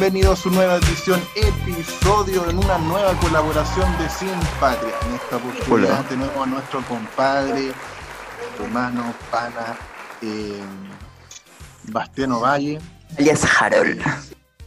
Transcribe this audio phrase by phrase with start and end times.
[0.00, 4.94] Bienvenidos a su nueva edición, episodio en una nueva colaboración de Sin Patria.
[5.06, 7.72] En esta oportunidad tenemos a nuestro compadre,
[8.58, 9.76] hermano, pana,
[10.22, 10.58] eh,
[11.88, 12.80] Bastiano Valle.
[13.18, 14.00] Alias Harold.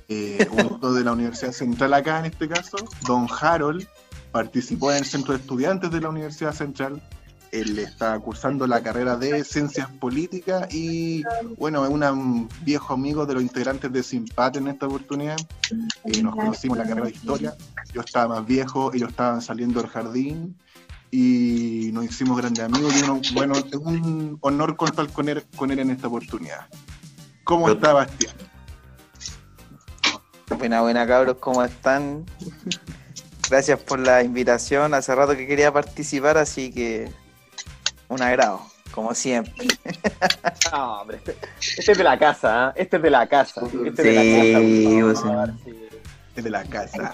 [0.08, 2.78] Eh, de la Universidad Central acá en este caso.
[3.08, 3.88] Don Harold
[4.32, 7.02] participó en el Centro de Estudiantes de la Universidad Central
[7.54, 11.24] él está cursando la carrera de Ciencias Políticas y,
[11.58, 15.38] bueno, es un viejo amigo de los integrantes de Simpate en esta oportunidad.
[16.04, 17.56] Eh, nos conocimos en la carrera de Historia.
[17.94, 20.58] Yo estaba más viejo, ellos estaban saliendo del jardín
[21.12, 22.92] y nos hicimos grandes amigos.
[23.00, 26.68] Y bueno, es un honor contar con él, con él en esta oportunidad.
[27.44, 28.34] ¿Cómo está Bastián?
[30.58, 32.26] Buena, buena cabros, ¿cómo están?
[33.48, 34.96] Gracias por la invitación.
[34.96, 37.12] Hace rato que quería participar, así que
[38.14, 39.68] un agrado, como siempre.
[40.72, 42.82] No, hombre, este, este es de la casa, ¿eh?
[42.84, 43.62] este es de la casa.
[43.86, 45.54] Este sí, es de la casa.
[46.36, 47.14] Es de la casa.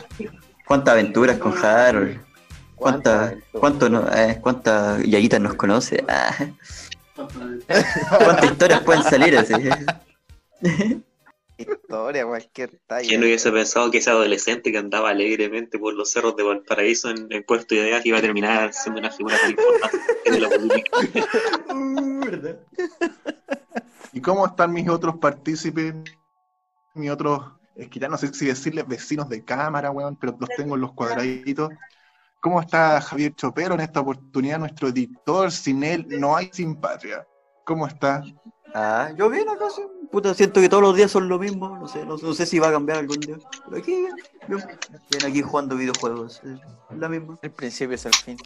[0.66, 2.20] ¿Cuántas aventuras con Harold?
[2.76, 6.04] ¿Cuántas cuánto no, eh, cuántas yayitas nos conoce?
[6.08, 6.34] Ah.
[8.24, 9.54] ¿Cuántas historias pueden salir así?
[11.62, 13.08] Historia, cualquier talla.
[13.08, 17.28] ¿Quién hubiese pensado que ese adolescente que andaba alegremente por los cerros de Valparaíso en,
[17.30, 20.92] en Puerto Ideas iba a terminar siendo una figura tan importante de la política?
[24.14, 25.94] ¿Y cómo están mis otros partícipes?
[26.96, 30.50] Mis otros, es que ya no sé si decirles vecinos de cámara, weón, pero los
[30.50, 31.70] tengo en los cuadraditos.
[32.42, 34.60] ¿Cómo está Javier Chopero en esta oportunidad?
[34.60, 37.28] Nuestro editor, sin él no hay sin patria.
[37.66, 38.24] ¿Cómo está?
[38.74, 39.82] Ah, yo bien acá, sí.
[40.12, 41.78] Puta, siento que todos los días son lo mismo.
[41.78, 43.38] No sé, no, sé si va a cambiar algún día.
[43.66, 44.08] Pero aquí,
[44.48, 44.64] bien,
[45.10, 46.42] bien aquí jugando videojuegos.
[46.92, 47.38] Es la misma.
[47.42, 48.38] El principio es el fin.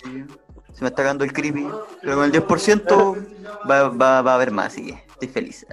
[0.74, 1.68] Se me está dando el creepy.
[2.02, 3.28] Pero con el 10%
[3.70, 5.66] va, va, va a haber más, así que estoy feliz.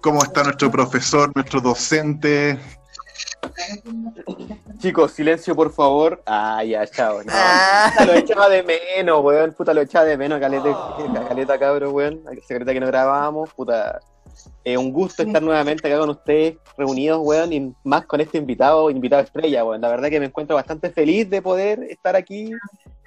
[0.00, 2.58] ¿Cómo está nuestro profesor, nuestro docente?
[4.78, 6.22] Chicos, silencio por favor.
[6.26, 7.22] Ah, ya, chao.
[7.22, 7.32] No.
[7.32, 7.92] Ah.
[8.06, 9.52] Lo echaba de menos, weón.
[9.52, 10.96] Puta, lo echaba de menos, caleta,
[11.28, 12.22] caleta cabro, weón.
[12.46, 14.00] Secreta que no grabábamos, puta.
[14.64, 19.22] Un gusto estar nuevamente acá con ustedes, reunidos, weón, y más con este invitado, invitado
[19.22, 19.80] estrella, weón.
[19.80, 22.52] La verdad que me encuentro bastante feliz de poder estar aquí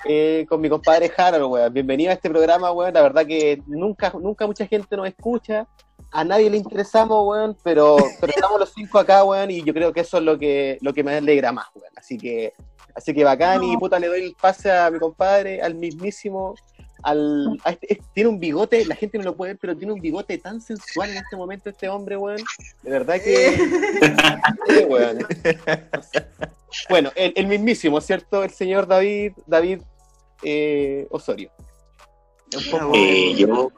[0.06, 1.74] eh, con mi compadre Harold, weón.
[1.74, 2.94] Bienvenido a este programa, weón.
[2.94, 5.68] La verdad que nunca, nunca mucha gente nos escucha
[6.14, 9.92] a nadie le interesamos, weón, pero, pero estamos los cinco acá, weón, y yo creo
[9.92, 11.92] que eso es lo que, lo que me alegra más, weón.
[11.96, 12.54] Así que,
[12.96, 16.54] así que bacán, y puta, le doy el pase a mi compadre, al mismísimo,
[17.02, 20.38] al, este, tiene un bigote, la gente no lo puede ver, pero tiene un bigote
[20.38, 22.42] tan sensual en este momento este hombre, weón.
[22.84, 23.58] De verdad que...
[26.90, 28.44] Bueno, el, mismísimo, ¿cierto?
[28.44, 29.82] El señor David, David
[30.42, 31.52] eh, Osorio.
[32.56, 32.92] Un poco...
[32.96, 33.72] Eh, yo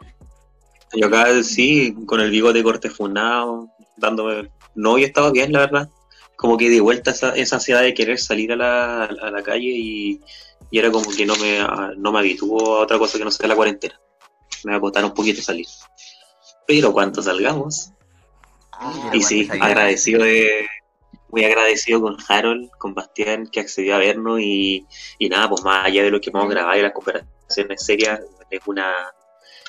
[0.94, 4.50] yo acá sí, con el bigote corte funado, dándome.
[4.76, 5.90] No hoy estaba bien, la verdad.
[6.36, 9.70] Como que de vuelta esa, esa ansiedad de querer salir a la, a la calle
[9.70, 10.22] y,
[10.70, 11.66] y, era como que no me,
[11.98, 14.00] no me habituó a otra cosa que no sea la cuarentena.
[14.64, 15.66] Me va a costar un poquito salir.
[16.68, 17.92] Pero cuando salgamos.
[18.74, 20.68] Ah, y sí, agradecido de,
[21.30, 24.86] muy agradecido con Harold, con Bastián, que accedió a vernos y,
[25.20, 28.22] y nada, pues más allá de lo que vamos a grabar y las cooperaciones serias,
[28.50, 28.94] es una,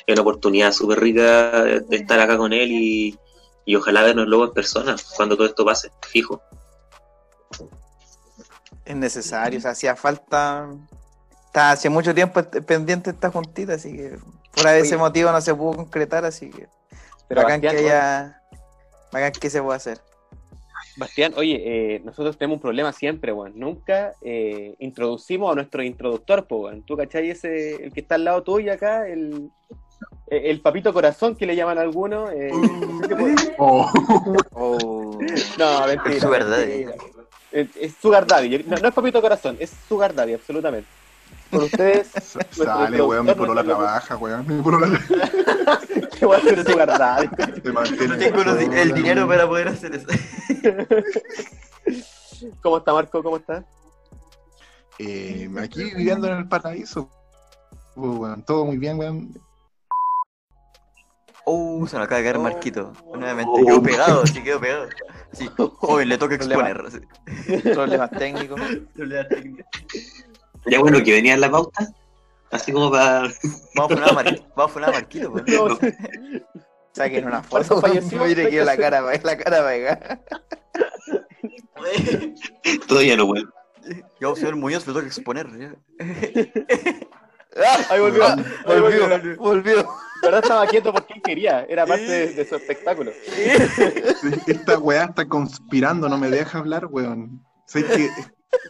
[0.07, 3.19] es una oportunidad súper rica de estar acá con él y,
[3.77, 6.41] ojalá vernos luego en persona cuando todo esto pase, fijo.
[8.85, 10.69] Es necesario, o sea, hacía falta.
[11.47, 14.19] Está hace mucho tiempo pendiente esta juntita, así que
[14.55, 16.69] por ese motivo no se pudo concretar, así que.
[17.29, 18.41] Pero acá que haya.
[19.13, 20.01] Bacán que se puede hacer.
[20.97, 23.59] Bastián, oye, eh, nosotros tenemos un problema siempre, weón.
[23.59, 26.83] Nunca eh, introducimos a nuestro introductor, pues, weón.
[26.85, 29.51] ¿Tú cachai ese, el que está al lado tuyo acá, el,
[30.29, 32.33] el papito corazón que le llaman a algunos.
[32.33, 32.51] Eh,
[33.59, 33.91] oh.
[34.53, 35.19] oh.
[35.59, 36.15] No, mentira.
[36.15, 36.61] Es su verdad.
[37.53, 38.65] Es, es Sugar Daddy.
[38.65, 40.89] No, no, es papito corazón, es Sugar Daddy, absolutamente.
[41.51, 42.11] Por ustedes.
[42.51, 44.47] Sale, weón, mi polola trabaja, weón.
[44.47, 44.89] Mi polola.
[46.19, 47.29] ¿Qué voy a hacer Sugar Daddy?
[47.73, 48.43] No tengo
[48.73, 50.07] el dinero para poder hacer eso.
[52.63, 53.23] ¿Cómo está, Marco?
[53.23, 53.65] ¿Cómo está?
[54.99, 57.09] Eh, aquí viviendo en el paraíso.
[57.95, 59.46] Weón, todo muy bien, weón.
[61.49, 62.93] Uh, se me acaba de caer Marquito.
[63.15, 63.53] Nuevamente.
[63.55, 63.65] Oh.
[63.65, 64.89] Quedó pegado, sí, quedó pegado.
[65.33, 66.83] Sí, joven, le toca exponer.
[67.63, 68.61] Problemas técnicos.
[68.95, 69.67] Problemas técnicos.
[70.67, 71.89] Ya bueno, que venía en la pauta.
[72.51, 73.33] Así como para.
[73.77, 74.45] Vamos a poner a Marquito.
[74.57, 75.45] Vamos a poner a Marquito, pues.
[75.47, 75.79] No.
[76.93, 77.81] Saquen una foto.
[77.81, 78.25] Falleció.
[78.25, 80.21] Mire que la cara, la cara pega.
[82.89, 83.53] Todavía no vuelvo.
[84.21, 85.47] Yo soy el Muñoz, le toca exponer.
[87.91, 88.25] Ahí volvió.
[88.27, 89.37] Ahí volvió.
[89.37, 89.89] Volvió.
[90.23, 91.65] verdad estaba quieto porque él quería.
[91.69, 93.13] Era parte de, de su espectáculo.
[94.47, 97.45] Esta weá está conspirando, no me deja hablar, weón.
[97.67, 98.11] Sé que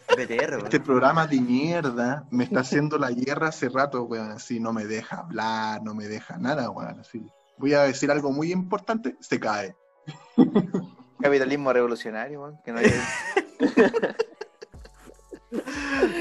[0.16, 0.64] BTR, weón.
[0.64, 4.30] este programa de mierda me está haciendo la guerra hace rato, weón.
[4.30, 7.00] Así no me deja hablar, no me deja nada, weón.
[7.00, 7.26] Así.
[7.58, 9.74] Voy a decir algo muy importante, se cae.
[11.20, 12.58] Capitalismo revolucionario, weón.
[12.64, 12.92] Que no hay...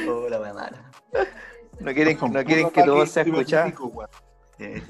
[0.08, 0.92] Oh, la mala.
[1.80, 3.72] No quieren, no que todo sea escuchado.
[4.60, 4.82] Eh,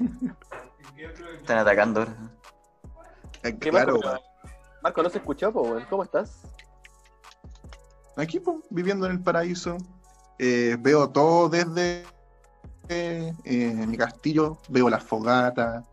[1.36, 2.16] Están atacando ahora.
[3.42, 4.08] Eh, ¿Qué Claro, Marco?
[4.08, 4.20] weón.
[4.82, 5.84] Marco, no se escuchó, po, weón.
[5.90, 6.42] ¿Cómo estás?
[8.16, 9.76] Aquí, pues, viviendo en el paraíso.
[10.38, 12.04] Eh, veo todo desde
[12.88, 14.58] eh, eh, mi castillo.
[14.68, 15.84] Veo las fogatas.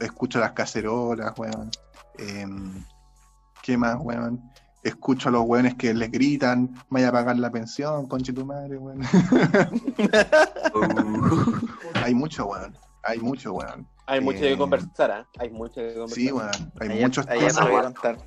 [0.00, 1.70] Escucho las cacerolas, weón.
[2.18, 2.84] Em,
[3.62, 4.40] ¿Qué más, weón?
[4.82, 8.78] Escucho a los weones que les gritan, vaya a pagar la pensión, conche tu madre,
[8.78, 9.00] weón.
[11.94, 12.76] Hay mucho, weón.
[13.02, 13.86] Hay mucho, weón.
[14.06, 15.26] Hay mucho Eh, que conversar, ¿ah?
[15.38, 16.14] Hay mucho que conversar.
[16.16, 16.50] Sí, weón.
[16.80, 18.18] Hay Ahí muchos ahí temas, se lo voy a weón.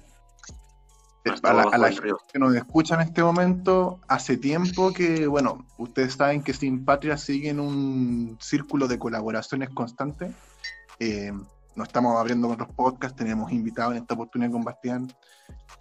[1.43, 5.67] A la, a la gente que nos escucha en este momento, hace tiempo que, bueno,
[5.77, 10.31] ustedes saben que Sin Patria sigue en un círculo de colaboraciones constante.
[10.99, 11.31] Eh,
[11.75, 15.11] nos estamos abriendo con otros podcasts, tenemos invitados en esta oportunidad con Bastián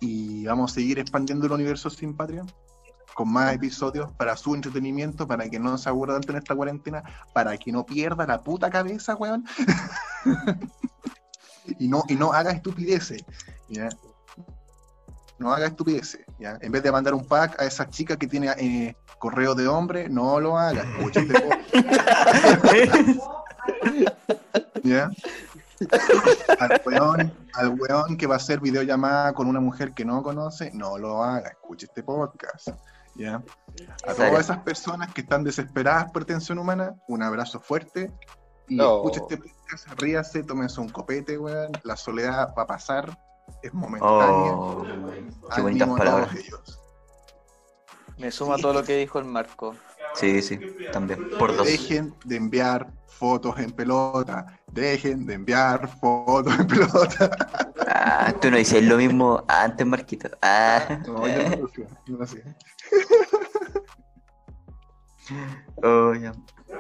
[0.01, 2.45] y vamos a seguir expandiendo el universo Sin Patria
[3.15, 7.03] con más episodios para su entretenimiento, para que no se aburra tanto en esta cuarentena,
[7.35, 9.45] para que no pierda la puta cabeza, weón.
[11.79, 13.25] y, no, y no haga estupideces.
[13.69, 13.89] ¿ya?
[15.41, 16.59] no haga estupideces, ¿ya?
[16.61, 20.09] En vez de mandar un pack a esa chica que tiene eh, correo de hombre,
[20.09, 20.85] no lo haga.
[24.85, 25.11] ¿Ya?
[26.59, 30.71] Al weón, al weón que va a hacer videollamada con una mujer que no conoce,
[30.75, 31.49] no lo haga.
[31.51, 32.69] Escuche este podcast.
[33.17, 33.43] ¿Ya?
[34.07, 38.13] A todas esas personas que están desesperadas por atención humana, un abrazo fuerte.
[38.69, 38.97] Y No.
[38.99, 41.73] escuche este podcast, ríase, tómense un copete, weón.
[41.83, 43.19] La soledad va a pasar,
[43.63, 44.53] es momentánea.
[44.53, 44.83] Oh,
[45.55, 46.29] qué bonitas Ánimo a palabras.
[46.31, 46.81] todos ellos.
[48.19, 49.75] Me suma todo lo que dijo el Marco.
[50.15, 50.59] Sí, sí,
[50.93, 51.31] también.
[51.39, 51.67] Por dos.
[51.67, 54.59] Dejen de enviar fotos en pelota.
[54.73, 57.31] Dejen de enviar fotos en pelota.
[57.87, 60.29] Ah, tú no dices lo mismo antes, Marquito.
[60.43, 60.99] Ah.
[61.07, 62.57] No, yo no lo hacía, no lo hacía.
[65.83, 66.13] Oh.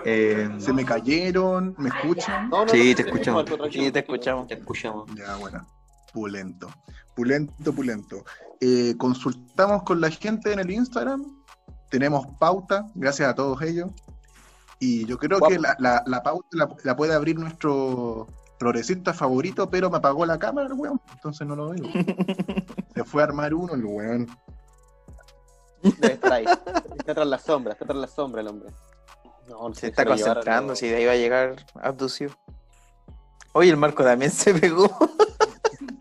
[0.05, 2.49] Eh, Se me cayeron, ¿me escuchan?
[2.49, 3.45] No, no, Sí, no, te escuchamos.
[3.71, 4.47] Sí, te escuchamos.
[4.49, 5.11] te escuchamos.
[5.15, 5.67] Ya, bueno.
[6.13, 6.69] Pulento.
[7.15, 8.25] Pulento, pulento.
[8.61, 11.25] Eh, consultamos con la gente en el Instagram.
[11.91, 13.91] Tenemos pauta, gracias a todos ellos.
[14.79, 15.53] Y yo creo Guapo.
[15.53, 18.27] que la, la- la pauta la, la puede abrir nuestro
[18.59, 21.85] progresista favorito, pero me apagó la cámara el weón, entonces no lo veo.
[22.95, 24.27] Se fue a armar uno el weón.
[25.83, 26.45] Debe estar ahí.
[26.99, 28.71] Está tras la sombra, está tras la sombra el hombre.
[29.49, 32.33] No, no Se está concentrando, si de ahí va a llegar abducido.
[33.53, 34.89] Oye, el Marco también se pegó.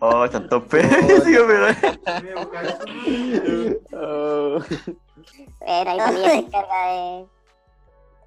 [0.01, 0.63] Oh, están todos.
[3.94, 4.59] Oh.
[5.60, 7.27] Pero ahí Bolívar se encarga de.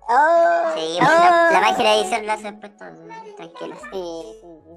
[0.08, 2.90] Oh, sí, pues, la, la magia de la edición lo hace después todo.
[3.36, 3.76] Tranquilo.
[3.92, 4.22] Sí,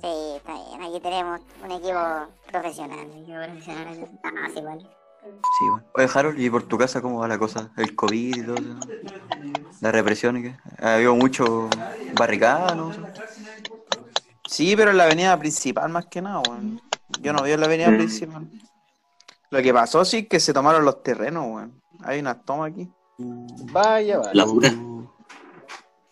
[0.02, 0.84] sí, está bien.
[0.84, 3.00] Aquí tenemos un equipo profesional.
[3.00, 4.10] Un equipo profesional.
[4.14, 4.90] Estamos igual.
[5.26, 5.84] Sí, bueno.
[5.96, 7.72] Oye, Harold, ¿y por tu casa cómo va la cosa?
[7.78, 8.80] ¿El COVID y todo eso?
[9.82, 10.56] ¿La represión y qué?
[10.80, 11.68] ¿Ha habido mucho
[12.14, 12.92] barricada, no?
[14.48, 16.80] Sí, pero en la avenida principal más que nada, weón.
[17.22, 18.48] Yo no veo en la avenida principal.
[19.50, 21.82] Lo que pasó sí es que se tomaron los terrenos, weón.
[22.04, 22.90] Hay unas tomas aquí.
[23.18, 24.32] Vaya, vaya.
[24.34, 24.70] La dura.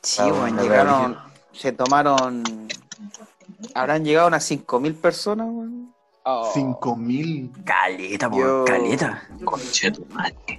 [0.01, 1.17] Sí, weón, bueno, llegaron,
[1.53, 2.43] se tomaron,
[3.73, 5.93] habrán llegado unas 5.000 personas, weón.
[6.25, 6.49] Oh.
[6.53, 7.51] Cinco mil.
[7.65, 9.23] Caleta, po, Yo- caleta.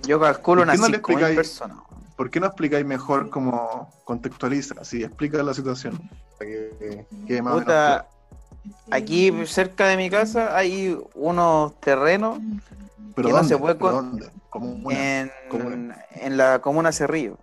[0.02, 1.36] Yo calculo ¿Por unas no le 5.000 explicáis?
[1.36, 1.78] personas.
[2.16, 4.74] ¿Por qué no explicáis mejor cómo contextualiza?
[4.80, 5.98] Así, explica la situación.
[6.38, 8.08] Para que quede más Puta,
[8.90, 12.38] aquí cerca de mi casa hay unos terrenos
[13.14, 13.48] Pero que no ¿dónde?
[13.48, 14.30] se puede ¿Pero dónde?
[14.90, 16.04] En, comuna.
[16.12, 17.38] en la comuna Cerrillo.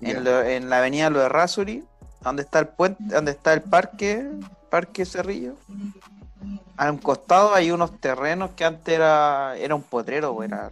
[0.00, 1.84] En, lo- en la avenida Lo de Rasuri,
[2.22, 4.28] donde está el puente, donde está el parque,
[4.70, 5.54] parque Cerrillo.
[6.76, 10.70] A un costado hay unos terrenos que antes era, era un potrero, o era,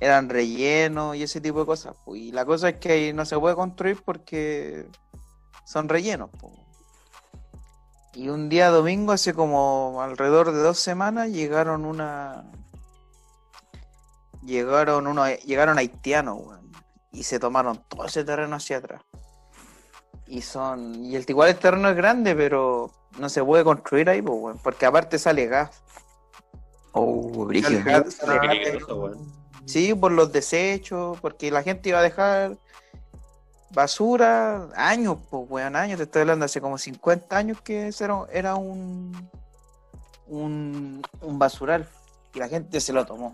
[0.00, 1.94] eran rellenos y ese tipo de cosas.
[2.04, 2.16] po.
[2.16, 4.86] Y la cosa es que ahí no se puede construir porque
[5.64, 6.28] son rellenos.
[6.30, 6.52] po.
[8.14, 12.44] Y un día domingo, hace como alrededor de dos semanas, llegaron una.
[14.46, 16.72] Llegaron unos, llegaron haitianos, weón,
[17.10, 19.02] y se tomaron todo ese terreno hacia atrás.
[20.26, 21.04] Y son.
[21.04, 24.58] Y el igual el terreno es grande, pero no se puede construir ahí, pues, weón,
[24.62, 25.82] porque aparte sale gas.
[26.92, 27.82] Oh, brígido.
[29.66, 32.56] Sí, por los desechos, porque la gente iba a dejar
[33.70, 37.90] basura, años, pues, weón, años, te estoy hablando hace como 50 años que
[38.30, 39.28] era, un,
[40.28, 41.88] un, un basural
[42.32, 43.32] y la gente se lo tomó.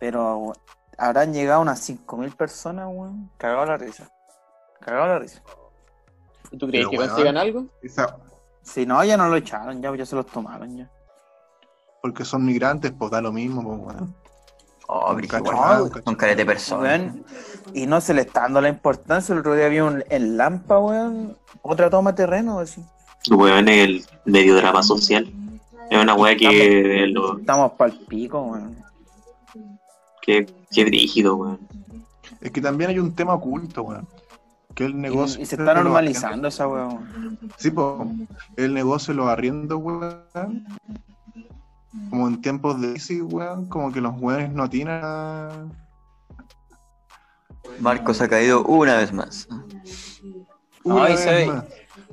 [0.00, 0.54] Pero
[0.98, 4.10] habrán llegado unas 5.000 personas, weón, cagado la risa.
[4.80, 5.42] Cagado la risa.
[6.50, 7.66] ¿Y tú crees que consigan algo?
[8.62, 10.90] Si no, ya no lo echaron, ya, ya se los tomaron ya.
[12.02, 14.14] Porque son migrantes, pues da lo mismo, pues, weón.
[14.92, 15.16] Oh,
[16.04, 17.14] con de personas.
[17.72, 19.32] Y no se le está dando la importancia.
[19.32, 22.82] El otro día había un, en Lampa, weón, otra toma terreno, así.
[23.30, 25.32] Weón, el medio drama social.
[25.90, 27.04] Es una weá que.
[27.04, 28.76] Estamos, pa'l pico, weón.
[30.22, 31.60] Qué, qué brígido, weón.
[32.40, 34.06] Es que también hay un tema oculto, weón.
[34.74, 35.40] Que el negocio.
[35.40, 37.38] Y, se está normalizando esa weón.
[37.56, 38.08] Sí, pues.
[38.56, 40.64] El negocio lo arriendo, weón
[42.08, 45.72] como en tiempos de crisis, weón, como que los weones no tienen.
[47.80, 49.48] Marcos ha caído una vez más.
[50.84, 51.64] Una vez más.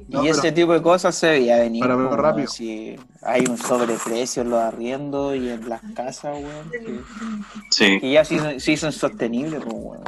[0.09, 1.81] Y ese tipo de cosas se veía venir.
[1.81, 2.47] Para ver rápido.
[2.47, 6.69] Si hay un sobreprecio en los arriendos y en las casas, weón.
[6.71, 6.99] Que,
[7.71, 7.99] sí.
[7.99, 10.03] que ya se hizo, insostenible, pues, weón.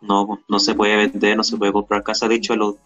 [0.00, 2.28] No, no se puede vender, no se puede comprar casa.
[2.28, 2.76] De hecho, los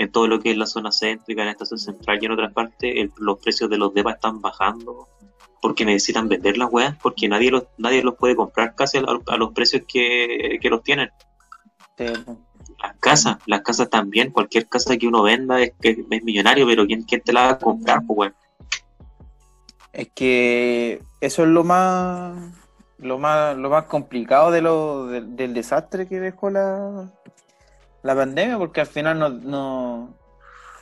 [0.00, 2.54] en todo lo que es la zona céntrica, en la estación central y en otras
[2.54, 5.08] partes, los precios de los depas están bajando
[5.60, 9.52] porque necesitan vender las weas, porque nadie los, nadie los puede comprar casi a, los
[9.52, 11.10] precios que, los tienen.
[12.82, 16.86] Las casas, las casas también, cualquier casa que uno venda es, que es millonario, pero
[16.86, 18.32] ¿quién, ¿quién te la va a comprar, pues,
[19.92, 22.36] Es que eso es lo más
[22.98, 27.10] lo más lo más complicado de lo del desastre que dejó la
[28.02, 30.14] la pandemia, porque al final no, no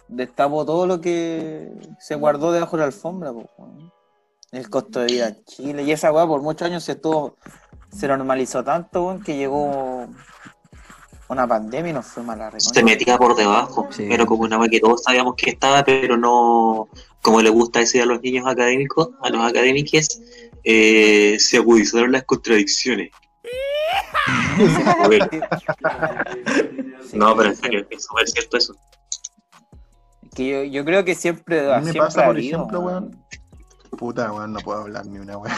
[0.08, 3.32] destapó todo lo que se guardó debajo de la alfombra,
[4.52, 5.82] el costo de vida en Chile.
[5.82, 7.36] Y esa weá por muchos años se estuvo,
[7.90, 10.08] se normalizó tanto, que llegó
[11.28, 15.02] una pandemia y nos fue mala Se metía por debajo, pero como una que todos
[15.02, 16.88] sabíamos que estaba, pero no,
[17.22, 20.20] como le gusta decir a los niños académicos, a los académicos,
[20.64, 23.10] eh, se agudizaron las contradicciones.
[27.12, 28.74] no, pero en serio, es súper cierto eso.
[30.34, 31.72] Que yo, yo creo que siempre.
[31.72, 33.24] A mí me pasa, por ejemplo, weón.
[33.96, 35.56] Puta, weón, no puedo hablar ni una weón.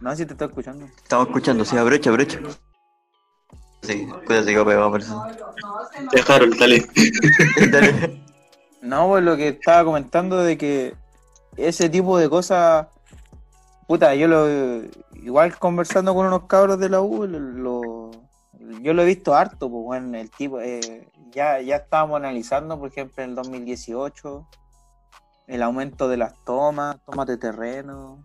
[0.00, 0.84] No, si te estoy escuchando.
[0.84, 2.38] Estamos escuchando, sí, abrocha, abrocha.
[3.82, 5.22] Sí, cuídate que pegado por eso.
[6.12, 6.86] Dejaron, dale.
[7.70, 8.22] dale.
[8.82, 10.94] No, pues lo que estaba comentando de que
[11.56, 12.86] ese tipo de cosas
[13.88, 14.46] Puta, yo lo.
[15.14, 18.10] Igual conversando con unos cabros de la U, lo,
[18.82, 20.60] yo lo he visto harto, pues bueno, el tipo.
[20.60, 24.46] Eh, ya, ya estábamos analizando, por ejemplo, en el 2018,
[25.46, 28.22] el aumento de las tomas, tomas de terreno.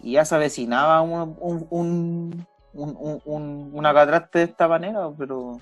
[0.00, 5.60] Y ya se avecinaba un, un, un, una catraste de esta manera, pero.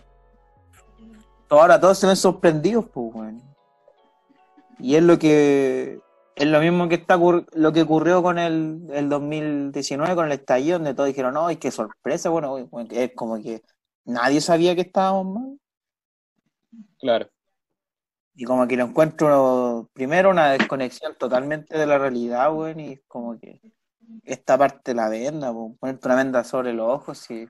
[1.49, 3.41] Ahora todos se ven sorprendidos, pues, bueno.
[4.79, 6.01] Y es lo que
[6.35, 10.79] es lo mismo que está lo que ocurrió con el, el 2019, con el estallido,
[10.79, 12.57] donde todos dijeron, no, y qué sorpresa, bueno,
[12.91, 13.63] es como que
[14.05, 15.59] nadie sabía que estábamos mal.
[16.99, 17.29] Claro.
[18.35, 23.39] Y como que lo encuentro, primero, una desconexión totalmente de la realidad, güey, y como
[23.39, 23.61] que
[24.25, 27.49] esta parte la venda, ponerte una venda sobre los ojos, y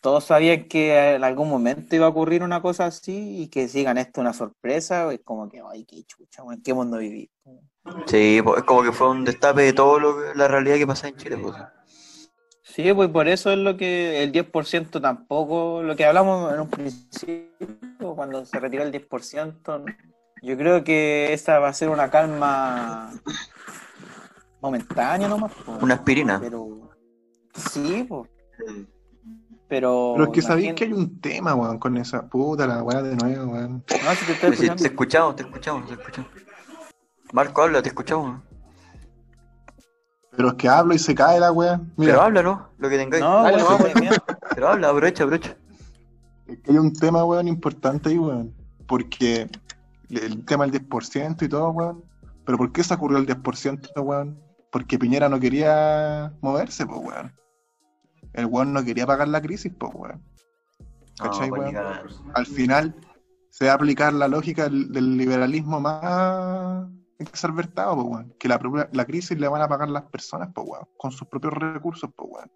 [0.00, 3.98] todos sabían que en algún momento iba a ocurrir una cosa así y que sigan
[3.98, 7.30] esto una sorpresa, es como que, ay, qué chucha, ¿en qué mundo vivís?
[8.06, 11.08] Sí, pues, es como que fue un destape de todo lo la realidad que pasa
[11.08, 11.38] en Chile.
[11.38, 11.54] Pues.
[12.62, 16.68] Sí, pues por eso es lo que el 10% tampoco, lo que hablamos en un
[16.68, 19.84] principio, cuando se retira el 10%,
[20.42, 23.12] yo creo que esa va a ser una calma
[24.64, 25.52] momentánea nomás.
[25.80, 26.40] Una aspirina.
[26.40, 26.90] Pero
[27.54, 28.30] sí, pues.
[29.68, 33.02] Pero, Pero es que sabéis que hay un tema, weón, con esa puta la weá
[33.02, 33.84] de nuevo, weón.
[34.04, 34.82] No, si te estoy escuchando.
[34.82, 36.30] te escuchamos, te escuchamos, te escuchamos.
[37.32, 38.40] Marco, habla, te escuchamos.
[40.36, 41.80] Pero es que hablo y se cae la weá.
[41.96, 42.68] Pero habla, ¿no?
[42.78, 43.22] Lo que tengáis.
[43.22, 43.78] No, Dale, no,
[44.54, 45.56] Pero habla, aprovecha, aprovecha.
[46.46, 48.54] Es que hay un tema, weón, importante ahí, weón.
[48.86, 49.48] Porque
[50.10, 52.04] el tema del 10% y todo, weón.
[52.44, 54.38] Pero ¿por qué se ocurrió el 10%, weón?
[54.74, 57.32] Porque Piñera no quería moverse, pues, weón.
[58.32, 60.20] El weón no quería pagar la crisis, pues, weón.
[61.16, 61.76] ¿Cachai, pues, weón?
[62.34, 62.96] Al final
[63.50, 66.88] se va a aplicar la lógica del liberalismo más
[67.20, 68.34] exalvertado, pues, weón.
[68.36, 70.88] Que la, la crisis le van a pagar las personas, pues, weón.
[70.96, 72.50] Con sus propios recursos, pues, weón.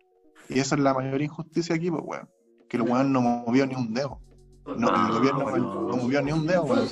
[0.48, 2.28] Y esa es la mayor injusticia aquí, pues, weón.
[2.68, 4.20] Que el weón no movió ni un dedo.
[4.66, 6.88] No, el gobierno no, movió ni un dedo, weón.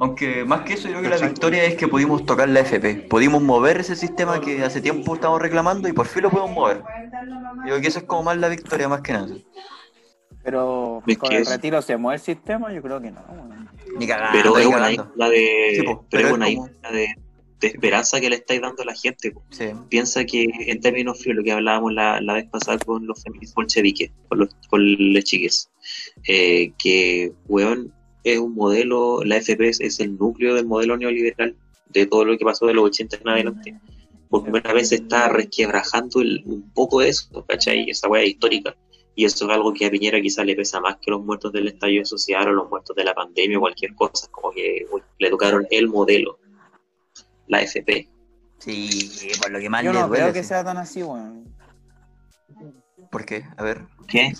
[0.00, 3.06] Aunque más que eso, yo creo que la victoria es que pudimos tocar la FP.
[3.08, 6.76] Pudimos mover ese sistema que hace tiempo estamos reclamando y por fin lo podemos mover.
[6.78, 9.28] Yo creo que eso es como más la victoria, más que nada.
[10.44, 13.20] Pero con el retiro se mueve el sistema, yo creo que no.
[13.98, 17.14] Ni pero es una isla de, pero, es una isla de,
[17.60, 19.34] esperanza que le estáis dando a la gente.
[19.88, 23.56] Piensa que en términos fríos, lo que hablábamos la, la vez pasada con los feministas
[23.56, 25.70] bolcheviques, con los, con los chiques,
[26.28, 27.92] eh, que, weón,
[28.34, 31.56] es un modelo, la FP es el núcleo del modelo neoliberal
[31.88, 33.80] de todo lo que pasó de los 80 en adelante.
[34.28, 37.88] Por primera vez se está resquebrajando un poco de eso, ¿cachai?
[37.88, 38.76] Esa weá histórica.
[39.14, 41.66] Y eso es algo que a Piñera quizá le pesa más que los muertos del
[41.66, 44.28] estallido social o los muertos de la pandemia o cualquier cosa.
[44.30, 44.86] Como que
[45.18, 46.38] le educaron el modelo,
[47.48, 48.08] la FP.
[48.58, 51.52] Sí, por lo que más Yo no creo que sea tan así, weón.
[53.10, 53.44] ¿Por qué?
[53.56, 53.86] A ver.
[54.06, 54.32] ¿Qué?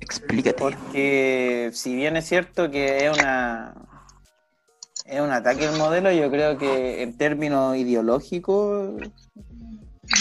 [0.00, 0.58] Explícate.
[0.58, 3.74] Porque si bien es cierto que es una
[5.06, 9.00] es un ataque al modelo, yo creo que en términos ideológicos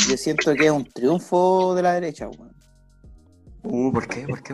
[0.10, 2.30] yo siento que es un triunfo de la derecha,
[3.68, 4.28] Uh, ¿por qué?
[4.28, 4.54] ¿Por qué?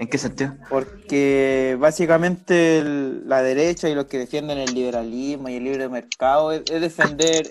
[0.00, 0.56] ¿En qué sentido?
[0.68, 6.64] Porque básicamente la derecha y los que defienden el liberalismo y el libre mercado es,
[6.64, 7.48] defender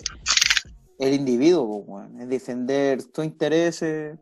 [0.98, 4.18] el individuo, es defender tus intereses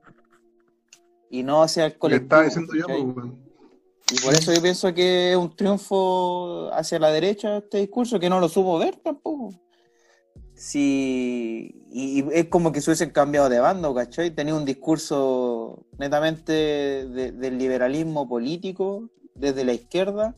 [1.31, 2.43] y no hacia el colectivo.
[4.11, 8.29] Y por eso yo pienso que es un triunfo hacia la derecha este discurso, que
[8.29, 9.55] no lo supo ver tampoco.
[10.55, 14.31] Sí, y, es como que se hubiesen cambiado de bando, ¿cachai?
[14.31, 20.37] Tenía un discurso netamente del liberalismo político desde la izquierda,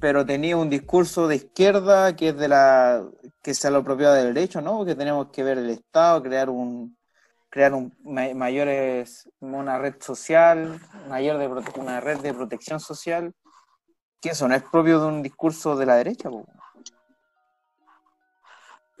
[0.00, 3.08] pero tenía un discurso de izquierda que es de la
[3.42, 4.84] que se lo propio del derecho, ¿no?
[4.84, 6.97] Que tenemos que ver el Estado, crear un,
[7.50, 11.48] crear un, mayores, una red social, mayor de,
[11.80, 13.34] una red de protección social,
[14.20, 16.28] que eso no es propio de un discurso de la derecha.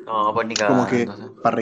[0.06, 1.08] No, pues ni Como que
[1.42, 1.60] para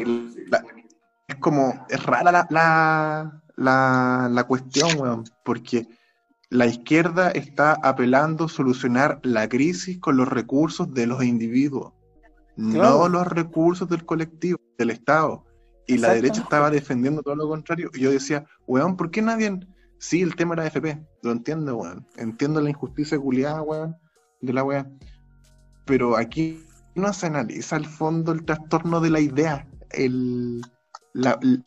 [1.29, 5.89] es como, es rara la, la, la, la cuestión, weón, porque
[6.51, 11.93] la izquierda está apelando a solucionar la crisis con los recursos de los individuos,
[12.57, 15.46] no los recursos del colectivo, del Estado.
[15.87, 17.91] Y la derecha estaba defendiendo todo lo contrario.
[17.95, 19.61] Y yo decía, weón, ¿por qué nadie.?
[19.99, 22.07] Sí, el tema era FP, lo entiendo, weón.
[22.17, 23.97] Entiendo la injusticia culiada, weón,
[24.41, 24.99] de la weón.
[25.85, 29.67] Pero aquí no se analiza al fondo el trastorno de la idea.
[29.91, 30.61] El.
[31.13, 31.65] La, el,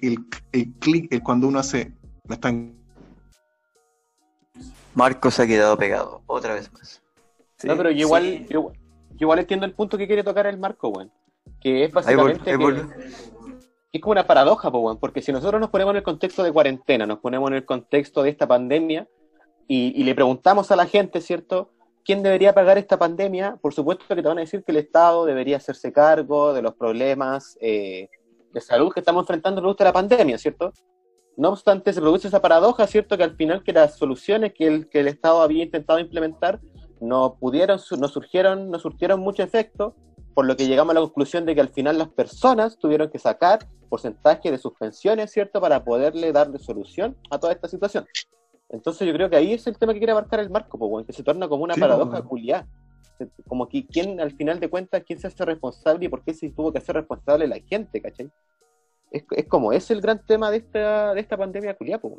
[0.00, 1.92] el, el clic, el cuando uno hace.
[2.28, 2.72] Me están.
[4.94, 7.02] Marco se ha quedado pegado, otra vez más.
[7.64, 8.70] no, pero yo igual, yo,
[9.18, 11.10] igual entiendo el punto que quiere tocar el Marco, weón
[11.60, 12.56] que es básicamente
[13.94, 17.20] es como una paradoja, porque si nosotros nos ponemos en el contexto de cuarentena, nos
[17.20, 19.08] ponemos en el contexto de esta pandemia
[19.68, 21.70] y, le preguntamos a la gente, ¿cierto?
[22.04, 23.56] ¿Quién debería pagar esta pandemia?
[23.62, 26.74] Por supuesto que te van a decir que el Estado debería hacerse cargo de los
[26.74, 28.08] problemas eh,
[28.52, 30.72] de salud que estamos enfrentando producto de la pandemia, ¿cierto?
[31.36, 33.16] No obstante, se produce esa paradoja, ¿cierto?
[33.16, 36.60] Que al final que las soluciones que el, que el Estado había intentado implementar
[37.00, 39.94] no pudieron, no surgieron, no surgieron mucho efecto
[40.34, 43.18] por lo que llegamos a la conclusión de que al final las personas tuvieron que
[43.18, 48.06] sacar porcentaje de sus pensiones, ¿cierto?, para poderle darle solución a toda esta situación.
[48.68, 51.12] Entonces yo creo que ahí es el tema que quiere abarcar el marco, pues, que
[51.12, 52.66] se torna como una paradoja culiada.
[53.46, 56.50] Como que quién, al final de cuentas, quién se hace responsable y por qué se
[56.50, 58.28] tuvo que hacer responsable la gente, ¿cachai?
[59.12, 62.14] Es, es como, es el gran tema de esta, de esta pandemia culiada, pues,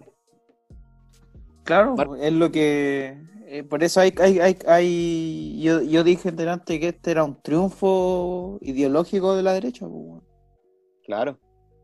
[1.66, 3.18] Claro, es lo que.
[3.48, 4.14] Eh, por eso hay.
[4.20, 9.54] hay, hay, hay yo, yo, dije antes que este era un triunfo ideológico de la
[9.54, 9.88] derecha.
[9.88, 10.24] Pues,
[11.06, 11.40] claro.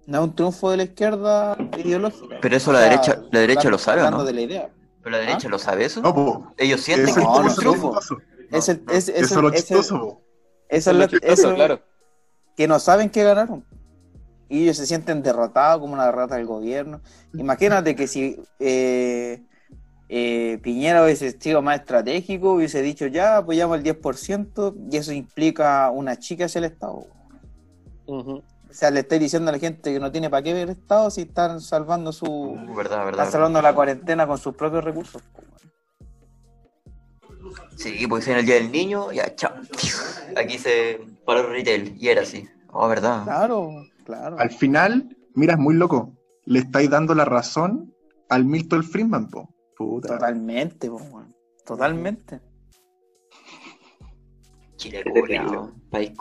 [0.05, 2.37] No es un triunfo de la izquierda ideológica.
[2.41, 4.23] Pero eso la derecha la derecha lo sabe, ¿no?
[4.23, 4.69] De la idea.
[5.03, 5.51] ¿Pero la derecha ¿Ah?
[5.51, 6.01] lo sabe eso?
[6.01, 6.37] No, pues.
[6.57, 7.99] Ellos sienten que es un triunfo.
[8.51, 10.21] Es el, es, eso es lo chistoso.
[10.69, 11.81] Eso es lo chistoso, claro.
[12.55, 13.65] Que no saben que ganaron
[14.51, 16.99] y ellos se sienten derrotados como una derrota del gobierno.
[17.33, 19.41] Imagínate que si eh,
[20.13, 25.89] eh, Piñera hubiese sido más estratégico, hubiese dicho ya apoyamos el 10% y eso implica
[25.89, 27.07] una chica hacia el Estado.
[28.07, 30.71] O sea, le estoy diciendo a la gente que no tiene para qué ver el
[30.71, 32.25] Estado si están salvando su.
[32.25, 35.21] Uh, verdad, verdad, están salvando la cuarentena con sus propios recursos.
[37.77, 39.53] Sí, pues en el día del niño, ya, chao.
[40.35, 42.49] Aquí se paró el retail y era así.
[42.73, 43.23] Oh, verdad.
[43.23, 43.69] Claro,
[44.03, 44.37] claro.
[44.37, 46.11] Al final, mira, es muy loco.
[46.43, 47.93] Le estáis dando la razón
[48.27, 49.47] al Milton Friedman, po.
[50.01, 50.89] Totalmente,
[51.65, 52.39] totalmente.
[54.77, 55.03] Chile
[55.91, 56.11] país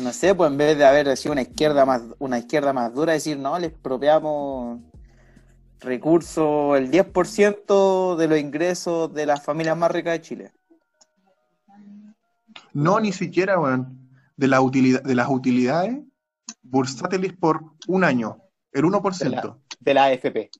[0.00, 3.12] No sé, pues en vez de haber sido una izquierda más, una izquierda más dura,
[3.12, 4.80] decir, no, les expropiamos
[5.80, 10.52] recursos, el 10% de los ingresos de las familias más ricas de Chile.
[12.72, 13.56] No, ni siquiera,
[14.36, 15.98] de, la utilidad, de las utilidades
[16.62, 18.38] bursátiles por un año.
[18.72, 19.58] El 1%.
[19.80, 20.50] De la AFP.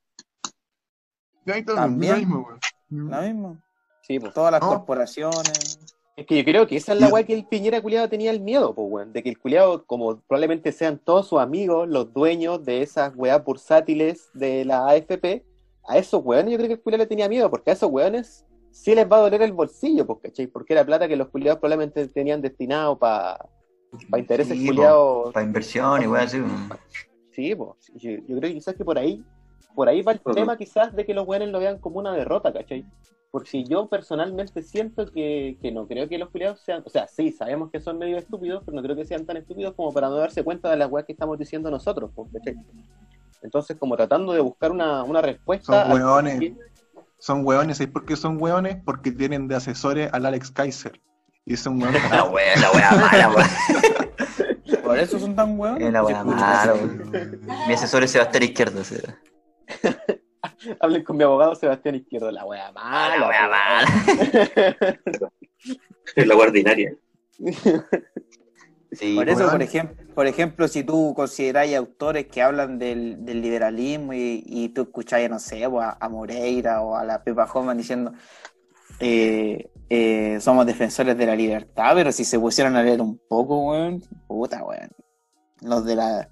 [1.54, 2.12] Ahí También.
[2.12, 3.10] lo mismo, weón.
[3.10, 3.58] Lo mismo.
[4.02, 4.32] Sí, pues.
[4.34, 4.68] Todas las No.
[4.68, 5.78] corporaciones.
[6.16, 8.40] Es que yo creo que esa es la weá que el Piñera culiado tenía el
[8.40, 9.12] miedo, pues, weón.
[9.12, 13.42] De que el culiado, como probablemente sean todos sus amigos, los dueños de esas weas
[13.42, 15.44] bursátiles de la AFP,
[15.88, 18.44] a esos weones yo creo que el culiado le tenía miedo, porque a esos weones
[18.70, 20.46] sí les va a doler el bolsillo, pues, ¿cachai?
[20.46, 23.38] Porque era plata que los culiados probablemente tenían destinado para
[24.16, 25.32] intereses Sí, culiados.
[25.32, 26.38] Para inversión y weón así.
[26.38, 26.68] weón.
[27.32, 27.70] Sí, pues.
[27.94, 29.24] Yo, yo creo que quizás que por ahí,
[29.74, 32.52] por ahí va el tema quizás de que los weones lo vean como una derrota,
[32.52, 32.84] ¿cachai?
[33.30, 37.30] Porque yo personalmente siento que, que no creo que los culiados sean, o sea, sí,
[37.30, 40.16] sabemos que son medio estúpidos, pero no creo que sean tan estúpidos como para no
[40.16, 42.56] darse cuenta de las weas que estamos diciendo nosotros, pues, ¿cachai?
[43.42, 45.84] Entonces, como tratando de buscar una, una respuesta.
[45.84, 46.52] Son hueones.
[47.18, 47.78] Son hueones.
[47.78, 48.76] ¿Sabes por qué son hueones?
[48.84, 51.00] Porque tienen de asesores al Alex Kaiser.
[51.46, 51.94] Y es un hueón.
[52.10, 53.50] La wea, la wea mala.
[54.82, 55.80] Por eso son tan huevos.
[55.80, 57.40] Es la wea mala, weón.
[57.66, 58.84] Mi asesor es Sebastián Izquierdo.
[58.84, 58.96] sí.
[60.80, 63.16] Hablen con mi abogado Sebastián Izquierdo, la wea mala.
[63.18, 65.30] La wea mala.
[66.16, 66.94] Es la guardinaria.
[68.92, 69.52] Sí, Por eso, weón.
[69.52, 74.70] por ejemplo, por ejemplo, si tú consideráis autores que hablan del, del liberalismo y, y
[74.70, 78.12] tú escucháis, no sé, pues, a, a Moreira o a la Pepa Hoffman diciendo
[78.98, 83.70] eh, eh, somos defensores de la libertad, pero si se pusieran a leer un poco,
[83.70, 84.90] weón, puta, weón.
[85.62, 86.28] Los de la,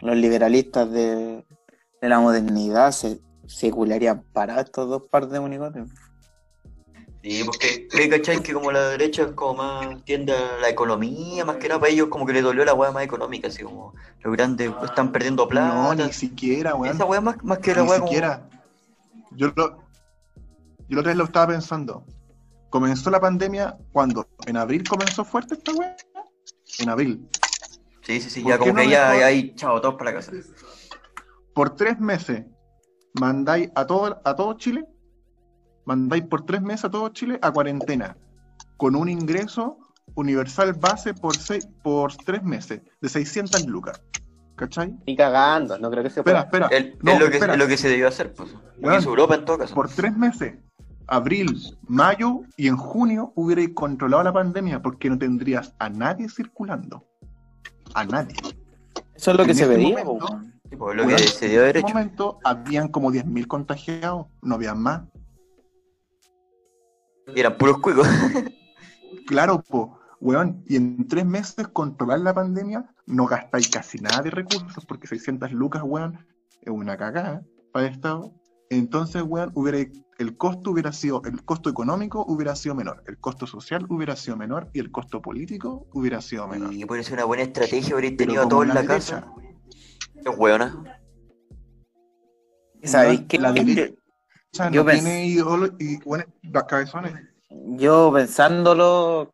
[0.00, 1.44] los liberalistas de,
[2.00, 5.84] de la modernidad se, se cularían para estos dos pares de monigotes.
[7.22, 11.44] Sí, porque que cachai que como la derecha es como más tiende a la economía,
[11.44, 13.92] más que nada para ellos como que les dolió la weá más económica, así como
[14.20, 15.74] los grandes están perdiendo plata.
[15.74, 16.94] No, ni siquiera, weón.
[16.94, 18.08] Esa weá más, más que la Ni weá como.
[18.08, 18.48] siquiera.
[19.32, 19.82] Yo lo,
[20.88, 22.04] yo la otra vez lo estaba pensando.
[22.70, 25.96] Comenzó la pandemia cuando en abril comenzó fuerte esta weá.
[26.78, 27.28] En abril.
[28.02, 29.24] Sí, sí, sí, ¿Por ya qué como no que ya mejor?
[29.24, 30.32] hay chao, todos para la casa.
[31.58, 32.44] Por tres meses
[33.14, 34.84] mandáis a todo, a todo Chile,
[35.86, 38.16] mandáis por tres meses a todo Chile a cuarentena,
[38.76, 39.76] con un ingreso
[40.14, 44.00] universal base por seis, por tres meses, de 600 lucas.
[44.54, 44.94] ¿Cachai?
[45.04, 46.66] Ni cagando, no creo que se Espera, pueda.
[46.68, 46.78] espera.
[46.92, 47.52] El- No, es, lo que, espera.
[47.54, 48.54] es lo que se debió hacer, pues.
[48.96, 49.74] Hizo Europa en todo caso.
[49.74, 50.54] por tres meses,
[51.08, 57.04] abril, mayo y en junio hubierais controlado la pandemia porque no tendrías a nadie circulando.
[57.94, 58.36] A nadie.
[59.16, 60.40] Eso es lo que se este veía, momento.
[60.70, 64.82] Sí, pues, lo que se haber En ese momento habían como 10.000 contagiados, no habían
[64.82, 65.02] más.
[67.34, 68.08] Y eran puros cuicos.
[69.26, 74.30] Claro, po, weón, y en tres meses controlar la pandemia no gastáis casi nada de
[74.30, 76.26] recursos porque 600 lucas, weón,
[76.62, 78.32] es una cagada para el Estado.
[78.70, 79.78] Entonces, weón, hubiera,
[80.18, 84.36] el costo hubiera sido, el costo económico hubiera sido menor, el costo social hubiera sido
[84.36, 86.72] menor y el costo político hubiera sido menor.
[86.72, 89.32] Y puede ser una buena estrategia, habréis tenido todos en la la casa.
[90.22, 90.84] Qué hueona.
[92.84, 93.38] ¿Sabéis qué?
[93.38, 93.92] La derecha
[94.70, 97.12] Yo no pens- tiene y bueno, las cabezones.
[97.50, 99.32] Yo pensándolo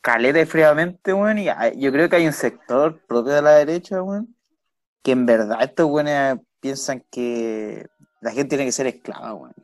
[0.00, 4.02] caleta y fríamente, weón, y yo creo que hay un sector propio de la derecha,
[4.02, 4.34] weón,
[5.02, 7.86] que en verdad estos weones piensan que
[8.20, 9.54] la gente tiene que ser esclava, weón.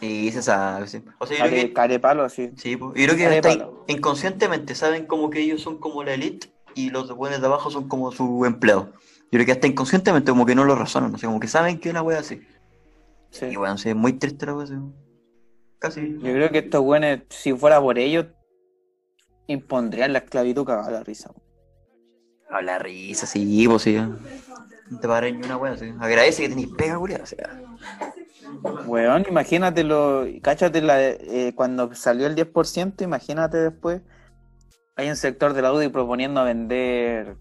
[0.00, 1.02] Y se sabe, sí.
[1.18, 1.72] O sea, yo creo que.
[1.72, 2.50] care palo, así.
[2.56, 6.52] Sí, pues, yo creo que hasta inconscientemente saben como que ellos son como la elite
[6.74, 8.92] y los buenos de abajo son como su empleado.
[9.32, 11.80] Yo creo que hasta inconscientemente como que no lo razonan, o sea, como que saben
[11.80, 12.46] que una wea así.
[13.30, 13.46] Sí.
[13.46, 14.74] Y bueno, sí, es muy triste la wea así.
[15.78, 16.18] Casi.
[16.18, 18.26] Yo creo que estos weones, si fuera por ellos,
[19.46, 21.32] impondrían la esclavitud cagada la risa.
[22.50, 23.96] A la risa, sí, pues sí.
[23.96, 25.94] No te pares ni una wea así.
[25.98, 27.58] Agradece que tenéis pega, culiao, o sea.
[28.84, 34.02] Weón, imagínate lo, cáchate la, eh, cuando salió el 10%, imagínate después,
[34.94, 37.38] hay un sector de la UDI proponiendo vender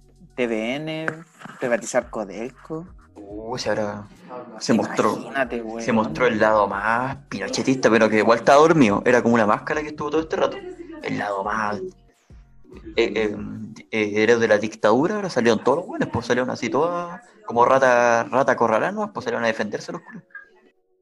[0.48, 1.24] TVN,
[1.60, 2.88] privatizar Codelco.
[3.16, 4.08] Uh, se ahora
[4.60, 5.14] se mostró.
[5.14, 5.82] Imagínate, weón.
[5.82, 9.04] Se mostró el lado más pinochetista, pero que igual estaba dormido.
[9.06, 10.58] Era como una máscara que estuvo todo este rato.
[11.04, 11.80] El lado más
[12.96, 13.38] eh, eh,
[13.92, 17.66] eh, héroe de la dictadura, ahora salieron todos los buenos, pues salieron así todas como
[17.66, 20.24] rata, rata corralano, pues salieron a defenderse los culos.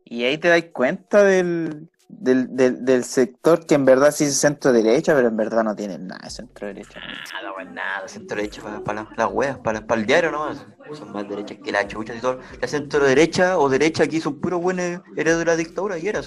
[0.04, 4.36] Y ahí te das cuenta del, del, del, del sector que en verdad sí es
[4.36, 7.00] centro derecha, pero en verdad no tiene nada de centro derecha.
[7.00, 10.66] Nada, pues nada, centro derecha para, las weas, para, para el diario nomás.
[10.94, 12.40] Son más derechas que la chucha y todo.
[12.60, 16.22] La centro derecha o derecha aquí son puros buenos héroes de la dictadura y era.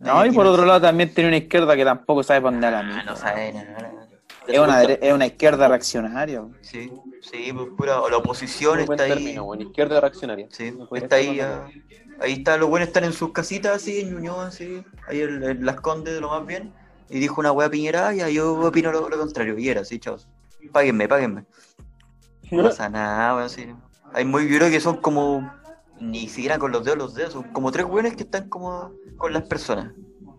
[0.00, 2.78] No, y por otro lado también tiene una izquierda que tampoco sabe poner a la
[2.78, 3.02] Ah, misma.
[3.04, 3.99] no sabe nada.
[4.52, 6.44] Es una, es una izquierda reaccionaria.
[6.60, 9.10] Sí, sí, pues pura, la oposición está ahí.
[9.10, 9.62] término, weón.
[9.62, 10.48] Izquierda reaccionaria.
[10.50, 11.68] Sí, No está ahí, ah,
[12.20, 15.64] ahí está, los buenos están en sus casitas así, en Ñuñoa, así, ahí en, en
[15.64, 16.72] Las Condes de lo más bien,
[17.08, 20.28] y dijo una wea piñera, ya yo opino lo, lo contrario, y era así, chavos,
[20.72, 21.44] páguenme, páguenme.
[22.50, 23.66] No pasa nada, weón, sí.
[24.12, 25.52] Hay muy, creo que son como,
[26.00, 29.32] ni siquiera con los dedos, los dedos, son como tres buenos que están como con
[29.32, 29.92] las personas.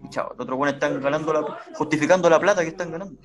[0.03, 3.15] Y chao, los otros buenos están ganando la, justificando la plata que están ganando.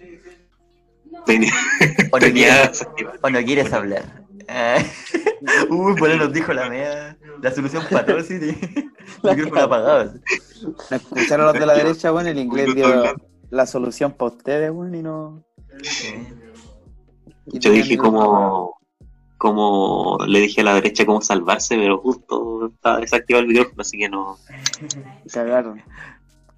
[1.27, 1.53] Tenía,
[2.13, 2.89] O no tenía quieres,
[3.21, 4.05] o no quieres hablar.
[4.49, 4.87] Eh,
[5.69, 8.57] Uy, por ahí nos dijo la media, la solución para todo, sí, sí.
[9.23, 10.13] micrófono apagado.
[10.13, 10.67] sí.
[10.91, 13.15] Me escucharon los de la derecha, bueno, el inglés dio
[13.51, 15.45] la solución para ustedes, bueno, y no.
[15.83, 16.15] Sí.
[17.47, 18.79] y Yo dije como,
[19.37, 23.99] como le dije a la derecha cómo salvarse, pero justo estaba desactivado el micrófono, así
[23.99, 24.39] que no.
[25.33, 25.83] Cagaron.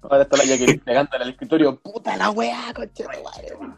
[0.01, 1.77] Ahora está la Jacqueline pegándole al escritorio.
[1.79, 3.75] Puta la weá, weón.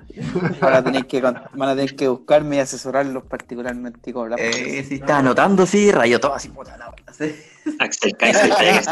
[0.62, 4.40] Ahora tenéis que, van a tener que buscarme y asesorarlos particularmente y cobrar.
[4.40, 7.36] Eh, sí, estaba anotando, sí, rayó todo así, puta la sí.
[7.80, 8.54] Axel Kaiser,
[8.84, 8.92] se-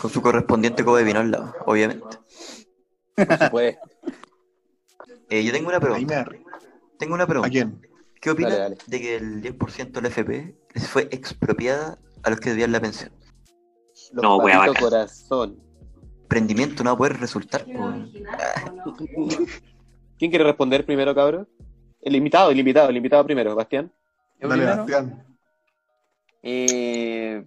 [0.00, 2.04] Con su correspondiente cobe de vino al lado, obviamente.
[3.14, 3.88] Por supuesto.
[5.30, 6.24] Eh, yo tengo una pregunta.
[6.98, 7.50] Tengo una ¿A pregunta.
[7.50, 7.80] quién?
[8.20, 8.78] ¿Qué opina Dale, dale.
[8.86, 12.80] de que el 10% de la FP les fue expropiada a los que debían la
[12.80, 13.12] pensión?
[14.12, 14.72] Los No, vaca.
[14.80, 15.58] corazón.
[16.28, 17.64] Prendimiento no va a poder resultar.
[20.18, 21.48] ¿Quién quiere responder primero, cabrón?
[22.00, 23.92] El invitado, el invitado, el invitado primero, Bastián.
[24.40, 25.24] Yo Dale, Bastián.
[26.42, 27.44] eh,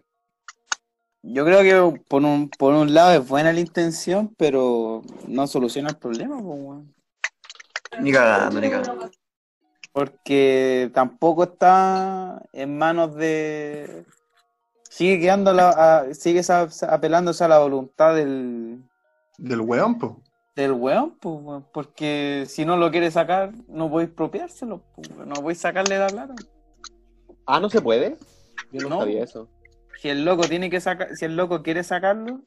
[1.24, 1.62] yo creo
[1.94, 6.42] que por un, por un lado es buena la intención, pero no soluciona el problema,
[6.42, 6.80] pues.
[8.02, 9.10] Ni cagando, ni cagando.
[9.94, 14.06] porque tampoco está en manos de
[14.92, 16.42] sigue quedando la, a- sigue
[16.90, 18.84] apelándose a la voluntad del
[19.38, 20.22] Del weón, po.
[20.56, 25.30] del weón, pues, weón, porque si no lo quiere sacar no podéis expropiárselo, pues, weón,
[25.30, 26.36] no podéis sacarle la plata.
[27.46, 28.18] Ah, ¿no se puede?
[28.72, 29.00] Yo no, No.
[29.00, 29.48] sabía eso.
[30.02, 32.42] Si el loco tiene que sacar, si el loco quiere sacarlo,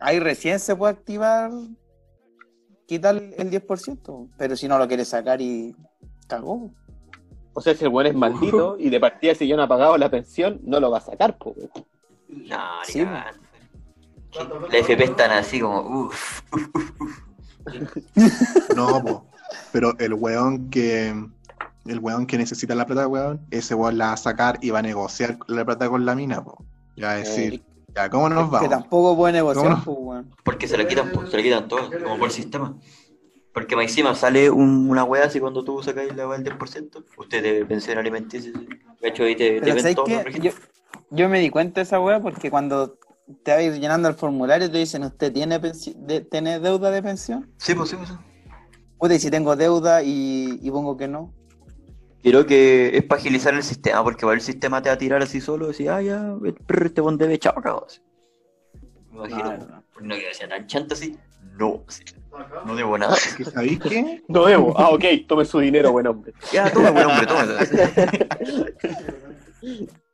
[0.00, 1.50] ahí recién se puede activar
[2.86, 5.74] quitar el 10%, pero si no lo quiere sacar y
[6.28, 6.70] cagó.
[7.56, 9.96] O sea, si el buen es maldito y de partida si ya no ha pagado
[9.96, 11.54] la pensión, no lo va a sacar, po.
[11.56, 11.70] weón.
[12.28, 13.00] No, ni Sí.
[13.02, 13.32] La
[14.78, 16.42] FP están así como, uff.
[18.76, 19.26] No, po.
[19.72, 21.14] Pero el weón que.
[21.86, 24.80] El weón que necesita la plata, weón, ese weón la va a sacar y va
[24.80, 26.62] a negociar la plata con la mina, po.
[27.02, 27.64] Va a decir,
[27.94, 28.68] ya, ¿cómo nos Que vamos?
[28.68, 30.34] tampoco puede negociar, pues, weón.
[30.44, 32.74] Porque se la quitan, pues, se la quitan todo, como por el sistema.
[33.56, 37.02] Porque más encima sale un- una wea así cuando tú sacáis la wea del 10%,
[37.16, 38.52] usted debe sí.
[39.00, 40.08] de hecho ahí te, te ven ¿sabes todo.
[40.42, 40.50] Yo,
[41.08, 42.98] yo me di cuenta de esa weá porque cuando
[43.42, 47.50] te ir llenando el formulario te dicen, ¿usted tiene, de- tiene deuda de pensión?
[47.56, 48.14] Sí, pues sí, pues sí.
[48.98, 51.32] Puta, y si tengo deuda y, y pongo que no.
[52.22, 55.22] Creo que es para agilizar el sistema, porque igual el sistema te va a tirar
[55.22, 57.54] así solo, decir, ah, ya, prr, te pon debe, chao.
[59.12, 59.82] Me imagino, no.
[59.94, 61.16] porque no quiero sea tan chanta así,
[61.58, 61.84] no,
[62.64, 63.16] no debo nada.
[63.36, 64.22] ¿Que ¿Sabéis qué?
[64.28, 64.78] No debo.
[64.78, 66.32] Ah, ok, tome su dinero, buen hombre.
[66.52, 67.46] Ya, toma, buen hombre, toma.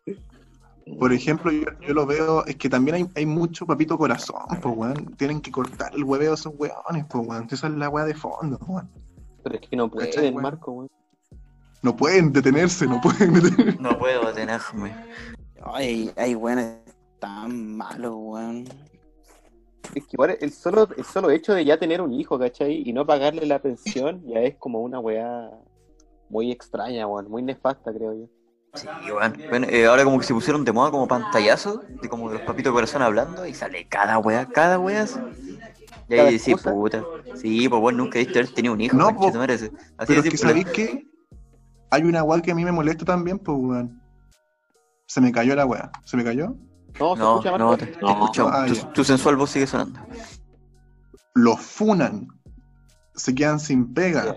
[0.99, 4.77] Por ejemplo, yo, yo lo veo, es que también hay, hay mucho papito corazón, pues,
[4.77, 5.15] weón.
[5.17, 7.49] Tienen que cortar el hueveo a esos weones, pues, weón.
[7.51, 8.91] Esa es la weá de fondo, weón.
[9.43, 10.43] Pero es que no ¿Cachai, pueden, weón?
[10.43, 10.91] Marco, weón.
[11.83, 13.81] No pueden detenerse, no pueden detenerse.
[13.81, 14.95] No puedo detenerme.
[15.65, 16.79] Ay, ay, weón,
[17.19, 18.69] tan malo, weón.
[19.95, 22.83] Es que igual el solo, el solo hecho de ya tener un hijo, ¿cachai?
[22.89, 25.51] Y no pagarle la pensión ya es como una weá
[26.29, 27.31] muy extraña, weón.
[27.31, 28.27] Muy nefasta, creo yo.
[28.75, 32.29] Sí, bueno, bueno, eh, ahora como que se pusieron de moda como pantallazo, de como
[32.29, 35.19] de los papitos corazón hablando, y sale cada wea, cada así.
[36.09, 36.73] Y ahí sí, excusa.
[36.73, 37.07] puta.
[37.35, 39.27] Sí, pues bueno, nunca viste haber tenido un hijo, No, po.
[39.27, 39.69] así.
[40.07, 41.07] Pero de es que sabéis qué?
[41.91, 44.03] Hay una weá que a mí me molesta también, pues, weón.
[45.07, 45.91] Se me cayó la weá.
[46.05, 46.57] ¿Se me cayó?
[47.01, 48.11] No, se No, escucha, no, te, te No.
[48.11, 48.49] escucho.
[48.49, 50.01] Ah, tu, sensual voz sigue sonando.
[51.35, 52.29] Los funan.
[53.15, 54.25] Se quedan sin pega.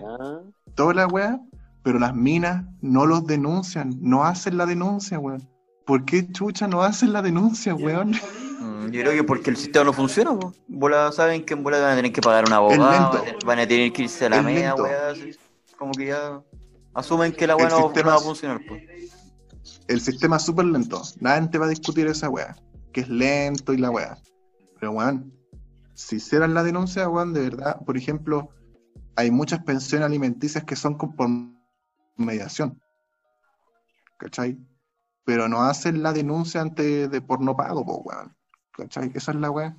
[0.74, 1.40] Toda la weá.
[1.82, 3.94] Pero las minas no los denuncian.
[4.00, 5.48] No hacen la denuncia, weón.
[5.84, 8.12] ¿Por qué chucha no hacen la denuncia, weón?
[8.58, 10.30] Mm, Yo creo que porque el sistema no funciona.
[10.66, 13.92] Bola saben que en bola van a tener que pagar un abogado, van a tener-
[13.92, 14.74] que irse a la media,
[15.10, 15.36] así.
[15.76, 16.40] Como que ya
[16.94, 18.82] asumen que la El wea no, no va a funcionar, pues.
[19.88, 21.02] El sistema es súper lento.
[21.20, 22.56] Nadie te va a discutir esa weá.
[22.92, 24.18] Que es lento y la weá.
[24.78, 25.32] Pero weón,
[25.94, 28.50] si hicieran la denuncia, weón, de verdad, por ejemplo,
[29.16, 31.28] hay muchas pensiones alimenticias que son con- por
[32.16, 32.80] mediación.
[34.18, 34.58] ¿Cachai?
[35.24, 38.36] Pero no hacen la denuncia antes de por no pago, weón.
[38.72, 39.10] ¿Cachai?
[39.14, 39.76] Esa es la weá.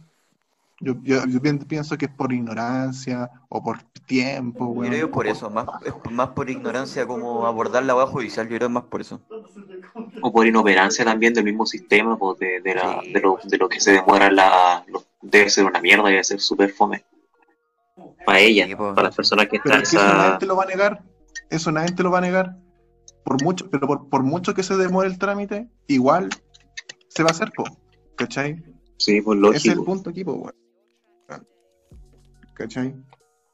[0.79, 4.89] Yo, yo, yo pi- pienso que es por ignorancia o por tiempo, Yo weón.
[4.91, 5.65] creo que es por eso, más,
[6.11, 9.19] más por ignorancia como abordar la wea judicial, yo creo que es más por eso.
[10.21, 13.11] O por inoperancia también del mismo sistema, pues de, de, la, Sí.
[13.11, 14.83] de, lo, de lo que se demora la.
[14.87, 17.03] lo- debe ser una mierda, debe ser súper fome.
[18.25, 18.93] Para ella, Sí, pues.
[18.93, 21.03] para las personas que Pero están es que eso nadie te lo va a negar.
[21.49, 22.55] Eso nadie te lo va a negar.
[23.23, 26.29] por mucho, pero por, por mucho que se demore el trámite, igual
[27.09, 27.63] se va a hacer, po,
[28.15, 28.63] ¿cachai?
[28.97, 29.85] Sí, pues Ese es el lógico.
[29.85, 30.53] punto aquí, po, weón.
[32.57, 32.95] ¿Cachai?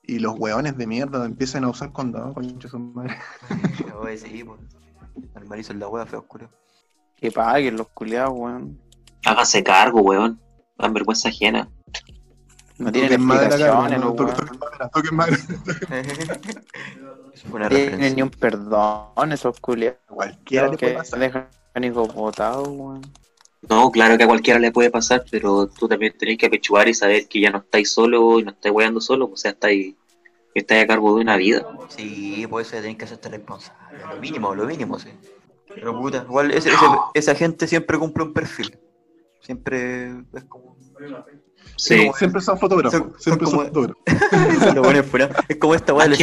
[0.03, 3.17] Y los weones de mierda empiezan a usar condado, concha su madre.
[4.01, 4.59] Oye, sí, pues.
[5.35, 6.49] El marizo en la wea feo, culo.
[7.17, 8.79] Que paguen los culiados, weón.
[9.25, 10.39] Hágase cargo, weón.
[10.77, 11.69] Dan vergüenza ajena.
[12.77, 14.33] No tienen explicaciones, no, weón.
[14.33, 15.37] toquen madera, toquen madera.
[17.33, 19.99] Eso fue una No tienen ni un perdón esos culiados.
[20.07, 21.19] Cualquiera le puede Que pasar.
[21.19, 21.47] dejan
[21.81, 23.01] hijos botados, weón.
[23.69, 26.93] No, claro que a cualquiera le puede pasar, pero tú también tenés que apechugar y
[26.93, 29.95] saber que ya no estáis solo y no estáis weando solo, o sea, estáis,
[30.53, 31.65] estáis a cargo de una vida.
[31.89, 33.79] Sí, pues eso tenés que hacerte responsable.
[34.09, 35.09] Lo mínimo, lo mínimo, sí.
[35.73, 38.77] Pero puta, igual ese, ese- esa gente siempre cumple un perfil.
[39.39, 40.77] Siempre es como.
[41.75, 44.03] Sí, Siempre son fotógrafos, Son- son siempre son como- fotógrafos.
[44.75, 45.29] Lo ponen fuera.
[45.47, 46.17] Es como esta weá del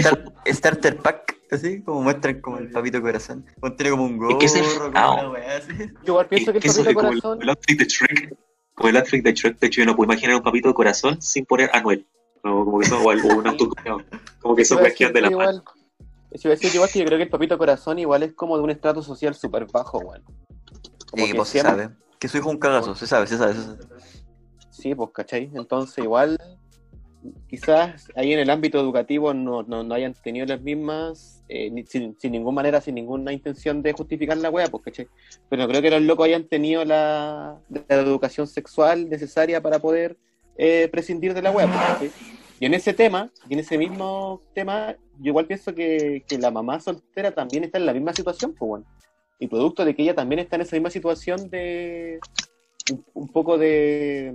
[0.54, 3.44] starter pack, así como muestran como el papito corazón.
[3.60, 5.72] Como Tiene como un gorro, Es que como una weá así.
[5.78, 7.42] Yo igual pienso que el papito es como el, corazón.
[7.42, 8.36] el outfit de Shrek.
[8.74, 11.20] Como el outfit de Shrek, de hecho yo no puedo imaginar un papito de corazón
[11.20, 12.06] sin poner Anuel.
[12.42, 13.68] Como, como que son igual, o un auto,
[14.40, 15.50] como que son cuestiones de la que mano.
[15.50, 15.64] igual,
[16.30, 18.56] eso iba a decir igual que yo creo que el papito corazón igual es como
[18.56, 20.22] de un estrato social súper bajo, weón.
[21.10, 21.90] Como Sí, que pues se sabe.
[22.18, 23.54] Que su hijo es un cagazo, se sabe, se sabe.
[23.54, 23.78] Se sabe.
[24.70, 25.50] Sí, pues, ¿cachai?
[25.54, 26.38] Entonces igual
[27.48, 32.32] quizás ahí en el ámbito educativo no, no, hayan tenido las mismas, eh, sin, sin
[32.32, 35.08] ninguna manera, sin ninguna intención de justificar la wea, pues, ¿cachai?
[35.48, 40.16] Pero creo que los locos hayan tenido la, educación sexual necesaria para poder
[40.56, 42.12] eh, prescindir de la wea, pues.
[42.58, 46.50] Y en ese tema, y en ese mismo tema, yo igual pienso que, que la
[46.50, 48.86] mamá soltera también está en la misma situación, pues, bueno.
[49.38, 52.20] Y producto de que ella también está en esa misma situación de
[53.14, 54.34] un poco de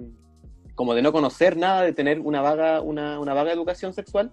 [0.75, 4.31] como de no conocer nada, de tener una vaga, una, una vaga educación sexual,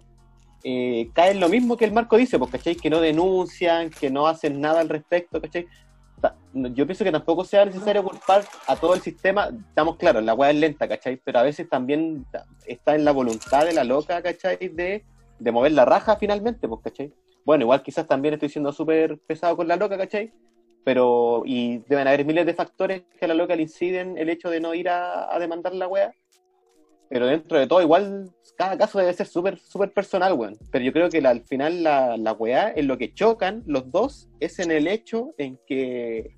[0.64, 2.74] eh, cae en lo mismo que el marco dice, pues, ¿cachai?
[2.76, 5.66] Que no denuncian, que no hacen nada al respecto, ¿cachai?
[6.54, 10.50] Yo pienso que tampoco sea necesario culpar a todo el sistema, estamos claros, la weá
[10.50, 11.16] es lenta, ¿cachai?
[11.24, 14.56] Pero a veces también ta- está en la voluntad de la loca, ¿cachai?
[14.68, 15.04] De,
[15.38, 17.12] de mover la raja finalmente, pues, ¿cachai?
[17.44, 20.32] Bueno, igual quizás también estoy siendo súper pesado con la loca, ¿cachai?
[20.84, 24.48] Pero, y deben haber miles de factores que a la loca le inciden el hecho
[24.48, 26.14] de no ir a, a demandar la wea.
[27.12, 30.56] Pero dentro de todo, igual, cada caso debe ser súper súper personal, weón.
[30.70, 33.90] Pero yo creo que la- al final la, la weá, en lo que chocan los
[33.90, 36.34] dos, es en el hecho en que,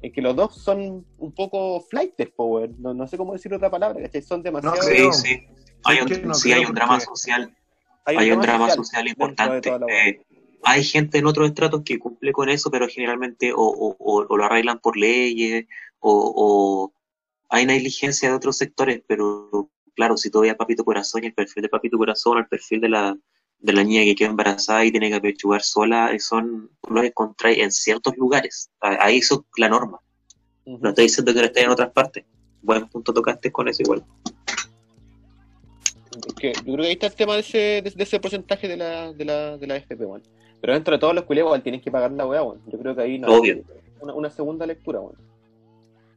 [0.00, 2.76] en que los dos son un poco flightes, po, weón.
[2.78, 4.22] No, no sé cómo decir otra palabra, ¿cachai?
[4.22, 4.76] Son demasiado...
[4.76, 5.40] No Sí, sí.
[5.84, 7.56] Hay un, que no sí, creo hay un drama porque- social
[8.04, 9.70] hay hay un drama social social dentro de importante.
[10.08, 10.22] Eh,
[10.64, 14.36] hay gente en otros estratos que cumple con eso, pero generalmente o, o- o- o
[14.36, 15.66] lo arreglan por leyes
[15.98, 16.92] o, o
[17.48, 21.62] hay negligencia de otros sectores, pero claro, si tú veas Papito Corazón y el perfil
[21.62, 23.16] de Papito Corazón, el perfil de la,
[23.58, 27.58] de la niña que queda embarazada y tiene que apechugar sola, eh, son, los encontráis
[27.58, 28.70] en ciertos lugares.
[28.80, 30.00] Ah, Ahí eso es la norma.
[30.64, 32.24] No estoy diciendo que no esté en otras partes.
[32.62, 34.04] Buen punto tocaste con eso igual.
[36.26, 38.68] Es que yo creo que ahí está el tema de ese, de, de ese porcentaje
[38.68, 40.22] de la, de la, de la FP, weón.
[40.60, 42.60] Pero dentro de todos los culiados igual tienes que pagar la weá, weón.
[42.66, 43.62] Yo creo que ahí no Obvio.
[44.00, 45.16] Una, una segunda lectura, weón.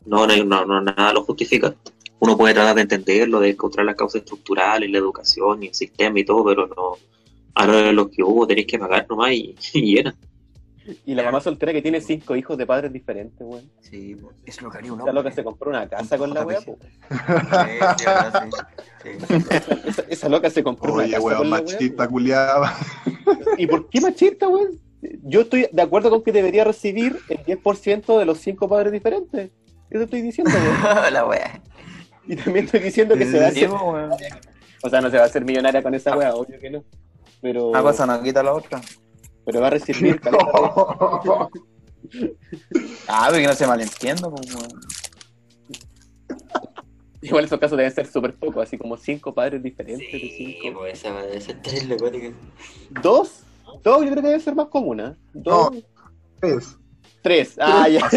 [0.05, 1.75] No, no, no, no, nada lo justifica.
[2.19, 6.19] Uno puede tratar de entenderlo, de encontrar las causas estructurales, la educación y el sistema
[6.19, 6.97] y todo, pero no.
[7.53, 10.15] Ahora de lo que hubo tenéis que pagar nomás y, y era.
[11.03, 13.63] Y la mamá soltera que tiene cinco hijos de padres diferentes, weón.
[13.81, 15.33] Sí, es lo que haría un Esa loca hombre.
[15.35, 16.61] se compró una casa con la weá.
[16.61, 16.71] Sí,
[17.97, 18.05] sí,
[19.01, 19.09] sí.
[19.87, 21.63] Esa, esa loca se compró una Oye, casa weón, con la weá.
[21.63, 22.77] machista culiada.
[23.23, 23.33] po.
[23.57, 24.79] ¿Y por qué machista, weón?
[25.23, 29.49] Yo estoy de acuerdo con que debería recibir el 10% de los cinco padres diferentes.
[29.89, 31.13] Eso estoy diciendo, weón.
[31.13, 31.61] la wea.
[32.27, 35.25] Y también estoy diciendo que se va a hacer, o sea, no se va a
[35.27, 36.83] hacer millonaria con esa weá, obvio que no.
[37.41, 38.81] Pero, Una cosa no quita la otra.
[39.45, 40.19] pero va a recibir
[43.07, 44.69] Ah, pero que no se malentiendo, pues, weón.
[47.21, 50.79] Igual esos casos deben ser súper pocos, así como cinco padres diferentes de cinco.
[50.79, 51.57] pues esa debe ser
[51.99, 52.31] cuática.
[53.01, 53.41] ¿Dos?
[53.83, 55.13] Dos yo creo que debe ser más común, ¿eh?
[55.33, 55.83] Dos, Es.
[56.39, 56.77] tres.
[57.59, 58.07] Ah, ya.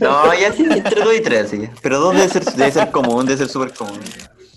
[0.00, 1.68] No, ya sí, entre dos y tres, sí.
[1.82, 4.00] Pero dos debe ser, debe ser común, debe ser súper común.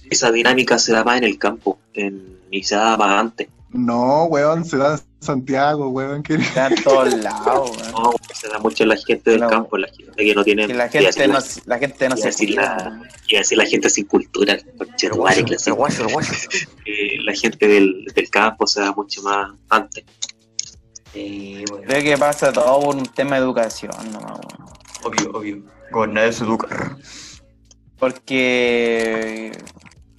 [0.10, 3.48] Esa dinámica se da más en el campo en, y se da más antes.
[3.70, 6.22] No, weón, se da en Santiago, weón.
[6.24, 7.92] que- Está en todos lados, weón.
[7.92, 9.48] No, se da mucho en la gente del No.
[9.50, 10.68] campo, la gente que no tiene.
[10.68, 12.76] Que la gente no, la- la gente no se decir la-
[13.34, 15.46] a decir la gente sin cultura, el guacho.
[16.86, 20.04] eh, la gente del, del campo se da mucho más antes.
[21.14, 21.86] Sí, bueno.
[21.88, 24.70] Creo que pasa todo por un tema de educación, nomás, weón.
[25.04, 25.64] Obvio, obvio.
[25.92, 26.96] Gobernar es educar.
[28.00, 29.52] Porque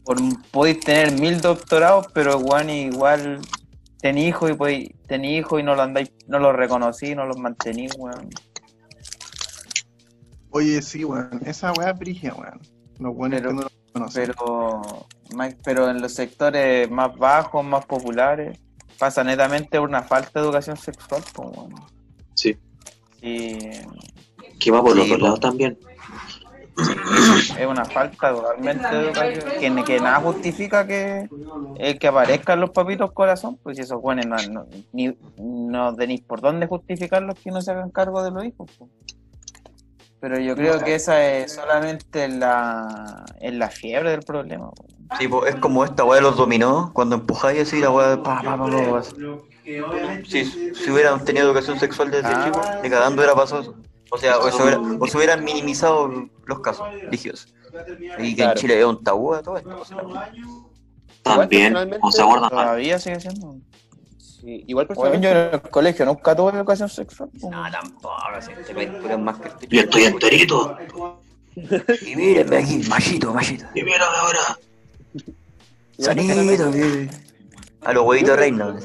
[0.05, 0.19] por,
[0.51, 3.41] podéis tener mil doctorados, pero weón, igual
[4.03, 7.39] Tení hijos y pues, tení hijos y no lo andáis, no los reconocí, no los
[7.39, 8.31] mantení, weón.
[10.51, 11.41] Oye, sí, weón.
[11.47, 12.61] Esa weá es brigia, weón.
[12.99, 14.27] Los buenos Pero- que no lo conocen.
[14.27, 15.07] Pero,
[15.65, 18.59] pero en los sectores más bajos, más populares,
[19.03, 21.49] pasa netamente una falta de educación sexual, pues.
[22.35, 22.57] Sí.
[23.21, 23.59] Sí,
[24.61, 25.25] Que va por los Sí, dos po.
[25.25, 25.77] lados también.
[27.59, 31.29] es una falta totalmente de educación que, que nada justifica que,
[31.79, 36.21] eh, que aparezcan los papitos corazón, pues si esos buenos no, no, ni, no tenéis
[36.21, 38.71] por dónde justificarlos que no se hagan cargo de los hijos.
[38.79, 38.89] pues.
[40.21, 44.71] Pero yo creo que esa es solamente la, en la fiebre del problema.
[44.71, 44.95] pues.
[45.19, 48.43] Sí, po, es como esta weá de los dominó, cuando empujáis así la weá, pa,
[48.43, 49.03] pa, pa, pa, pa.
[50.27, 50.45] Sí,
[50.75, 52.45] si hubieran tenido educación sexual desde Ah.
[52.45, 53.75] chico, ni cagando hubiera pasado.
[54.11, 56.11] O sea, o se, hubiera- o se hubieran minimizado
[56.45, 57.55] los casos religiosos.
[58.19, 58.55] Y que en.
[58.55, 59.81] Chile es un tabú a todo esto.
[59.81, 59.99] o sea,
[61.23, 62.51] También, personalmente, o se abordan.
[62.51, 63.57] Todavía sigue siendo.
[64.19, 67.31] Sí, igual Bueno, yo personalmente, en el colegio nunca tuve educación sexual.
[67.31, 67.45] pues.
[67.45, 70.77] No, tampoco, si este país más que este Yo estoy enterito.
[72.07, 73.67] Y mírenme aquí, machito, machito.
[73.75, 74.39] Y mírame ahora.
[76.73, 77.09] Que-
[77.83, 78.79] A los huevitos reina.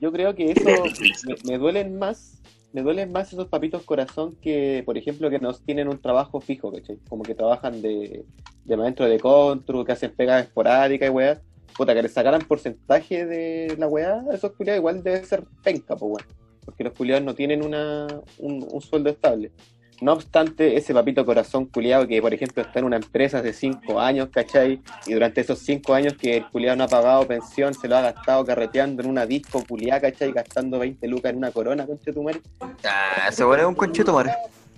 [0.00, 0.64] yo creo que eso
[1.26, 2.40] me, me duelen más,
[2.72, 6.72] me duelen más esos papitos corazón que, por ejemplo, que no tienen un trabajo fijo,
[6.72, 6.98] ¿cachai?
[7.08, 8.24] Como que trabajan de,
[8.64, 11.40] de maestro de contru, que hacen pegas esporádicas y weá.
[11.76, 16.10] Puta, que les sacaran porcentaje de la weá, esos culiados igual debe ser penca, pues
[16.24, 16.38] weón.
[16.64, 18.06] Porque los culiados no tienen una,
[18.38, 19.52] un, un sueldo estable.
[20.00, 23.98] No obstante, ese papito corazón culiado que, por ejemplo, está en una empresa hace cinco
[24.00, 24.80] años, ¿cachai?
[25.06, 28.00] Y durante esos cinco años que el culiado no ha pagado pensión, se lo ha
[28.02, 30.30] gastado carreteando en una disco culiada, ¿cachai?
[30.30, 32.40] Gastando 20 lucas en una corona, concha tu madre.
[32.84, 33.74] Ah, weón es un.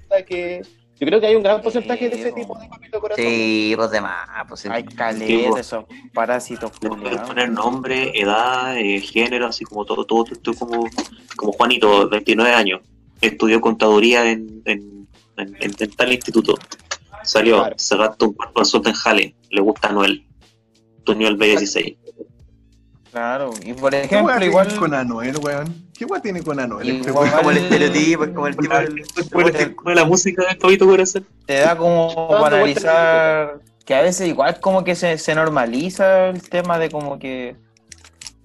[0.04, 0.62] Puta que-
[0.98, 3.24] Yo creo que hay un gran porcentaje de ese tipo de papito corazón.
[3.24, 4.66] Sí, pues de más, pues.
[4.66, 5.56] Hay po.
[5.58, 7.28] esos parásitos Le puedes culiados.
[7.28, 10.86] poner nombre, edad, eh, género, así como todo, todo, todo, como,
[11.36, 12.80] como Juanito, 29 años.
[13.22, 14.99] Estudió contaduría en, en,
[15.40, 16.54] en, en- en tal instituto.
[17.22, 17.74] Salió, Claro.
[17.78, 19.34] se gastó un cuarto de sueldo en Jale.
[19.50, 20.26] Le gusta Anuel.
[21.04, 21.96] Tuneó el B16.
[23.10, 24.76] Claro, y por ¿Qué ejemplo, tiene igual.
[24.76, 25.90] con Anuel, weón?
[25.98, 26.88] ¿Qué weá tiene con Anuel?
[26.88, 27.30] Igual- Es weón?
[27.38, 29.74] como el estereotipo, es como el tipo del...
[29.82, 31.26] Bueno, la música del Pabito Corazón.
[31.44, 36.48] te da como para analizar que a veces igual como que se, se normaliza el
[36.48, 37.56] tema de como que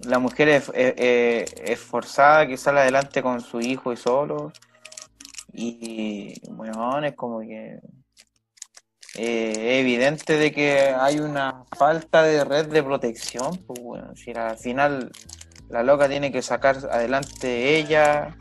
[0.00, 4.52] la mujer es, es- es- esforzada que sale adelante con su hijo y solo
[5.56, 7.80] y bueno es como que
[9.14, 14.58] eh, evidente de que hay una falta de red de protección pues bueno si al
[14.58, 15.10] final
[15.70, 18.36] la loca tiene que sacar adelante ella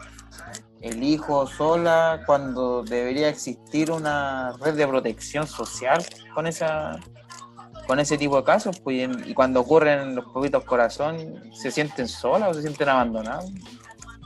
[0.81, 6.03] el hijo sola cuando debería existir una red de protección social
[6.33, 6.99] con esa
[7.87, 12.49] con ese tipo de casos pues y cuando ocurren los poquitos corazón se sienten solas
[12.49, 13.49] o se sienten abandonados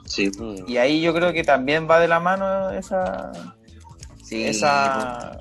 [0.09, 0.31] Sí.
[0.67, 3.31] y ahí yo creo que también va de la mano esa
[4.23, 5.37] Sí, esa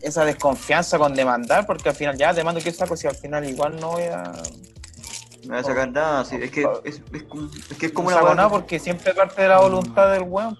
[0.00, 3.78] esa desconfianza con demandar porque al final ya demando que saco si al final igual
[3.78, 4.24] no voy a
[5.44, 8.22] no voy a sacar nada, sí, es que es, es, que es como no una
[8.22, 10.58] saco nada porque siempre parte de la voluntad del weón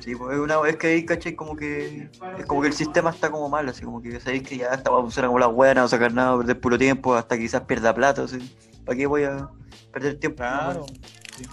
[0.00, 1.36] Sí, pues es, una, es que ahí, ¿cachai?
[1.36, 4.56] Como que es como que el sistema está como mal, así como que sabéis que
[4.56, 7.38] ya esta va a funcionar como la buena, no sacar nada, perder puro tiempo, hasta
[7.38, 8.38] quizás pierda plata, así.
[8.84, 9.48] ¿Para qué voy a
[9.92, 10.38] perder tiempo?
[10.38, 10.86] claro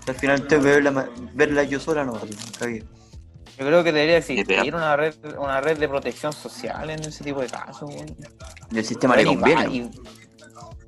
[0.07, 0.69] Al final tengo que
[1.33, 2.13] verla, yo sola, no,
[2.67, 2.85] bien.
[3.57, 7.41] Yo creo que debería existir una red, una red de protección social en ese tipo
[7.41, 7.89] de casos.
[8.71, 9.67] Y el sistema le Y conviene.
[9.75, 9.89] Y,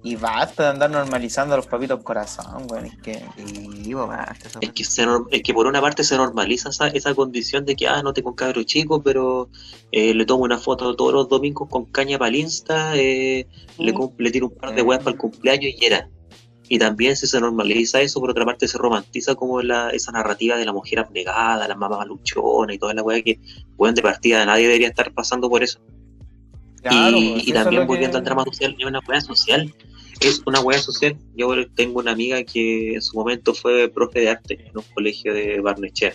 [0.04, 2.86] y basta de andar normalizando a los papitos corazón, weón.
[2.86, 6.70] Es que Sí, pues, basta, Es que, se es que por una parte se normaliza
[6.70, 9.50] esa, esa condición de que, ah, no tengo un cabro chico, pero
[9.92, 13.94] eh, le tomo una foto todos los domingos con caña para el Insta, eh, le,
[13.94, 16.08] cum- le tiro un par de weas para el cumpleaños y era.
[16.74, 20.56] Y también si se normaliza eso, por otra parte se romantiza como la, esa narrativa
[20.56, 23.42] de la mujer abnegada, la mamá luchona y toda la wea que,
[23.78, 25.80] weón, de partida nadie debería estar pasando por eso.
[26.82, 29.02] Claro, y, pues, y eso es también lo que- volviendo al drama social, es una
[29.06, 29.74] weá social.
[30.22, 31.18] Es una weá social.
[31.36, 35.34] Yo tengo una amiga que en su momento fue profe de arte en un colegio
[35.34, 36.14] de Barnechea,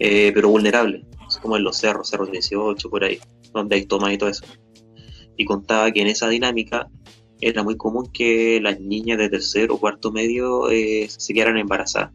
[0.00, 3.18] eh, pero vulnerable, así como en los cerros, cerros 18, por ahí,
[3.52, 4.46] donde hay tomas y todo eso.
[5.36, 6.88] Y contaba que en esa dinámica
[7.40, 12.12] era muy común que las niñas de tercero o cuarto medio eh, se quedaran embarazadas.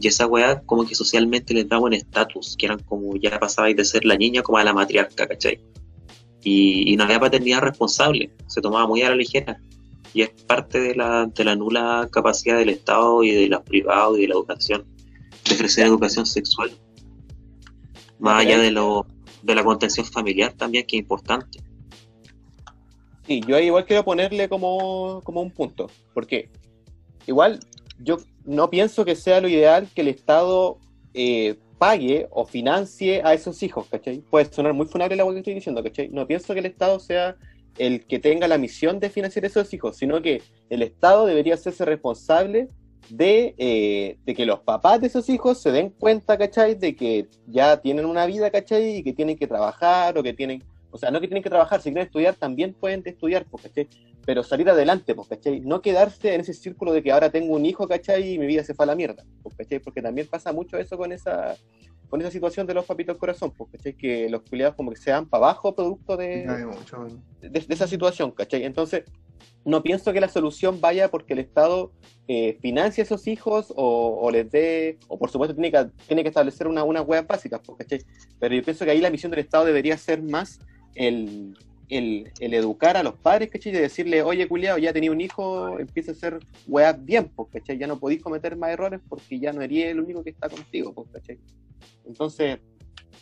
[0.00, 3.76] Y esa weá como que socialmente les daba un estatus, que eran como ya pasabais
[3.76, 5.60] de ser la niña como a la matriarca, ¿cachai?
[6.42, 9.60] y, y no había paternidad responsable, se tomaba muy a la ligera.
[10.14, 14.18] Y es parte de la, de la nula capacidad del Estado y de los privados
[14.18, 14.84] y de la educación
[15.48, 16.70] de ofrecer educación sexual.
[18.18, 19.06] Más allá de, lo,
[19.42, 21.60] de la contención familiar también, que es importante.
[23.26, 26.50] Sí, yo igual quiero ponerle como, como un punto, porque
[27.26, 27.60] igual
[28.00, 30.78] yo no pienso que sea lo ideal que el Estado
[31.14, 34.20] eh, pague o financie a esos hijos, ¿cachai?
[34.20, 36.08] Puede sonar muy funable la que estoy diciendo, ¿cachai?
[36.08, 37.36] No pienso que el Estado sea
[37.78, 41.84] el que tenga la misión de financiar esos hijos, sino que el Estado debería hacerse
[41.84, 42.68] responsable
[43.08, 46.74] de, eh, de, que los papás de esos hijos se den cuenta, ¿cachai?
[46.74, 48.96] De que ya tienen una vida, ¿cachai?
[48.96, 50.62] Y que tienen que trabajar o que tienen,
[50.92, 53.88] o sea, no que tienen que trabajar, si quieren estudiar también pueden estudiar, pues, ¿cachai?
[54.26, 55.60] Pero salir adelante, pues, ¿cachai?
[55.60, 58.34] No quedarse en ese círculo de que ahora tengo un hijo, ¿cachai?
[58.34, 59.80] Y mi vida se fue a la mierda, pues, ¿cachai?
[59.80, 61.56] Porque también pasa mucho eso con esa
[62.08, 63.94] con esa situación de los papitos corazón, pues, ¿cachai?
[63.94, 66.46] Que los culiados como que se dan para abajo producto de,
[67.40, 68.64] de, de, esa situación, ¿cachai?
[68.64, 69.04] Entonces,
[69.64, 71.92] no pienso que la solución vaya porque el Estado
[72.28, 76.22] eh, financie a esos hijos o, o, les dé, o por supuesto tiene que, tiene
[76.22, 78.02] que establecer una, unas huevas básicas, pues, ¿cachai?
[78.38, 80.60] Pero yo pienso que ahí la misión del Estado debería ser más
[80.94, 81.56] el,
[81.88, 83.72] el, el educar a los padres, ¿cachai?
[83.72, 87.78] De decirle, oye, culiado, ya tenía un hijo, empieza a hacer huevas bien, pues, ¿cachai?
[87.78, 90.94] Ya no podéis cometer más errores porque ya no eres el único que está contigo,
[90.94, 91.38] pues, ¿cachai?
[92.06, 92.58] Entonces,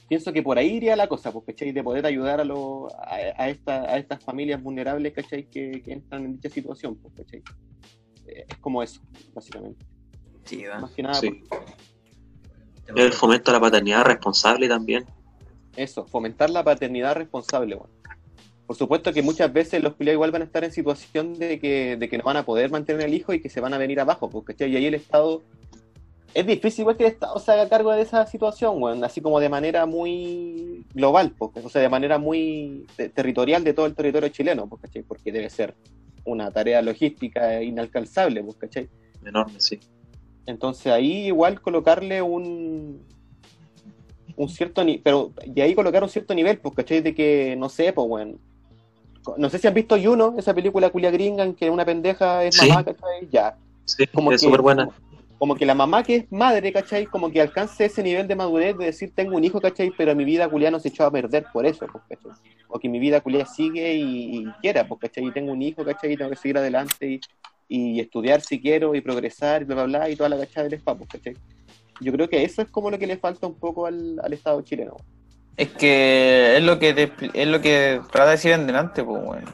[0.08, 1.72] pienso que por ahí iría la cosa, pues, ¿cachai?
[1.72, 5.48] De poder ayudar a, lo, a, a, esta, a estas familias vulnerables, ¿cachai?
[5.50, 7.42] Que, que, entran en dicha situación, pues, ¿cachai?
[8.26, 9.00] Eh, es como eso,
[9.34, 9.84] básicamente.
[10.44, 10.78] Sí, va.
[10.78, 11.14] Más que nada.
[11.14, 11.42] Sí.
[12.94, 15.04] El fomento a la paternidad responsable también.
[15.76, 17.94] Eso, fomentar la paternidad responsable, bueno.
[18.66, 21.96] Por supuesto que muchas veces los peleas igual van a estar en situación de que,
[21.96, 23.98] de que no van a poder mantener el hijo y que se van a venir
[23.98, 24.70] abajo, pues, ¿cachai?
[24.70, 25.42] Y ahí el Estado
[26.34, 29.40] es difícil igual que el Estado se haga cargo de esa situación, bueno, así como
[29.40, 33.94] de manera muy global, porque, o sea, de manera muy de, territorial de todo el
[33.94, 35.02] territorio chileno, pues, ¿cachai?
[35.02, 35.74] porque debe ser
[36.24, 38.88] una tarea logística inalcanzable, pues, ¿cachai?
[39.24, 39.80] Enorme, sí.
[40.46, 43.04] Entonces ahí igual colocarle un
[44.36, 47.00] un cierto nivel, pero y ahí colocar un cierto nivel, pues, ¿cachai?
[47.00, 48.34] De que, no sé, pues, bueno,
[49.36, 52.56] no sé si han visto Juno, esa película culia gringa en que una pendeja es
[52.56, 52.68] Sí.
[52.68, 53.28] mamá, ¿cachai?
[53.30, 53.56] Ya.
[53.84, 54.88] Sí, Como es que- súper buena.
[55.38, 57.06] como que la mamá que es madre, ¿cachai?
[57.06, 59.90] Como que alcance ese nivel de madurez de decir, tengo un hijo, ¿cachai?
[59.96, 62.32] Pero mi vida culia no se echó a perder por eso, pues, ¿cachai?
[62.68, 65.26] O que mi vida culia sigue y, y quiera, pues, ¿cachai?
[65.26, 66.12] Y tengo un hijo, ¿cachai?
[66.12, 67.20] Y tengo que seguir adelante y,
[67.68, 70.74] y estudiar si quiero y progresar y bla, bla, bla, y toda la cachada del
[70.78, 71.34] spa, pues, ¿cachai?
[72.00, 74.60] Yo creo que eso es como lo que le falta un poco al, al Estado
[74.62, 74.96] chileno.
[75.56, 79.22] Es que es lo que te- es lo que trata de decir en delante, pues
[79.22, 79.52] bueno.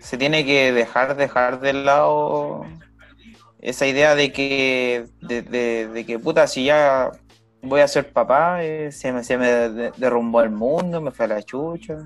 [0.00, 2.64] Se tiene que dejar dejar de lado
[3.60, 7.10] esa idea de que de, de- de que puta si ya
[7.62, 11.26] voy a ser papá, eh, se me, se me de- derrumbó el mundo, me fue
[11.26, 11.96] a la chucha.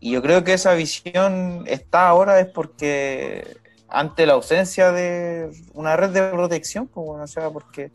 [0.00, 3.44] Y yo creo que esa visión está ahora es porque
[3.88, 7.90] ante la ausencia de una red de protección, pues bueno, o sea, porque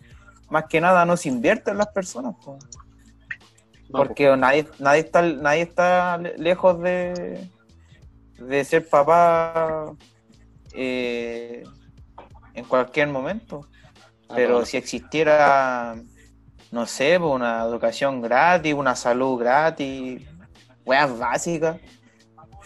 [0.55, 2.33] más que nada no se invierte en las personas.
[2.45, 2.57] No,
[3.91, 7.49] Porque nadie, nadie está, nadie está le- lejos de,
[8.39, 9.91] de ser papá
[10.73, 11.63] eh,
[12.53, 13.67] en cualquier momento.
[14.27, 15.95] pues, Pero ah, si existiera,
[16.71, 20.21] no sé, una educación gratis, una salud gratis,
[20.85, 21.77] weas básicas,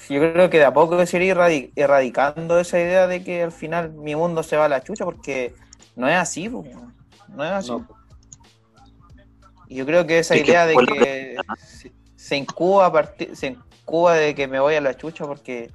[0.09, 3.51] yo creo que de a poco se iría erradi- erradicando esa idea de que al
[3.51, 5.53] final mi mundo se va a la chucha, porque
[5.95, 6.49] no es así,
[7.35, 7.71] no es así.
[7.71, 7.87] no,
[9.67, 13.35] Y yo creo que esa Es que idea de que se, se incuba a partir,
[13.35, 15.71] se incuba de que me voy a la chucha porque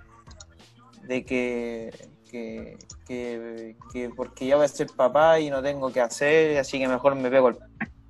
[1.03, 1.91] de que,
[2.31, 6.79] que, que, que porque ya voy a ser papá y no tengo que hacer, así
[6.79, 7.57] que mejor me pego el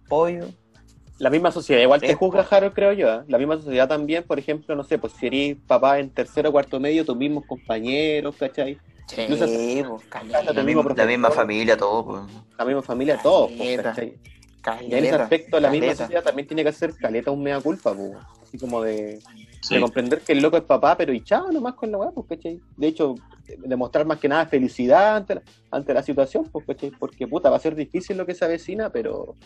[0.09, 0.47] pollo.
[1.19, 3.09] La misma sociedad, igual te juzga, Harold, creo yo.
[3.09, 3.21] ¿eh?
[3.29, 6.53] La misma sociedad también, por ejemplo, no sé, pues si eres papá en tercero o
[6.53, 8.79] cuarto medio, tus mismos compañeros, ¿cachai?
[9.07, 12.23] Sí, pues, La misma, la misma familia, todo, pues.
[12.59, 13.81] La misma familia, pues.
[13.83, 14.19] ¿cachai?
[14.81, 17.61] Y en ese caleta, aspecto, la misma sociedad también tiene que hacer caleta un mea
[17.61, 18.13] culpa, pues.
[18.43, 19.21] Así como de,
[19.61, 19.75] Sí.
[19.75, 22.27] de comprender que el loco es papá, pero y chao nomás con la weá, pues,
[22.29, 22.61] ¿cachai?
[22.77, 23.15] De hecho,
[23.59, 26.91] demostrar más que nada felicidad ante la, ante la situación, pues, ¿cachai?
[26.99, 29.37] Porque puta, va a ser difícil lo que se avecina, pero.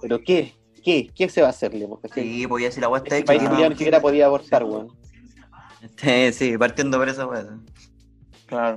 [0.00, 0.54] ¿Pero qué?
[0.82, 1.10] ¿Qué?
[1.14, 2.24] ¿Qué se va a hacerle, pues, ¿cachai?
[2.24, 3.26] Sí, pues ya si la weá está Este hecha.
[3.26, 4.88] país ¿qué culiao ni siquiera podía abortar, weón.
[5.96, 7.46] Sí, sí, partiendo por esa weá.
[8.52, 8.76] Claro.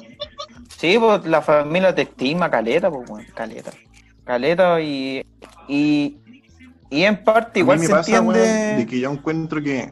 [0.78, 3.72] Sí, pues la familia te estima caleta, pues bueno, caleta.
[4.24, 5.26] Caleta y,
[5.68, 6.18] y,
[6.90, 8.40] y en parte A igual mí me se pasa, entiende.
[8.78, 9.92] de que yo encuentro que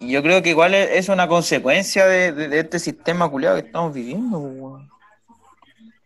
[0.00, 3.94] yo creo que igual es una consecuencia de, de- de este sistema culiado que estamos
[3.94, 4.84] viviendo, pues.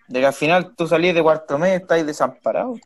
[0.06, 2.76] De que al final tú salís de cuarto mes y estás desamparado.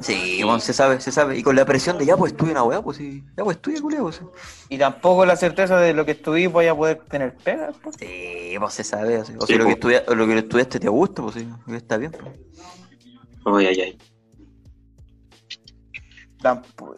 [0.00, 1.38] Sí, bueno, se sabe, se sabe.
[1.38, 3.24] Y con la presión de ya, pues estudia una weá, pues sí.
[3.36, 4.20] Ya, pues estudia, culiao, pues.
[4.68, 7.72] Y tampoco la certeza de lo que estudié voy a poder tener pega.
[7.82, 7.96] pues.
[7.98, 9.16] Sí, pues se sabe.
[9.16, 9.34] así.
[9.38, 9.74] O Sí, si lo que, pues.
[9.76, 12.12] estudia, o lo que estudiaste te gusta, pues sí, está bien.
[12.12, 12.34] pues.
[13.44, 13.98] Ay, ay, ay.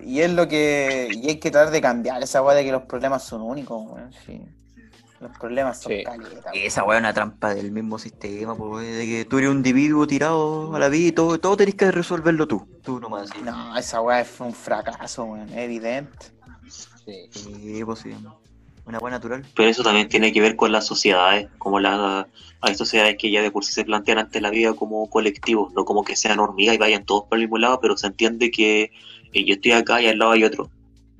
[0.00, 1.08] Y es lo que.
[1.10, 4.12] Y hay que tratar de cambiar esa weá de que los problemas son únicos, weón,
[4.24, 4.40] sí.
[5.22, 6.02] Los problemas son Sí.
[6.02, 6.52] caletas.
[6.52, 10.04] Esa weá es una trampa del mismo sistema, pues, de que tú eres un individuo
[10.06, 12.66] tirado a la vida y todo, todo tenés que resolverlo tú.
[12.82, 13.40] Tú nomás, sí.
[13.44, 16.26] No, esa weá fue un fracaso, weón, es evidente.
[17.04, 17.28] Sí.
[17.30, 18.10] Sí, pues sí.
[18.84, 19.46] Una weá natural.
[19.54, 22.26] Pero eso también tiene que ver con las sociedades, como la,
[22.60, 25.84] hay sociedades que ya de por sí se plantean ante la vida como colectivos, no
[25.84, 28.90] como que sean hormigas y vayan todos por el mismo lado, pero se entiende que
[29.32, 30.68] eh, yo estoy acá y al lado hay otro.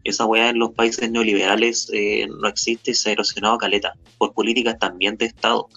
[0.05, 4.33] Esa weá en los países neoliberales eh, no existe y se ha erosionado caleta, por
[4.35, 5.69] políticas también de Estado.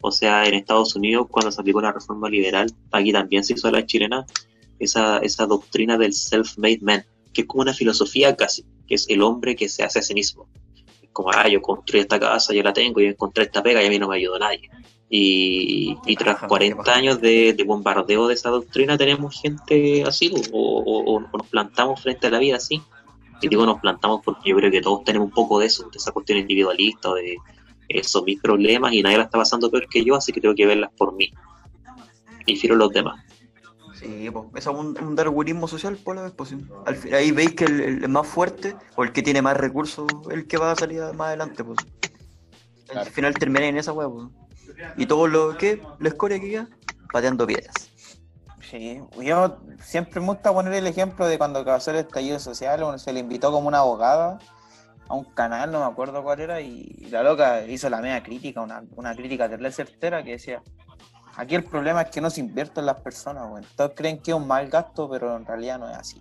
[0.00, 3.70] O sea, en Estados Unidos, cuando se aplicó la reforma liberal, aquí también se hizo
[3.70, 4.24] la chilena,
[4.78, 9.22] esa, esa doctrina del self-made man, que es como una filosofía casi, que es el
[9.22, 10.48] hombre que se hace a sí mismo.
[11.12, 13.90] Como, ah, yo construí esta casa, yo la tengo, yo encontré esta pega y a
[13.90, 14.68] mí no me ayudó nadie.
[15.08, 20.58] Y, y tras 40 años de, de bombardeo de esa doctrina tenemos gente así, o,
[20.58, 22.82] o- o nos plantamos frente a la vida así.
[23.40, 25.98] Y digo nos plantamos porque yo creo que todos tenemos un poco de eso, de
[25.98, 27.36] esa cuestión individualista, o de
[27.88, 30.66] esos mis problemas y nadie la está pasando peor que yo, así que tengo que
[30.66, 31.32] verlas por mí.
[32.46, 33.22] Y fiero los demás.
[33.98, 36.58] Sí, pues, es un, un darwinismo social, por la vez, pues, sí.
[36.84, 40.46] Al ahí veis que el, el más fuerte o el que tiene más recursos el
[40.46, 41.78] que va a salir más adelante, pues.
[42.94, 44.26] Al final terminé en esa weá, pues.
[44.96, 46.68] Y todo lo que, la escoria que queda,
[47.12, 47.90] pateando piedras.
[48.70, 52.98] Sí, yo siempre me gusta poner el ejemplo de cuando pasó el estallido social, uno
[52.98, 54.38] se le invitó como una abogada
[55.08, 58.60] a un canal, no me acuerdo cuál era, y la loca hizo la media crítica,
[58.60, 60.62] una, una crítica terrible certera que decía,
[61.36, 63.68] aquí el problema es que no se invierte en las personas, bueno.
[63.76, 66.20] Todos creen que es un mal gasto, pero en realidad no es así.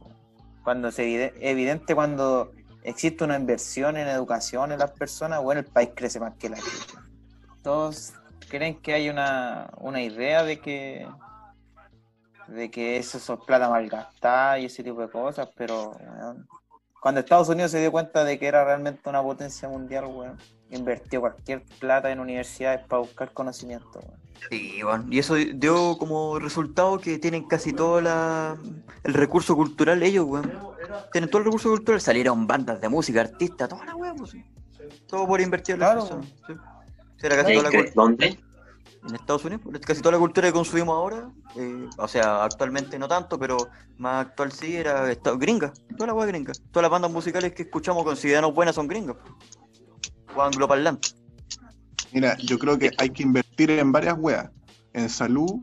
[0.63, 2.51] Cuando se evide- evidente cuando
[2.83, 6.57] existe una inversión en educación en las personas, bueno, el país crece más que la
[6.57, 6.93] crece.
[7.63, 8.13] Todos
[8.49, 11.07] creen que hay una, una idea de que
[12.47, 16.47] de que eso son plata malgastada y ese tipo de cosas, pero weón,
[17.01, 20.37] cuando Estados Unidos se dio cuenta de que era realmente una potencia mundial, weón,
[20.69, 23.99] invirtió cualquier plata en universidades para buscar conocimiento.
[23.99, 24.19] weón.
[24.49, 28.57] Sí, bueno, y eso dio como resultado que tienen casi todo la,
[29.03, 30.51] el recurso cultural ellos, weón.
[31.11, 34.35] Tienen todo el recurso cultural, salieron bandas de música, artistas, toda la weá, pues.
[35.07, 36.01] Todo por invertir en las Claro.
[36.07, 36.27] personas.
[36.47, 36.53] Sí.
[37.17, 38.39] Sí, era casi ¿Y toda la dónde?
[39.07, 43.07] En Estados Unidos, casi toda la cultura que consumimos ahora, eh, o sea, actualmente no
[43.07, 43.57] tanto, pero
[43.97, 46.53] más actual sí, era esta- gringa, toda la weá gringa.
[46.71, 49.17] Todas las bandas musicales que escuchamos con ciudadanos buenas son gringas.
[50.35, 51.15] O angloparlantes.
[52.11, 54.49] Mira, yo creo que hay que invertir en varias weas.
[54.93, 55.61] En salud,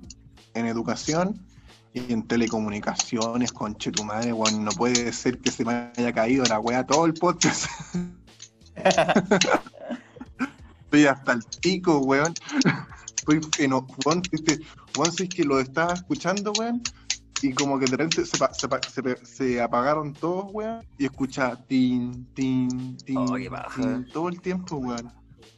[0.55, 1.47] en educación
[1.95, 4.65] y en telecomunicaciones, conche tu madre, weón.
[4.65, 7.67] No puede ser que se me haya caído la wea todo el podcast.
[10.85, 12.35] Estoy hasta el pico, weón.
[13.59, 14.59] Eno- weón, este,
[14.97, 16.83] weón, si es que lo estaba escuchando, weón.
[17.43, 18.23] Y como que de repente
[19.25, 20.85] se, apagaron todos, weón.
[20.99, 25.13] Y escuchaba tin, tin, tin, Oh, tin, todo el tiempo, weón.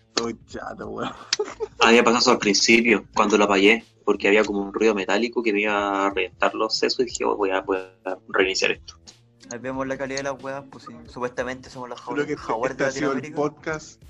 [0.08, 1.12] Estoy chato, weón.
[1.80, 4.94] A mí me pasó eso al principio, cuando lo apagué, porque había como un ruido
[4.94, 8.16] metálico que me iba a reventar los sesos y dije, oh, voy, a, voy a
[8.28, 8.94] reiniciar esto.
[9.50, 10.94] Ahí vemos la calidad de las weas, pues sí.
[11.12, 13.36] Supuestamente somos que jaguares este, de este ha sido el Latinoamérica.
[13.36, 14.02] podcast,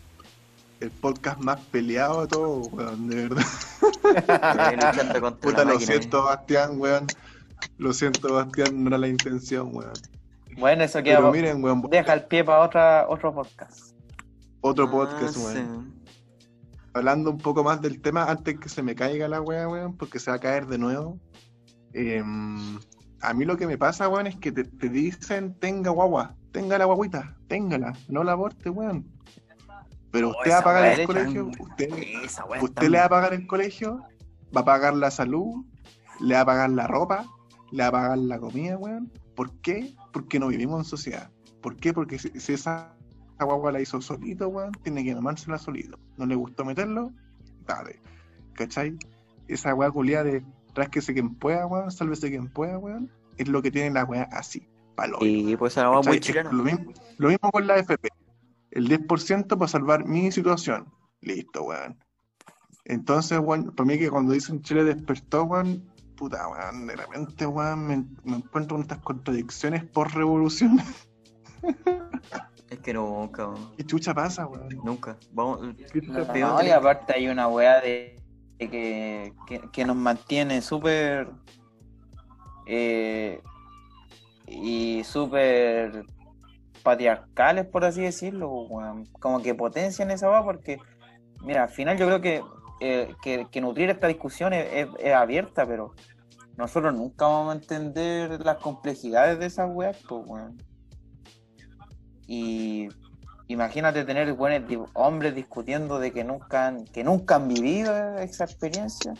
[0.84, 3.44] el podcast más peleado de todo, weón, de verdad.
[4.04, 5.78] Eh, Puta, lo máquina.
[5.80, 7.06] siento, Bastián, weón.
[7.78, 9.92] Lo siento, Bastián, no era la intención, weón.
[10.58, 13.94] Bueno, eso queda Pero miren, weón, deja el pie para otra otro podcast.
[14.60, 15.42] otro Ah, podcast, sí.
[15.44, 15.94] weón.
[16.92, 20.18] Hablando un poco más del tema, antes que se me caiga la weá, weón, porque
[20.20, 21.18] se va a caer de nuevo.
[21.92, 22.78] Em,
[23.20, 26.78] a mí lo que me pasa, weón, es que te, te dicen, tenga guagua, tenga
[26.78, 29.06] la guaguita, téngala, no la aborte, weón.
[30.14, 33.48] Pero Oh, usted va a pagar el le colegio, usted, le va a pagar el
[33.48, 34.00] colegio,
[34.56, 35.64] va a pagar la salud,
[36.20, 37.26] le va a pagar la ropa,
[37.72, 39.10] le va a pagar la comida, weón.
[39.34, 39.92] ¿Por qué?
[40.12, 41.32] Porque no vivimos en sociedad.
[41.60, 41.92] ¿Por qué?
[41.92, 42.94] Porque si, si esa,
[43.34, 45.98] esa guagua la hizo solito, weón, tiene que mamársela solito.
[46.16, 47.10] ¿No le gustó meterlo?
[47.66, 48.00] Dale.
[48.52, 48.96] ¿Cachai?
[49.48, 50.44] Esa weá culiada de
[50.76, 54.68] rásquese quien pueda, weón, sálvese quien pueda, weón, es lo que tiene la weá así,
[54.94, 55.18] palo.
[55.22, 56.52] Y pues wea muy chilena.
[56.52, 58.10] Lo mismo, lo mismo con la FP.
[58.74, 60.92] El 10% para salvar mi situación.
[61.20, 61.96] Listo, weón.
[62.84, 67.86] Entonces, weón, para mí que cuando dicen Chile despertó, weón, puta, weón, de repente, weón,
[67.86, 70.78] me, me encuentro con estas contradicciones por revolución.
[72.70, 73.76] Es que nunca, weón.
[73.76, 74.68] ¿Qué chucha pasa, weón?
[74.82, 75.16] nunca.
[75.32, 78.20] Vamos, No, y aparte hay una weá de,
[78.58, 81.30] de que, que, que nos mantiene súper
[82.66, 83.40] eh,
[84.48, 86.04] y súper
[86.84, 89.06] patriarcales, por así decirlo, weón.
[89.18, 90.78] como que potencian esa weá porque,
[91.42, 92.42] mira, al final yo creo que,
[92.80, 95.94] eh, que, que nutrir esta discusión es, es- es abierta, pero
[96.56, 100.56] nosotros nunca vamos a entender las complejidades de esas weas, pues, weón.
[102.26, 102.88] Y
[103.48, 109.14] imagínate tener buenos hombres discutiendo de que nunca han, que nunca han vivido esa experiencia,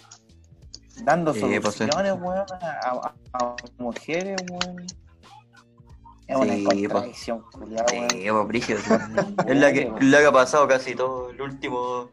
[1.03, 4.77] dando Sí, pues, soluciones, weón, a, a- a mujeres, weón.
[6.27, 8.11] Es una Sí, contradicción, culiao, weón.
[8.11, 8.79] Sí, pues, brígido.
[9.47, 12.11] Es la que, la que ha pasado casi todo el último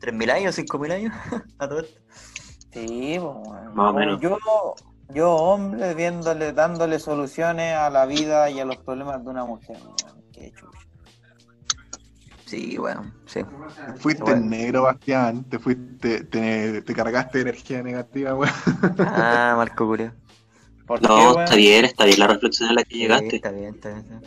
[0.00, 1.14] 3.000 años, 5.000 años.
[1.58, 2.00] a todo esto.
[2.72, 3.74] Sí, pues.
[3.74, 4.20] Más o menos.
[4.20, 4.38] Yo,
[5.10, 9.76] yo, hombre, viéndole, dándole soluciones a la vida y a los problemas de una mujer,
[9.76, 10.24] weón.
[10.32, 10.78] Qué chucha.
[12.46, 13.44] Sí, bueno, sí.
[13.86, 14.46] Te fuiste Bueno.
[14.46, 15.44] negro, Bastián.
[15.44, 18.52] Te fuiste, te, te cargaste de energía negativa, weón.
[18.98, 20.12] Ah, Marco Curio.
[20.90, 23.36] ¿Por qué, No, está bien, está bien la reflexión a la que Sí, llegaste.
[23.36, 24.00] está bien, está bien.
[24.00, 24.18] está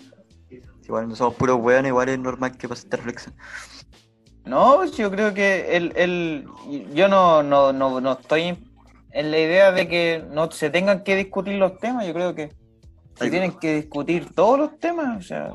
[0.50, 0.64] bien.
[0.86, 3.36] Igual no somos puros weones, igual es normal que pase esta reflexión.
[4.46, 6.48] No, yo creo que el, el,
[6.94, 8.58] yo no, no, no, no estoy
[9.12, 12.08] en la idea de que no se tengan que discutir los temas.
[12.08, 12.54] Yo creo que
[13.16, 15.52] se tienen que discutir todos los temas, o sea,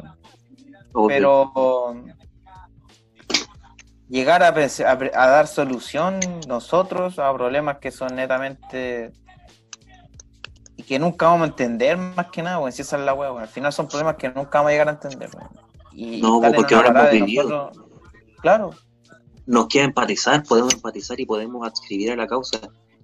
[0.92, 1.08] Obvio.
[1.08, 2.04] pero
[4.10, 9.12] llegar a, a dar solución nosotros a problemas que son netamente
[10.88, 13.48] que nunca vamos a entender más que nada, bueno, si esa es la hueá, al
[13.48, 15.28] final son problemas que nunca vamos a llegar a entender.
[15.92, 17.48] Y No, porque ahora hemos vivido.
[17.48, 17.84] nosotros-
[18.40, 18.70] Claro,
[19.46, 22.58] nos queda empatizar, podemos empatizar y podemos adscribir a la causa,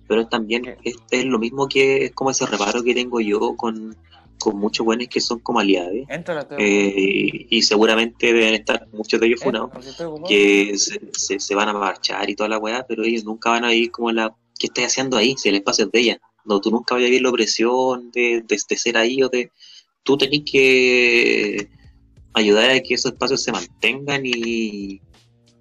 [0.09, 3.97] pero también es, es lo mismo que es como ese reparo que tengo yo con,
[4.39, 9.27] con muchos buenos que son como aliados la eh, y seguramente deben estar muchos de
[9.27, 9.71] ellos funados
[10.29, 13.65] que se, se, se van a marchar y toda la weá, pero ellos nunca van
[13.65, 15.35] a ir como la ¿qué estás haciendo ahí?
[15.37, 18.43] Si el espacio es de ella, no, tú nunca vas a vivir la opresión de,
[18.47, 19.51] de, de ser ahí o de
[20.03, 21.69] tú tenés que
[22.35, 25.01] ayudar a que esos espacios se mantengan y,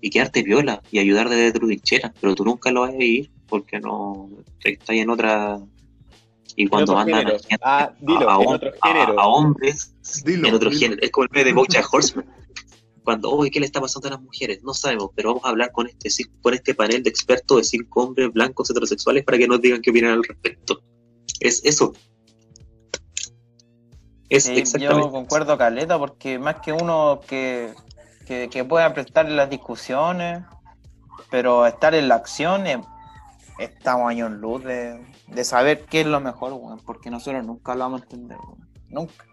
[0.02, 3.30] y quedarte viola y ayudar desde tu trinchera, pero tú nunca lo vas a vivir
[3.48, 4.30] porque no
[4.64, 5.60] estás en otra
[6.56, 7.32] y cuando mandan a,
[7.62, 7.94] Ah,
[8.28, 8.36] a,
[8.82, 8.90] a-
[9.22, 9.94] a hombres
[10.26, 10.80] Dilo, en otro dilo.
[10.82, 11.02] género.
[11.02, 12.26] Es como el de Bojack Horseman.
[13.04, 14.64] Cuando, oye, ¿qué le está pasando a las mujeres?
[14.64, 16.10] No sabemos, pero vamos a hablar con este,
[16.42, 19.90] con este panel de expertos de cinco hombres blancos heterosexuales para que nos digan qué
[19.90, 20.82] opinan al respecto.
[21.40, 21.94] Es eso.
[24.30, 27.74] Es Sí, yo concuerdo, Caleta, porque más que uno que,
[28.26, 30.44] que, que pueda prestar en las discusiones,
[31.30, 32.82] pero estar en la acción, eh,
[33.60, 37.82] estamos años en luz de, de saber qué es lo mejor, porque nosotros nunca lo
[37.82, 38.38] vamos a entender.
[38.90, 39.26] Nunca.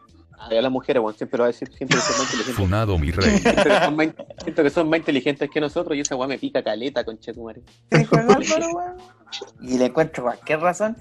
[0.48, 2.54] Ya las mujeres, bueno, siempre lo va a decir, siempre son más inteligentes.
[2.56, 3.40] Funado mi rey.
[3.42, 4.08] Pero son más-
[4.42, 7.44] siento que son más inteligentes que nosotros y esa weá me pica caleta, concha tu
[7.44, 7.62] madre.
[7.90, 8.96] ¿Qué dijo el Álvaro, weón?
[9.60, 10.96] Y le encuentro cualquier razón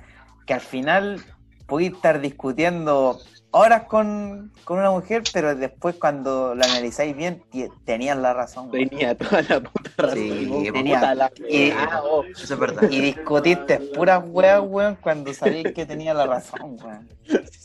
[0.45, 1.23] que al final
[1.67, 3.19] podéis estar discutiendo
[3.51, 7.43] horas con, con una mujer, pero después cuando la analizáis bien,
[7.85, 8.69] tenían la razón.
[8.71, 10.17] Tenía toda la puta razón.
[10.19, 12.23] Sí, puta tenía- la y- weá, oh.
[12.23, 12.89] Eso es verdad.
[12.91, 17.09] Y discutiste puras weas, weón, cuando sabéis que tenía la razón, weón.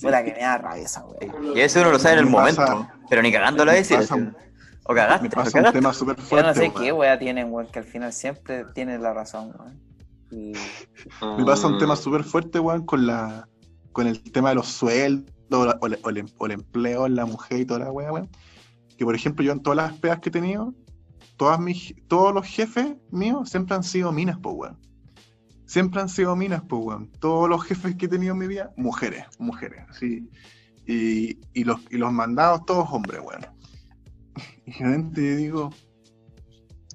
[0.00, 1.56] Puta que me da rabia esa weón.
[1.56, 3.94] Y eso uno lo sabe en el pasa- momento, pero ni cagando así.
[4.14, 4.36] un-
[4.86, 6.54] O cagaste, o pasa un tema súper Yo no fuerte.
[6.54, 6.74] sé weón.
[6.82, 9.80] qué wea tienen, weón, que al final siempre tienen la razón, weón.
[10.30, 11.36] Mm.
[11.38, 11.78] Me pasa un Mm.
[11.78, 13.46] tema súper fuerte, weón, con la
[13.92, 15.98] con el tema de los sueldos o, la- o el,
[16.38, 18.28] o el empleo la mujer y toda la weá, weón.
[18.96, 20.74] Que por ejemplo, yo en todas las pegas que he tenido,
[21.36, 24.78] todas mis, todos los jefes míos siempre han sido minas, pues, weón.
[25.66, 27.10] Siempre han sido minas, pues, weón.
[27.20, 30.28] Todos los jefes que he tenido en mi vida, mujeres, mujeres, así.
[30.86, 33.46] Y, y los, y los mandados, todos hombres, weón.
[34.66, 35.70] Y realmente digo,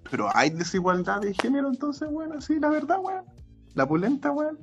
[0.10, 3.26] pero hay desigualdad de género entonces, weón, así, la verdad, weón.
[3.76, 4.58] La pulenta, weón.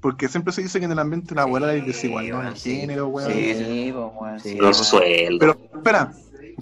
[0.00, 2.80] Porque siempre se dice que en el ambiente laboral hay desigualdad de sí.
[2.80, 3.30] género, weón.
[3.30, 4.54] Sí, Sí, pues, weón, sí.
[4.56, 5.38] Los sueldos.
[5.38, 6.12] Pero espera,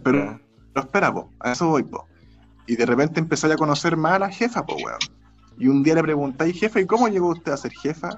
[0.03, 0.41] pero,
[0.73, 2.07] pero espera, po, a eso voy, po.
[2.67, 4.99] Y de repente empezáis a conocer más a la jefa, po, weón.
[5.57, 8.11] Y un día le preguntáis, jefa, ¿y cómo llegó usted a ser jefa?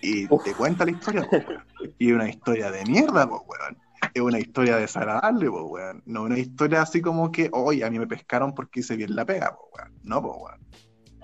[0.00, 1.62] Y te cuenta la historia, po, weón.
[1.98, 3.76] Y es una historia de mierda, po, weón.
[4.14, 6.02] Es una historia desagradable, po, weón.
[6.06, 9.26] No una historia así como que, oye, a mí me pescaron porque hice bien la
[9.26, 9.92] pega, po, weón.
[10.02, 10.60] No, po, weón.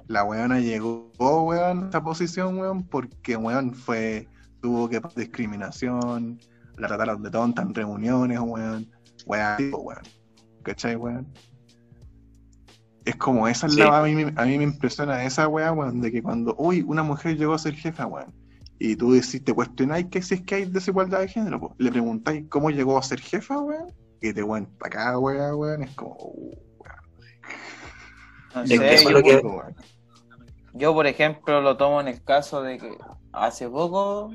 [0.09, 4.27] La weona llegó, weón, a esa posición, weón, porque, weón, fue,
[4.61, 6.39] tuvo que discriminación,
[6.77, 8.91] la trataron de tonta en reuniones, weón.
[9.27, 10.03] Weón, weón.
[10.63, 11.27] ¿Cachai, weón?
[13.05, 13.81] Es como esa es Sí.
[13.81, 16.83] la, a mí, me- a mí me impresiona esa weá, weón, de que cuando, uy,
[16.87, 18.35] una mujer llegó a ser jefa, weón,
[18.79, 21.75] y tú decís, te cuestionáis que si es que hay desigualdad de género, po.
[21.79, 23.93] le preguntáis cómo llegó a ser jefa, weón,
[24.23, 26.55] y te weón, para acá, weón, weón, es como, uh,
[28.55, 29.75] No Es que yo, lo que- weón.
[30.79, 32.97] Yo, por ejemplo, lo tomo en el caso de que
[33.33, 34.31] hace poco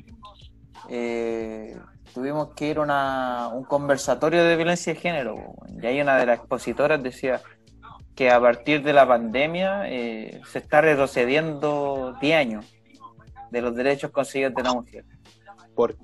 [0.90, 1.78] eh,
[2.14, 5.36] tuvimos que ir a un conversatorio de violencia de género,
[5.82, 7.42] y ahí una de las expositoras decía
[8.16, 12.66] que a partir de la pandemia eh, se está retrocediendo 10 años
[13.50, 15.06] de los derechos conseguidos de la mujer.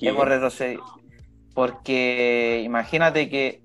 [0.09, 0.83] Hemos retrocedido.
[1.53, 3.61] Porque imagínate que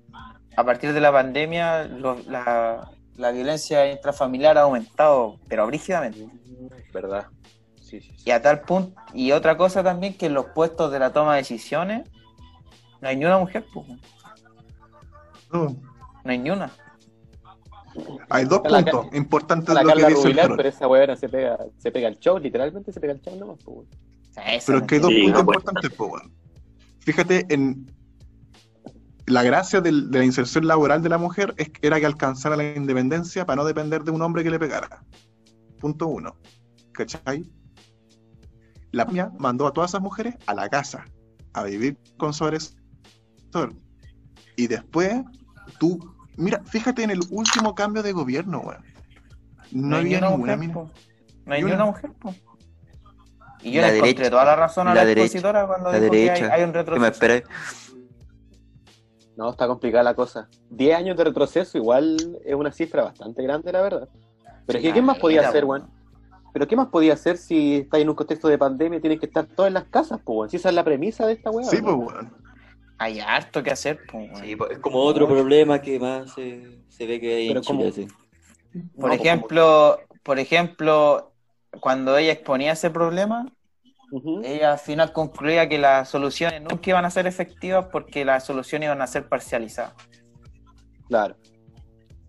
[0.55, 6.27] a partir de la pandemia lo- la, la violencia intrafamiliar ha aumentado, pero brígidamente.
[6.95, 7.27] ¿Verdad?
[7.81, 8.23] Sí, sí, sí.
[8.25, 11.33] Y a tal punto, y otra cosa también que en los puestos de la toma
[11.33, 12.09] de decisiones
[13.01, 13.85] no hay ni una mujer, pues.
[15.51, 15.65] No.
[16.23, 16.71] No hay ni una.
[18.29, 20.57] Hay dos La puntos importantes la de lo que dice el Rubilar, Harold.
[20.57, 23.57] pero esa weona se pega, se pega el show, literalmente se pega el show nomás,
[23.63, 23.77] pues.
[23.77, 26.33] O sea, Pero es que hay dos Sí, puntos no importantes, po, weón.
[26.99, 27.85] Fíjate en
[29.27, 32.55] la gracia del- de la inserción laboral de la mujer es que era que alcanzara
[32.55, 35.03] la independencia para no depender de un hombre que le pegara.
[35.79, 36.35] Punto uno.
[36.95, 37.49] ¿Cachai?
[38.91, 41.03] La mía mandó a todas esas mujeres a la casa,
[41.53, 42.73] a vivir con su agresor.
[44.55, 45.15] Y después,
[45.79, 45.99] tú,
[46.37, 48.83] mira, fíjate en el último cambio de gobierno, weón.
[49.71, 50.73] No, hay ni había una ninguna mujer, mina.
[50.73, 50.91] po.
[51.45, 51.85] No hay Ni una.
[51.85, 52.33] mujer, po.
[53.61, 54.29] Y yo La le encontré derecha.
[54.29, 55.25] toda la razón a La la, derecha.
[55.25, 57.05] expositora cuando La dijo que hay, hay un ¿Qué me retroceso.
[57.07, 57.43] esperé?
[59.35, 60.47] No, está complicada la cosa.
[60.69, 62.15] 10 años de retroceso igual
[62.45, 64.09] es una cifra bastante grande, la verdad.
[64.65, 65.89] Pero es que, ¿qué más podía hacer, weón?
[66.55, 69.25] Pero ¿qué más podía hacer si estáis en un contexto de pandemia y tienes que
[69.25, 70.51] estar todas en las casas, pues?
[70.51, 71.65] Si esa es la premisa de esta weá.
[71.67, 72.33] Sí, pues, weón.
[72.97, 74.33] Hay harto que hacer, weón.
[74.37, 77.65] Sí, pues, es como otro problema que más se, se ve que hay Pero en
[77.65, 78.07] como- Chile.
[78.71, 78.79] sí.
[78.97, 81.33] Por No, ejemplo, por ejemplo,
[81.81, 83.51] cuando ella exponía ese problema,
[84.45, 88.87] ella al final concluía que las soluciones nunca iban a ser efectivas porque las soluciones
[88.87, 89.93] iban a ser parcializadas.
[91.09, 91.35] Claro.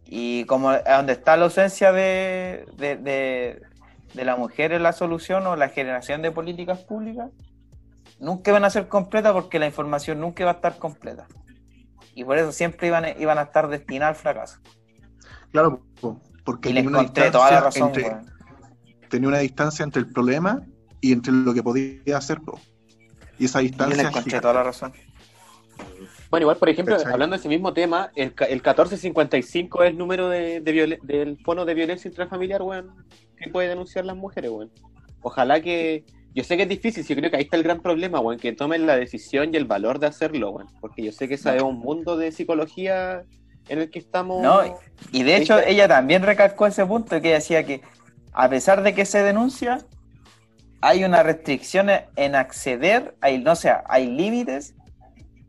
[0.04, 3.62] Y como a donde está la ausencia de, de, de-
[4.14, 7.30] de la mujer en la solución o la generación de políticas públicas,
[8.18, 11.26] nunca van a ser completas porque la información nunca va a estar completa.
[12.14, 14.58] Y por eso siempre iban, iban a estar destinadas al fracaso.
[15.52, 19.08] Claro, po, porque Y le tenía una encontré toda la distancia razón, entre- weón.
[19.10, 20.62] tenía una distancia entre el problema
[21.00, 22.40] y entre lo que podía hacer.
[22.40, 22.58] po.
[23.38, 23.94] Y esa Yo distancia.
[24.02, 24.40] es encontré gigante.
[24.42, 24.92] toda la razón.
[26.30, 27.12] Bueno, igual, por ejemplo, ¿Cachai?
[27.12, 31.38] hablando de ese mismo tema, el, ca- el 1455 es el número de, de del
[31.44, 33.04] fono de violencia intrafamiliar, weón,
[33.36, 34.70] que puede denunciar las mujeres, weón.
[35.20, 36.04] Ojalá que...
[36.34, 38.52] Yo sé que es difícil, yo creo que ahí está el gran problema, weón, que
[38.52, 40.68] tomen la decisión y el valor de hacerlo, weón.
[40.80, 43.24] Porque yo sé que ese es un mundo de psicología
[43.68, 44.42] en el que estamos...
[44.42, 44.60] No,
[45.12, 47.80] Y de hecho, ella también recalcó ese punto que decía que
[48.32, 49.78] a pesar de que se denuncia,
[50.82, 54.74] hay una restricción en acceder, hay, no sea, hay límites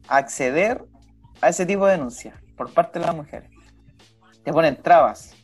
[0.08, 0.86] a acceder
[1.42, 3.52] a ese tipo de denuncia por parte de las mujeres.
[4.44, 5.36] Te ponen trabas.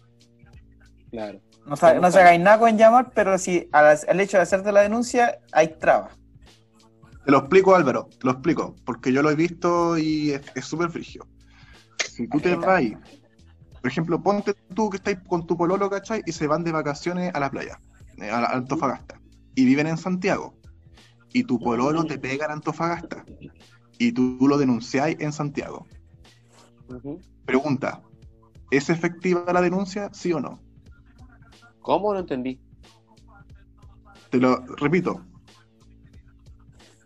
[1.11, 1.41] Claro.
[1.65, 4.71] No, sa- no se hagáis nada con llamar, pero si al, al hecho de hacerte
[4.71, 6.11] la denuncia hay trabas.
[7.25, 10.89] Te lo explico, Álvaro, te lo explico, porque yo lo he visto y es súper
[10.91, 11.25] frigio.
[12.05, 12.81] Si tú te vas,
[13.81, 16.21] por ejemplo, ponte tú que estás con tu pololo, ¿cachai?
[16.25, 17.79] Y se van de vacaciones a la playa,
[18.17, 19.19] eh, a, la- a Antofagasta,
[19.55, 20.55] y viven en Santiago.
[21.31, 23.23] Y tu pololo te pega en Antofagasta,
[23.97, 25.87] y tú, lo denunciáis en Santiago.
[27.45, 28.01] Pregunta,
[28.69, 30.59] ¿es efectiva la denuncia, sí o no?
[31.83, 32.13] ¿Cómo?
[32.13, 32.59] No entendí.
[34.31, 35.21] Te lo repito.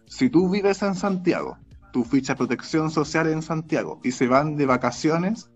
[0.05, 1.57] Si tú vives en Santiago,
[1.91, 5.51] tu ficha de protección social en Santiago y se van de vacaciones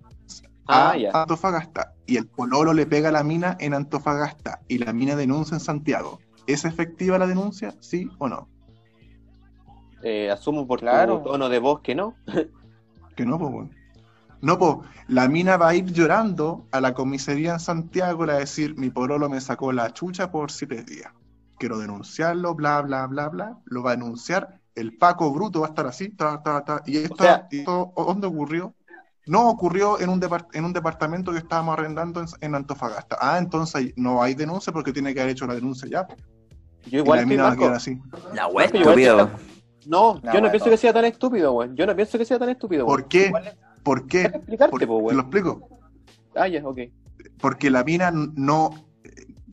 [0.67, 1.11] Ah, a ya.
[1.13, 5.55] Antofagasta y el pololo le pega a la mina en Antofagasta y la mina denuncia
[5.55, 7.73] en Santiago, ¿es efectiva la denuncia?
[7.79, 8.47] ¿Sí o no?
[10.03, 11.17] Eh, asumo por Claro.
[11.19, 12.15] tu tono de voz que no.
[13.15, 13.75] Que no, pues, weón.
[14.41, 14.77] No, pues,
[15.07, 18.75] la mina va a ir llorando a la comisaría en Santiago le va a decir,
[18.77, 21.11] mi pololo me sacó la chucha por siete días.
[21.59, 23.57] Quiero denunciarlo, bla, bla, bla, bla.
[23.65, 24.59] Lo va a denunciar.
[24.73, 26.81] El Paco Bruto va a estar así, ta, ta, ta.
[26.85, 28.73] ¿Y esto, O sea- y esto dónde ocurrió?
[29.27, 33.17] No, ocurrió en un, depart- en un departamento que estábamos arrendando en, en Antofagasta.
[33.21, 36.07] Ah, entonces no hay denuncia porque tiene que haber hecho la denuncia ya.
[36.87, 37.99] Yo y igual la estoy mina va a así.
[38.33, 38.47] La
[39.27, 39.43] que-
[39.85, 41.75] No, La yo no pienso que sea tan estúpido, weón.
[41.75, 42.85] Yo no pienso que sea tan estúpido.
[42.87, 43.27] ¿Por qué?
[43.27, 44.19] Igual es- ¿Por qué?
[44.23, 45.69] Déjame explicarte, Por- po, te lo explico.
[46.35, 46.79] Ah, ya, ok.
[47.39, 48.71] Porque la mina no.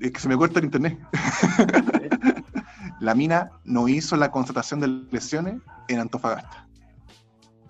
[0.01, 0.99] Es que se me corta el internet.
[3.01, 5.57] la mina no hizo la constatación de lesiones
[5.89, 6.67] en Antofagasta.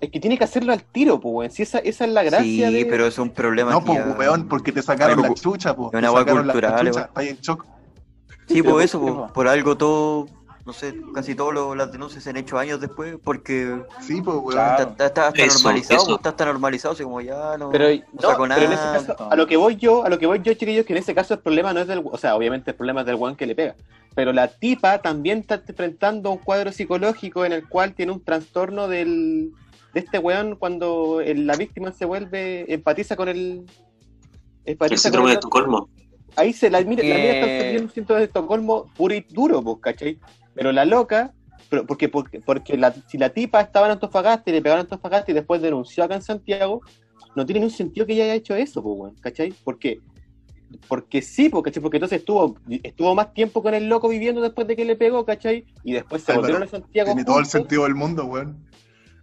[0.00, 1.50] Es que tiene que hacerlo al tiro, pues, weón.
[1.50, 2.86] Si esa, esa es la gracia Sí, de...
[2.86, 5.90] pero es un problema No, pues, ya- weón, porque te sacaron Algo la chucha, pues.
[5.92, 7.08] es una hueá cultural, chucha, weón.
[7.08, 7.66] estás en shock.
[8.46, 9.32] Sí, por eso, po, po.
[9.32, 10.26] por algo todo,
[10.68, 14.50] no sé, casi todas las denuncias se han hecho años después porque Sí, pues, weón.
[14.52, 14.82] Claro.
[14.82, 16.16] está, está- está hasta Eso, normalizado, eso.
[16.16, 18.92] está hasta normalizado, así como ya no, Pero, no no, saco pero en ese nada.
[19.06, 21.14] caso, a lo que voy yo, a lo que voy yo, chiquillos, que en ese
[21.14, 23.46] caso el problema no es del, o sea, obviamente el problema es del one que
[23.46, 23.76] le pega,
[24.14, 28.88] pero la tipa también está enfrentando un cuadro psicológico en el cual tiene un trastorno
[28.88, 29.52] del,
[29.94, 33.64] de este weón cuando el- la víctima se vuelve, empatiza con el,
[34.66, 35.88] El empatiza con síndrome de el- Estocolmo.
[36.36, 39.20] ahí se la mira, la Que- mina está sufriendo un síntoma de Estocolmo puro y
[39.30, 40.18] duro, pues, ¿cachai?
[40.58, 41.32] Pero la loca,
[41.70, 44.82] pero porque, porque, porque la, si la tipa estaba en Antofagasta y le pegaron a
[44.82, 46.82] Antofagasta y después denunció acá en Santiago,
[47.36, 49.54] no tiene ningún sentido que ella haya hecho eso, pues, weón, ¿cachai?
[49.62, 50.00] Porque,
[50.88, 51.80] porque sí, ¿cachai?
[51.80, 55.24] Porque entonces estuvo, estuvo más tiempo con el loco viviendo después de que le pegó,
[55.24, 55.64] ¿cachai?
[55.84, 57.12] Y después se volvieron a Santiago.
[57.12, 58.66] Tiene todo el sentido del mundo, weón.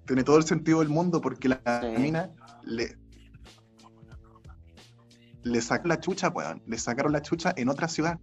[0.08, 1.60] Tiene todo el sentido del mundo porque la
[1.98, 2.32] mina
[2.64, 2.96] le,
[5.44, 6.62] le sacó la chucha, weón.
[6.66, 8.20] Le sacaron la chucha en otra ciudad.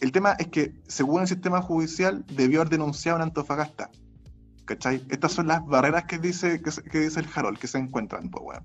[0.00, 3.90] El tema es que, según el sistema judicial, debió haber denunciado en Antofagasta.
[4.66, 5.02] ¿Cachai?
[5.08, 8.58] Estas son las barreras que dice, que, dice el Harold, que se encuentran, pues.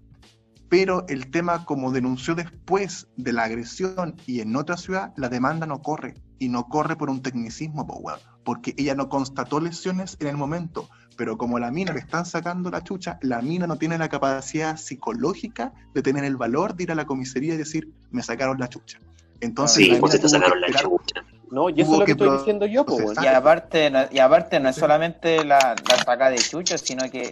[0.67, 5.65] Pero el tema, como denunció después de la agresión y en otra ciudad, la demanda
[5.65, 6.15] no corre.
[6.39, 8.17] Y no corre por un tecnicismo, pues.
[8.43, 10.89] Porque ella no constató lesiones en el momento.
[11.17, 14.75] Pero como la mina le están sacando la chucha, la mina no tiene la capacidad
[14.77, 18.69] psicológica de tener el valor de ir a la comisaría y decir, me sacaron la
[18.69, 18.99] chucha.
[19.41, 21.25] Entonces, sí, pues te sacaron la chucha.
[21.49, 23.03] No, y eso es lo que, estoy diciendo yo, pues.
[23.21, 27.29] Y aparte, no, y aparte no es solamente la, la saca de chucha, sino que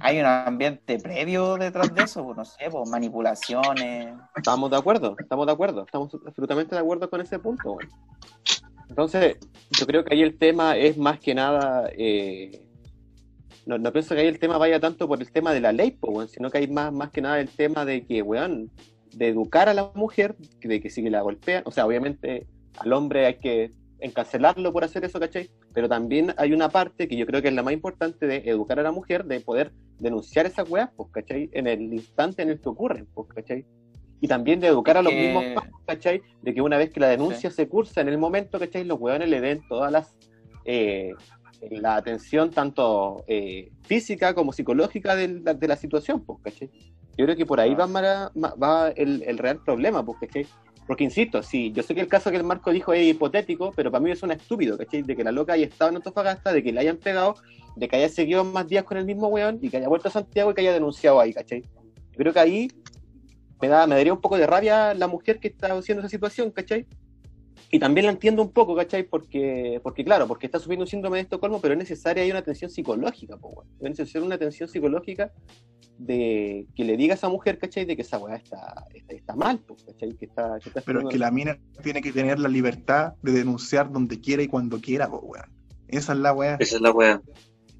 [0.00, 4.14] hay un ambiente previo detrás de eso, no sé, pues, manipulaciones.
[4.36, 7.88] Estamos de acuerdo, estamos de acuerdo, estamos absolutamente de acuerdo con ese punto, güey.
[8.88, 9.36] Entonces,
[9.70, 12.64] yo creo que ahí el tema es más que nada, eh,
[13.66, 15.90] no, no, pienso que ahí el tema vaya tanto por el tema de la ley,
[15.90, 18.70] pues, sino que hay más, más que nada el tema de que, weón,
[19.12, 22.46] de educar a la mujer, de que si la golpean, o sea, obviamente
[22.78, 25.50] al hombre hay que encarcelarlo por hacer eso, ¿cachai?
[25.72, 28.78] Pero también hay una parte que yo creo que es la más importante de educar
[28.78, 31.50] a la mujer, de poder denunciar esas weas, pues, ¿cachai?
[31.52, 33.66] En el instante en el que ocurren, pues, ¿cachai?
[34.20, 35.44] Y también de educar a los mismos
[35.86, 36.22] ¿cachai?
[36.42, 38.84] De que una vez que la denuncia se cursa, en el momento, ¿cachai?
[38.84, 40.16] Los weones le den todas las...
[40.64, 41.12] Eh,
[41.70, 46.70] la atención tanto eh, física como psicológica de la, de la situación, pues, ¿cachai?
[47.18, 50.46] Yo creo que por ahí va, va el, el, real problema, pues, ¿cachai?
[50.86, 53.90] Porque insisto, sí, yo sé que el caso que el Marco dijo es hipotético, pero
[53.90, 55.02] para mí es un estúpido, ¿cachai?
[55.02, 57.34] De que la loca haya estado en Antofagasta, de que le hayan pegado,
[57.74, 60.12] de que haya seguido más días con el mismo weón y que haya vuelto a
[60.12, 61.62] Santiago y que haya denunciado ahí, ¿cachai?
[61.62, 62.68] Yo creo que ahí
[63.60, 66.52] me, da, me daría un poco de rabia la mujer que está haciendo esa situación,
[66.52, 66.86] ¿cachai?
[67.70, 69.04] Y también la entiendo un poco, ¿cachai?
[69.04, 72.40] Porque, porque claro, porque está sufriendo un síndrome de Estocolmo, pero es necesaria hay una
[72.40, 75.32] atención psicológica, pues, Es necesaria una atención psicológica
[75.98, 77.84] de que le diga a esa mujer, ¿cachai?
[77.84, 80.14] De que esa weá está, está, mal, pues, ¿cachai?
[80.14, 83.32] Que está, que está pero es que la mina tiene que tener la libertad de
[83.32, 85.58] denunciar donde quiera y cuando quiera, pues, weón.
[85.88, 86.56] Esa es la weá.
[86.60, 87.22] Esa es la weá.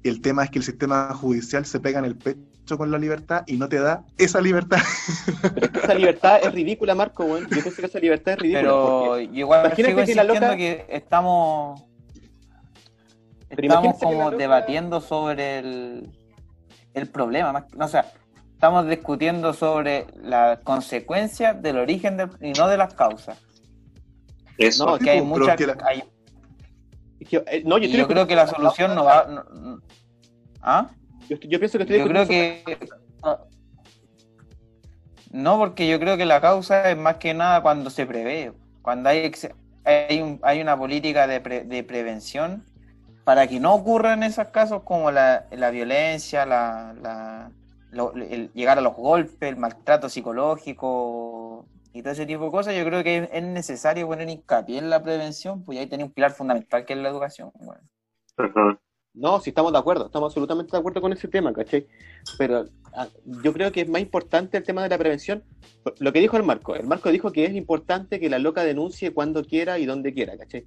[0.03, 2.39] El tema es que el sistema judicial se pega en el pecho
[2.77, 4.79] con la libertad y no te da esa libertad.
[5.53, 7.43] Pero es que esa libertad es ridícula, Marco, weón.
[7.43, 8.61] Yo pienso que esa libertad es ridícula.
[8.61, 10.57] Pero igual imagínate que la loca...
[10.57, 11.83] que estamos
[13.49, 16.11] estamos como debatiendo sobre el,
[16.93, 18.11] el problema, no, o sea,
[18.53, 23.37] estamos discutiendo sobre las consecuencias del origen y no de las causas.
[24.57, 24.85] Eso.
[24.85, 25.55] No, que hay muchas...
[25.55, 29.45] Que eh, no, yo, creo que la solución no va...
[30.61, 30.89] ¿Ah?
[31.29, 32.63] Yo, pienso que estoy Yo creo que.
[35.31, 38.51] No, porque yo creo que la causa es más que nada cuando se prevé.
[38.81, 39.31] Cuando hay,
[39.83, 42.65] hay, hay una política de, de, prevención
[43.23, 47.51] para que no ocurran esos casos como la, la violencia, la, la
[47.91, 52.85] el llegar a los golpes, el maltrato psicológico y todo ese tipo de cosas, yo
[52.85, 56.85] creo que es necesario poner hincapié en la prevención, pues ahí tiene un pilar fundamental
[56.85, 57.51] que es la educación.
[57.55, 57.81] Bueno.
[59.13, 61.87] No, sí estamos de acuerdo, estamos absolutamente de acuerdo con ese tema, ¿cachai?
[62.37, 63.07] Pero ah,
[63.43, 65.43] yo creo que es más importante el tema de la prevención.
[65.99, 69.11] Lo que dijo el Marco, el Marco dijo que es importante que la loca denuncie
[69.11, 70.65] cuando quiera y donde quiera, ¿cachai?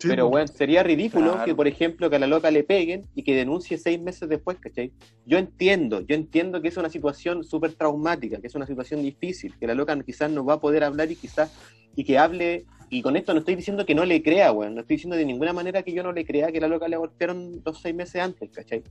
[0.00, 3.36] Pero bueno, sería ridículo que, por ejemplo, que a la loca le peguen y que
[3.36, 4.92] denuncie seis meses después, ¿cachai?
[5.26, 9.56] Yo entiendo, yo entiendo que es una situación súper traumática, que es una situación difícil,
[9.58, 11.52] que la loca quizás no va a poder hablar y quizás,
[11.94, 14.74] y que hable y con esto no estoy diciendo que no le crea, weón.
[14.74, 16.98] No estoy diciendo de ninguna manera que yo no le crea que la loca le
[16.98, 18.82] golpearon los seis meses antes, ¿cachai?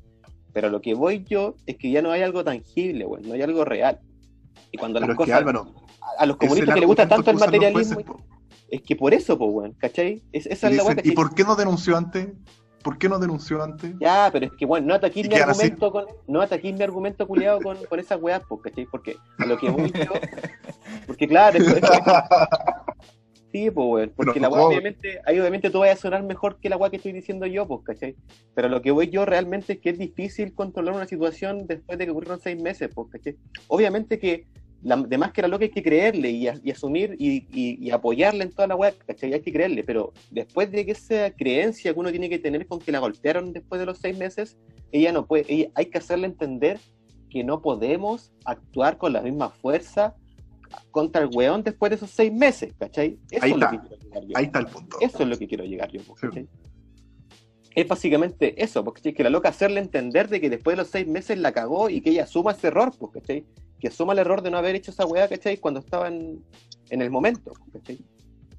[0.52, 3.28] Pero lo que voy yo es que ya no hay algo tangible, weón.
[3.28, 4.00] No hay algo real.
[4.72, 5.44] Y cuando las cosas.
[6.18, 8.02] a, los comunistas que les gusta tanto el materialismo.
[8.72, 10.24] es que por eso, pues, weón, ¿cachai?
[10.32, 12.30] Es, esa es la ¿Y por qué no denunció antes?
[12.82, 13.94] ¿Por qué no denunció antes?
[14.00, 17.62] Ya, pero es que, bueno, no ataquís mi argumento con, no ataquís mi argumento culiado
[17.62, 18.88] con, con esas weas, pues, ¿cachai?
[18.88, 20.12] Porque a lo que voy yo,
[21.06, 21.82] porque claro, es, es,
[23.52, 26.78] Sí, pues, porque la weá, obviamente, ahí obviamente tú vas a sonar mejor que la
[26.78, 28.16] weá que estoy diciendo yo, pues, ¿cachai?
[28.56, 32.06] Pero lo que voy yo realmente es que es difícil controlar una situación después de
[32.06, 33.36] que ocurrieron seis meses, pues, ¿cachai?
[33.68, 34.48] Obviamente que,
[34.84, 38.52] la, además que era lo que hay que creerle y, asumir y, y, apoyarle en
[38.52, 39.34] toda la weá, ¿cachai?
[39.34, 42.80] Hay que creerle, pero después de que esa creencia que uno tiene que tener con
[42.80, 44.58] que la golpearon después de los seis meses,
[44.94, 46.80] ella no puede, ella, hay que hacerle entender
[47.30, 50.16] que no podemos actuar con la misma fuerza
[50.92, 53.20] contra el weón después de esos seis meses, ¿cachai?
[53.30, 53.72] Eso ahí, es está.
[53.72, 54.38] Lo que quiero llegar yo.
[54.38, 54.98] ahí está el punto.
[55.02, 56.48] Eso es lo que quiero llegar yo, ¿cachai?
[57.74, 60.90] Es básicamente eso, porque es que la loca hacerle entender de que después de los
[60.90, 63.46] seis meses la cagó y que ella asuma ese error, pues, ¿cachai?
[63.82, 65.58] que asuma el error de no haber hecho esa weá, ¿cachai?
[65.58, 66.46] Cuando estaba en,
[66.92, 68.00] en el momento, ¿cachai?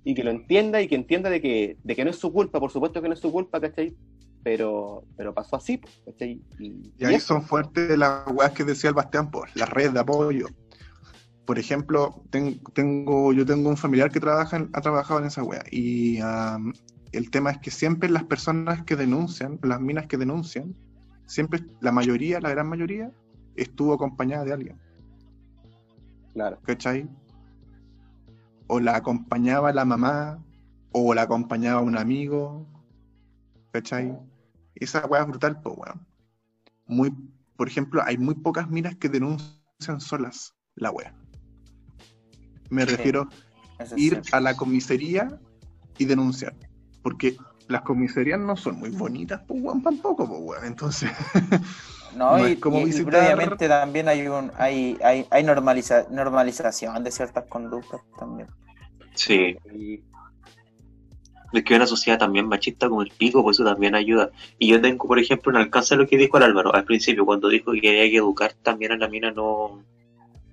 [0.05, 2.59] Y que lo entienda y que entienda de que, de que no es su culpa,
[2.59, 3.97] por supuesto que no es su culpa, ¿cachai?
[4.43, 6.43] Pero, pero pasó así, ¿cachai?
[6.59, 10.47] Y, ahí son fuertes las weas que decía el Bastián, pues, las redes de apoyo.
[11.47, 15.65] Por ejemplo, tengo, yo tengo un familiar que trabaja ha trabajado en esa wea.
[15.71, 16.19] Y
[17.13, 20.77] el tema es que siempre las personas que denuncian, las minas que denuncian,
[21.27, 23.11] siempre la mayoría, la gran mayoría,
[23.57, 24.81] estuvo acompañada de alguien.
[26.33, 26.59] Claro.
[26.63, 27.09] ¿Cachai?
[28.69, 30.43] O la acompañaba la mamá,
[30.93, 32.67] o la acompañaba un amigo.
[33.73, 34.17] ¿Cachai?
[34.77, 36.07] Esa weá es brutal, pues weón.
[36.87, 37.11] Muy,
[37.57, 41.15] por ejemplo, hay muy pocas minas que denuncian solas la weá.
[42.73, 43.29] Me refiero
[43.79, 45.39] a ir a la comisaría
[45.99, 46.55] y denunciar.
[47.03, 47.37] Porque
[47.69, 50.65] las comisarías no son muy bonitas, pues weón, tampoco, pues weón.
[50.65, 51.11] Entonces.
[52.15, 58.03] No, y, como previamente también hay un hay, hay, hay normaliza, normalización de ciertas conductas
[58.19, 58.49] también.
[59.15, 59.57] Sí.
[61.55, 64.31] Es que una sociedad también machista como el pico, pues eso también ayuda.
[64.59, 67.25] Y yo tengo, por ejemplo, un alcance a lo que dijo el Álvaro al principio,
[67.25, 69.83] cuando dijo que había que educar también a la mina no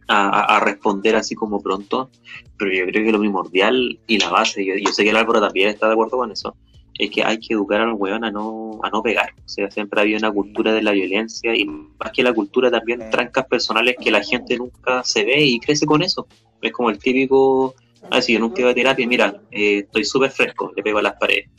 [0.09, 2.09] a, a responder así como pronto,
[2.57, 5.39] pero yo creo que lo primordial y la base, yo, yo sé que el Álvaro
[5.39, 6.55] también está de acuerdo con eso,
[6.99, 9.33] es que hay que educar a los weón a no, a no pegar.
[9.45, 12.69] O sea, siempre ha habido una cultura de la violencia y más que la cultura
[12.69, 16.27] también trancas personales que la gente nunca se ve y crece con eso.
[16.61, 17.73] Es como el típico,
[18.11, 21.03] ah, si yo nunca iba a terapia, mira, eh, estoy súper fresco, le pego a
[21.03, 21.49] las paredes.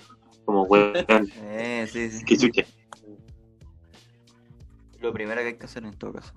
[0.44, 0.92] Como weón.
[1.42, 2.24] Eh, sí, sí.
[2.24, 2.64] Qué chucha.
[5.00, 6.34] Lo primero que hay que hacer en todo caso.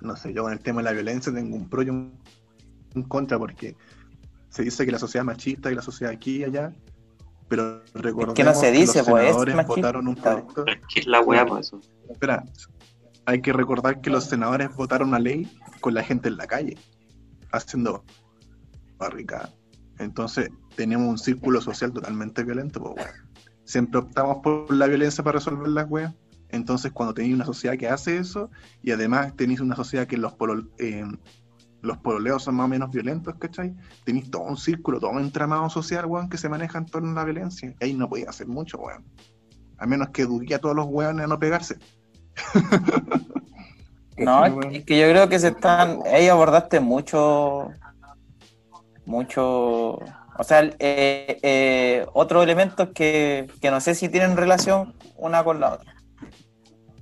[0.00, 2.12] No sé, yo con el tema de la violencia tengo un pro y un
[3.08, 3.76] contra porque
[4.48, 6.72] se dice que la sociedad es machista y la sociedad aquí y allá,
[7.48, 10.64] pero recordemos que no se dice, los pues, senadores votaron un proyecto.
[10.64, 11.80] ¿Qué es la weá por eso?
[12.08, 12.44] Espera,
[13.26, 16.76] hay que recordar que los senadores votaron una ley con la gente en la calle,
[17.52, 18.04] haciendo
[18.98, 19.52] barricada.
[19.98, 23.06] Entonces, tenemos un círculo social totalmente violento, pues
[23.64, 26.12] Siempre optamos por la violencia para resolver las weas.
[26.52, 28.50] Entonces, cuando tenéis una sociedad que hace eso,
[28.82, 30.34] y además tenéis una sociedad que los,
[30.78, 31.04] eh,
[31.82, 33.74] los pololeos son más o menos violentos, ¿cachai?
[34.04, 37.14] Tenéis todo un círculo, todo un entramado social, weón, que se maneja en torno a
[37.14, 37.74] la violencia.
[37.80, 39.04] Y ahí no podía hacer mucho, weón.
[39.78, 41.78] A menos que eduque a todos los weones a no pegarse.
[44.18, 46.00] no, es que yo creo que se están.
[46.12, 47.70] Ahí abordaste mucho.
[49.06, 49.98] Mucho.
[50.38, 55.60] O sea, eh, eh, otros elementos que, que no sé si tienen relación una con
[55.60, 55.99] la otra.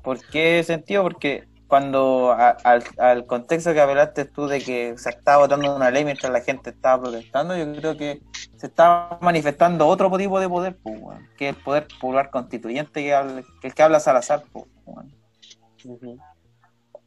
[0.09, 1.02] ¿Por qué sentido?
[1.02, 6.32] Porque cuando al, contexto que hablaste tú de que se estaba votando una ley mientras
[6.32, 8.22] la gente estaba protestando, yo creo que
[8.56, 10.98] se estaba manifestando otro tipo de poder, pues,
[11.36, 14.44] que es el poder popular constituyente que, el que habla Salazar.
[14.50, 14.64] Pues,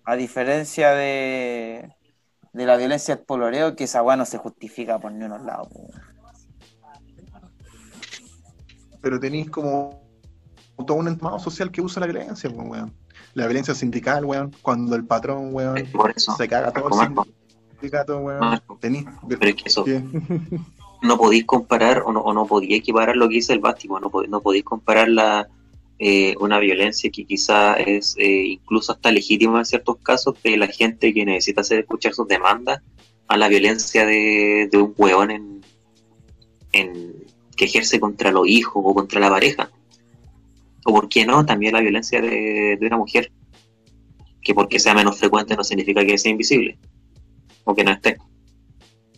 [0.03, 1.89] A diferencia de,
[2.53, 5.69] de la violencia del poloreo, que esa weá no se justifica por ni unos lados.
[5.73, 5.89] Pues,
[9.01, 10.10] Pero tenéis como
[10.85, 12.93] todo un entramado social que usa la violencia, pues, weón.
[13.33, 15.77] La violencia sindical, weón, cuando el patrón, weón,
[16.15, 17.15] se caga todo el
[17.71, 18.61] sindicato, weón.
[18.79, 19.85] Tenís, pero es que eso,
[21.01, 24.11] no podéis comparar o no, o no podía equiparar lo que dice el Bástico, no,
[24.27, 25.47] no podéis comparar la,
[26.03, 30.67] eh, una violencia que quizá es eh, incluso hasta legítima en ciertos casos de la
[30.67, 32.81] gente que necesita hacer escuchar sus demandas
[33.27, 35.61] a la violencia de, de un weón en,
[36.71, 37.15] en,
[37.55, 39.69] que ejerce contra los hijos o contra la pareja
[40.85, 43.31] o por qué no, también la violencia de, una mujer,
[44.41, 46.77] que porque sea menos frecuente no significa que sea invisible
[47.63, 48.17] o que no esté.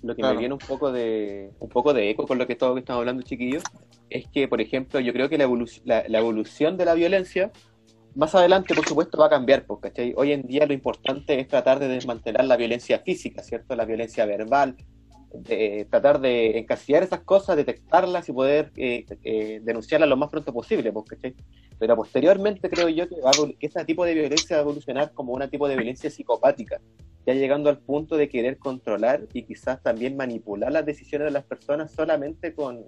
[0.01, 2.77] Lo que me viene un poco de un poco de eco con lo que estamos,
[2.77, 3.63] estamos hablando, chiquillos,
[4.09, 5.47] es que, por ejemplo, yo creo que la,
[5.85, 7.51] la, evolución de la violencia
[8.13, 11.79] más adelante, por supuesto, va a cambiar, porque hoy en día lo importante es tratar
[11.79, 13.75] de desmantelar la violencia física, ¿cierto?
[13.75, 14.75] La violencia verbal,
[15.33, 20.53] de tratar de encasillar esas cosas, detectarlas y poder eh, eh, denunciarlas lo más pronto
[20.53, 21.05] posible, pues,
[21.79, 25.33] Pero posteriormente creo yo que, va que este tipo de violencia va a evolucionar como
[25.33, 26.79] un tipo de violencia psicopática,
[27.25, 31.45] ya llegando al punto de querer controlar y quizás también manipular las decisiones de las
[31.45, 32.85] personas solamente con,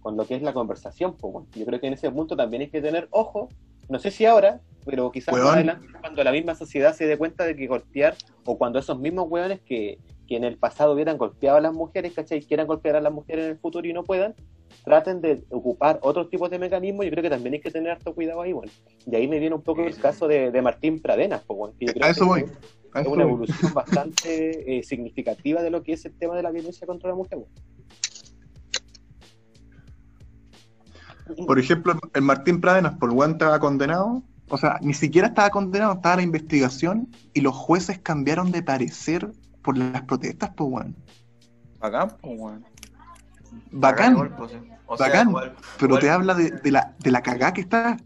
[0.00, 1.16] con lo que es la conversación.
[1.16, 3.48] Pues, yo creo que en ese punto también hay que tener ojo,
[3.88, 7.44] no sé si ahora, pero quizás más adelante, cuando la misma sociedad se dé cuenta
[7.44, 9.98] de que golpear, o cuando esos mismos hueones que
[10.32, 12.40] que en el pasado hubieran golpeado a las mujeres, ¿cachai?
[12.40, 14.34] Quieran golpear a las mujeres en el futuro y no puedan,
[14.82, 17.04] traten de ocupar otros tipos de mecanismos.
[17.04, 18.72] Yo creo que también hay que tener harto cuidado ahí, bueno.
[19.06, 22.10] Y ahí me viene un poco el caso de, Martín Pradenas, pues, que yo creo
[22.10, 22.46] eso voy.
[22.94, 26.86] es una evolución bastante eh, significativa de lo que es el tema de la violencia
[26.86, 27.40] contra la mujer.
[31.46, 35.92] Por ejemplo, el Martín Pradenas, por Juan estaba condenado O sea, ni siquiera estaba condenado,
[35.92, 39.30] estaba la investigación y los jueces cambiaron de parecer
[39.62, 40.96] por las protestas, pues, weón.
[41.78, 42.64] Bacán, pues, weón.
[43.70, 44.58] Bacán, igual, pues, sí.
[44.86, 45.28] O sea, bacán.
[45.30, 47.96] igual- pero igual- te habla de, de la, de la cagá que está.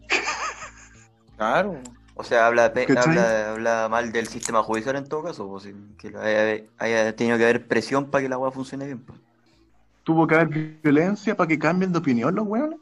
[1.35, 1.79] Claro.
[2.15, 2.65] O sea, habla,
[2.97, 7.37] habla, habla mal del sistema judicial en todo caso, pues, sí, que haya, haya tenido
[7.37, 8.99] que haber presión para que la weá funcione bien.
[8.99, 9.19] Pues.
[10.03, 10.47] Tuvo que haber
[10.81, 12.79] violencia para que cambien de opinión los weones.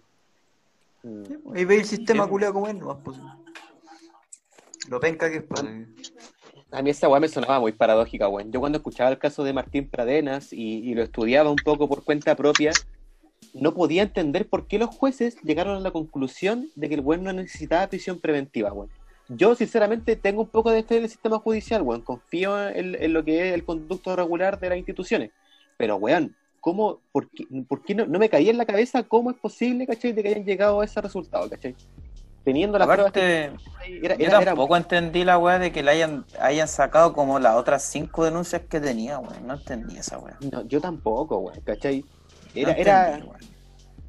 [1.03, 1.53] Mm.
[1.55, 3.17] Ahí ve el sistema culiado como es, nomás, pues.
[4.87, 5.63] Lo penca que es, pues.
[6.71, 8.51] A mí esa weá me sonaba muy paradójica, weón.
[8.51, 12.35] Yo cuando escuchaba el caso de Martín Pradenas y, lo estudiaba un poco por cuenta
[12.35, 12.71] propia,
[13.53, 17.23] no podía entender por qué los jueces llegaron a la conclusión de que el weón
[17.23, 18.89] no necesitaba prisión preventiva, weón.
[19.29, 22.01] Yo, sinceramente, tengo un poco de fe en el sistema judicial, weón.
[22.01, 25.31] Confío en, en lo que es el conducto regular de las instituciones.
[25.77, 29.29] Pero, weón, ¿cómo, por qué, por qué no, no me caía en la cabeza cómo
[29.29, 31.75] es posible, cachai, de que hayan llegado a ese resultado, cachai?
[32.45, 33.65] Teniendo las pruebas que Aparte,
[34.05, 37.55] era, yo era- tampoco entendí la weá de que le hayan, hayan sacado como las
[37.55, 39.45] otras cinco denuncias que tenía, weón.
[39.47, 40.37] No entendí esa weá.
[40.51, 42.01] No, yo tampoco, weón, ¿cachai?
[42.01, 42.07] No
[42.53, 43.19] Era, entendí, era,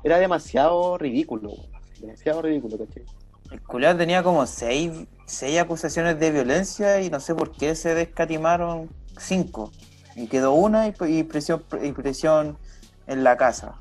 [0.05, 1.67] era demasiado ridículo, weón.
[2.01, 3.03] Demasiado ridículo, ¿cachai?
[3.51, 4.91] El culiao tenía como seis,
[5.25, 9.73] seis acusaciones de violencia y no sé por qué se descatimaron cinco.
[10.15, 12.59] Y quedó una y, y prisión, y prisión
[13.07, 13.77] en la casa.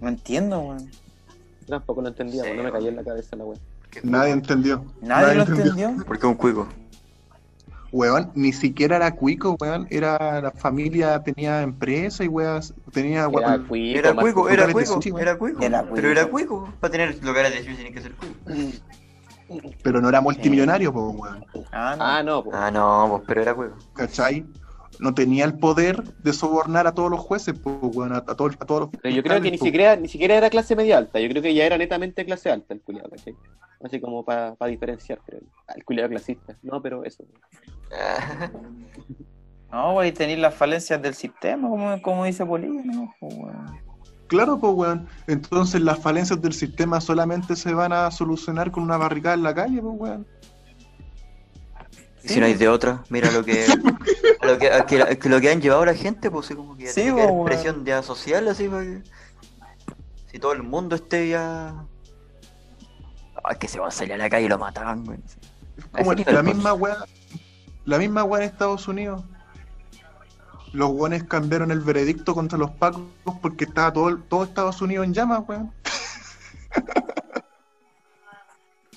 [0.00, 0.90] No entiendo, weón.
[1.66, 3.60] Tampoco lo entendía, Sí, weón, no me caía en la cabeza la weón.
[4.02, 4.84] Nadie entendió.
[5.00, 5.94] Nadie lo entendió.
[6.06, 6.68] Porque es un cuico.
[7.92, 9.86] Weón, ni siquiera era cuico, weón.
[9.90, 12.74] Era la familia, tenía empresa y weas.
[12.92, 15.62] Tenía Era cuico, Era cuico, era cuico, sushi, era cuico.
[15.62, 16.72] Era Pero era cuico.
[16.80, 18.36] Para tener locales de sushi tienen que ser cuico.
[19.82, 21.46] Pero no era multimillonario, pues, weón.
[21.72, 22.04] Ah, no.
[22.04, 22.56] Ah, no, pues.
[22.56, 23.76] Ah, no, pues, pero era cuico.
[23.94, 24.44] ¿Cachai?
[24.98, 28.12] No tenía el poder de sobornar a todos los jueces, pues, weón.
[28.12, 30.50] A, a todos, a todos los Pero yo creo que ni siquiera, ni siquiera era
[30.50, 33.34] clase media alta, yo creo que ya era netamente clase alta el culiado, ¿cachai?
[33.84, 35.42] Así como para diferenciar, creo.
[35.68, 37.24] Ah, El culiado clasista, no, pero eso.
[39.70, 43.12] No, güey, tenéis las falencias del sistema, como, como dice Polilla, ¿no?
[43.20, 43.66] Pues, weón.
[43.66, 44.16] pues.
[44.28, 45.08] Claro, pues, weón.
[45.26, 49.54] Entonces las falencias del sistema solamente se van a solucionar con una barricada en la
[49.54, 50.26] calle, pues, weón.
[52.26, 53.66] Y si no hay de otra, mira lo que,
[54.42, 56.76] lo que, a que, a que lo que han llevado la gente, pues sí, como
[56.76, 57.44] que Sí, weón.
[57.44, 59.02] presión ya social, así, para que
[60.30, 61.72] si todo el mundo esté ya...
[63.48, 65.18] Es que se van a salir a la calle y lo mataban, güey.
[65.92, 66.96] Como la misma weá,
[67.84, 69.22] la misma weá en Estados Unidos.
[70.72, 73.02] Los weones cambiaron el veredicto contra los pacos
[73.40, 75.72] porque estaba todo, todo Estados Unidos en llamas, weón.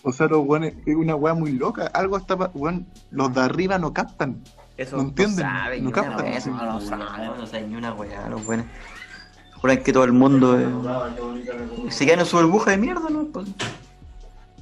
[0.03, 1.88] o sea, los weones, es una weá muy loca.
[1.93, 4.41] Algo está, pa- weón, los de arriba no captan.
[4.77, 6.49] Eso No entienden, saben no ni una captan, weá, sí.
[6.49, 7.31] no, No saben, saben.
[7.38, 8.65] no saben ni una weá, los buenos.
[9.57, 13.26] Juran que todo el mundo eh, se quedan en su burbuja de mierda, ¿no?
[13.26, 13.47] Pues,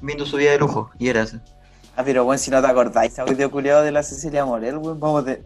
[0.02, 1.38] viendo su vida de lujo, y era así.
[1.96, 5.00] Ah, pero bueno, si no te acordáis, ese video culiado de la Cecilia Morel, weón,
[5.00, 5.44] vamos de...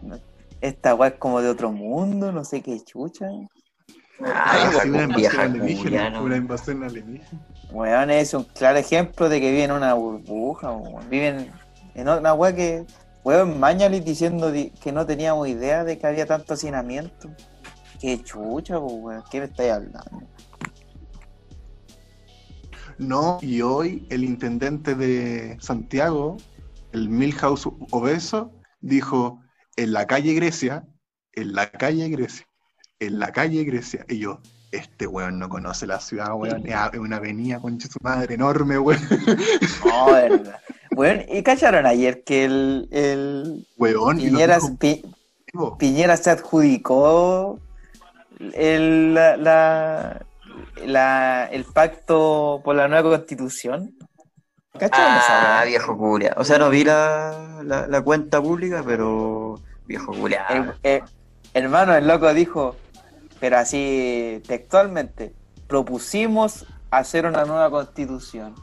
[0.62, 3.26] Esta weá es como de otro mundo, no sé qué chucha.
[3.26, 6.20] Ay, Ah, sí, una invasión alienígena.
[6.22, 7.40] Una invasión alienígena.
[7.70, 10.76] Weón, es un claro ejemplo de que viven en una burbuja.
[11.08, 11.50] Viven
[11.94, 12.84] en una weá que...
[13.24, 17.30] Weón, Mañalich diciendo di- que no teníamos idea de que había tanto hacinamiento.
[18.00, 19.22] Qué chucha, weón.
[19.30, 20.22] ¿Qué me estáis hablando?
[22.98, 26.36] No, y hoy el intendente de Santiago,
[26.92, 29.40] el Milhouse Obeso, dijo
[29.76, 30.84] en la calle Grecia,
[31.32, 32.46] en la calle Grecia,
[33.00, 34.04] en la calle Grecia.
[34.08, 34.40] Y yo,
[34.72, 39.00] este weón no conoce la ciudad, weón, es una avenida, concha su madre, enorme, weón.
[39.84, 40.58] No, verdad.
[40.96, 45.02] Weón, ¿y cacharon ayer que el, el Weón, Piñera, dijo Pi-.
[45.78, 47.58] Piñera se adjudicó
[48.54, 50.22] el, la, la-
[50.86, 53.94] la- el pacto por la nueva constitución?
[54.78, 56.34] ¿Cacharon esa Ah, viejo culia.
[56.38, 60.46] O sea, no vi la, la, la cuenta pública, pero viejo culia.
[60.48, 61.02] El- eh,
[61.54, 62.76] hermano, el loco dijo,
[63.42, 65.32] pero así textualmente,
[65.66, 68.54] propusimos hacer una nueva constitución.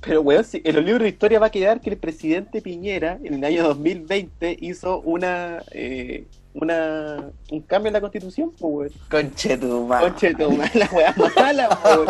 [0.00, 3.18] Pero, weón, si en los libros de historia va a quedar que el presidente Piñera
[3.22, 6.24] en el año 2020 hizo una, eh,
[6.54, 8.90] una un cambio en la constitución, pues, weón.
[9.10, 10.08] Conchetumare.
[10.08, 12.06] Conche tu madre, la weá mala, weón.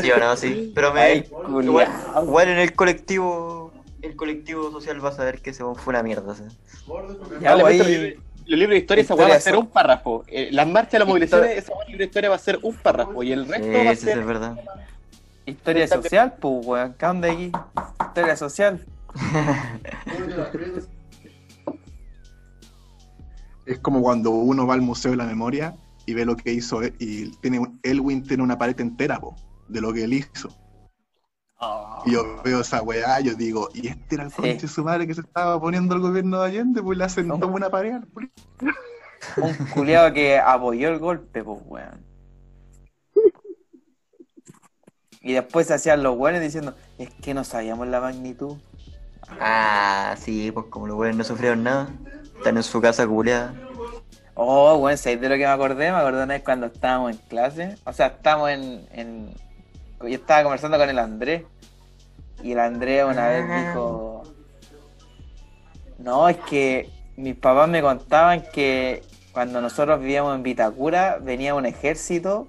[0.00, 0.72] Sí o no, sí.
[0.74, 1.28] Pero me, Ay,
[1.62, 1.88] igual,
[2.22, 6.02] igual en el colectivo, el colectivo social va a saber que ese weón fue una
[6.02, 6.34] mierda.
[6.34, 6.44] ¿sí?
[7.42, 8.18] Ya, wey,
[8.50, 10.24] los libros- de historia, esa va a ser un párrafo.
[10.26, 13.22] Eh, las marchas, las movilizaciones, esa libro de historia va a ser un párrafo.
[13.22, 14.58] Y el resto va a ser es verdad.
[15.46, 16.94] Historia social, pues, weón.
[16.98, 17.52] ¿Qué onda aquí?
[18.06, 18.84] Historia social.
[23.66, 25.74] Es como cuando uno va al Museo de la Memoria
[26.06, 29.36] y ve lo que hizo él, y tiene un- Elwin tiene una pared entera, po,
[29.68, 30.48] de lo que él hizo.
[32.06, 35.14] Y yo veo esa weá, yo digo, y este era el conche su madre que
[35.14, 38.08] se estaba poniendo al gobierno de Allende, pues le hacen como una pared al
[39.36, 42.06] Un culiado que apoyó el golpe, pues, weón.
[45.20, 48.56] Y después se hacían los buenos diciendo, es que no sabíamos la magnitud.
[49.38, 51.90] Ah, sí, pues como los weones no sufrieron nada,
[52.38, 53.54] están en su casa culeada.
[54.34, 55.92] Oh, weón, ¿sabes de lo que me acordé?
[55.92, 57.76] Me acordé una vez cuando estábamos en clase.
[57.84, 59.34] O sea, estábamos en, en...
[60.00, 61.44] Yo estaba conversando con el Andrés.
[62.42, 64.22] Y el Andrés una vez dijo...
[65.98, 69.02] No, es que mis papás me contaban que
[69.32, 72.48] cuando nosotros vivíamos en Vitacura venía un ejército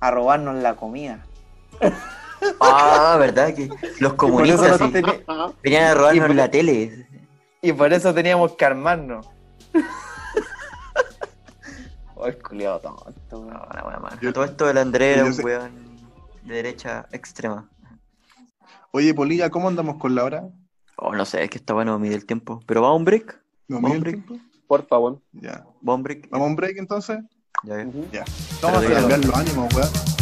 [0.00, 1.24] a robarnos la comida.
[2.60, 3.52] Ah, ¿verdad?
[3.52, 3.68] Que
[3.98, 4.92] los comunistas sí,
[5.64, 7.08] venían a y robarnos por- la tele.
[7.60, 9.26] Y por eso teníamos que armarnos.
[12.14, 13.44] Oh, el culiado tonto.
[13.44, 14.20] No.
[14.20, 15.87] Yo- Todo esto del Andrés era un sé- weón
[16.42, 17.68] de derecha extrema.
[18.92, 20.48] Oye, Polilla, ¿cómo andamos con la hora?
[20.96, 22.60] Oh, no sé, es que está bueno mide el tiempo.
[22.66, 23.40] Pero va a un break.
[23.68, 24.36] ¿No mide el tiempo?
[24.66, 25.20] Por favor.
[25.32, 25.64] Ya.
[25.86, 26.28] Va a un break.
[26.30, 27.18] ¿Vamos a un break entonces?
[27.64, 27.86] Ya, ya.
[27.86, 28.08] Ujú.
[28.12, 28.24] Ya.
[28.62, 30.17] Vamos a cambiar los ánimos, weón.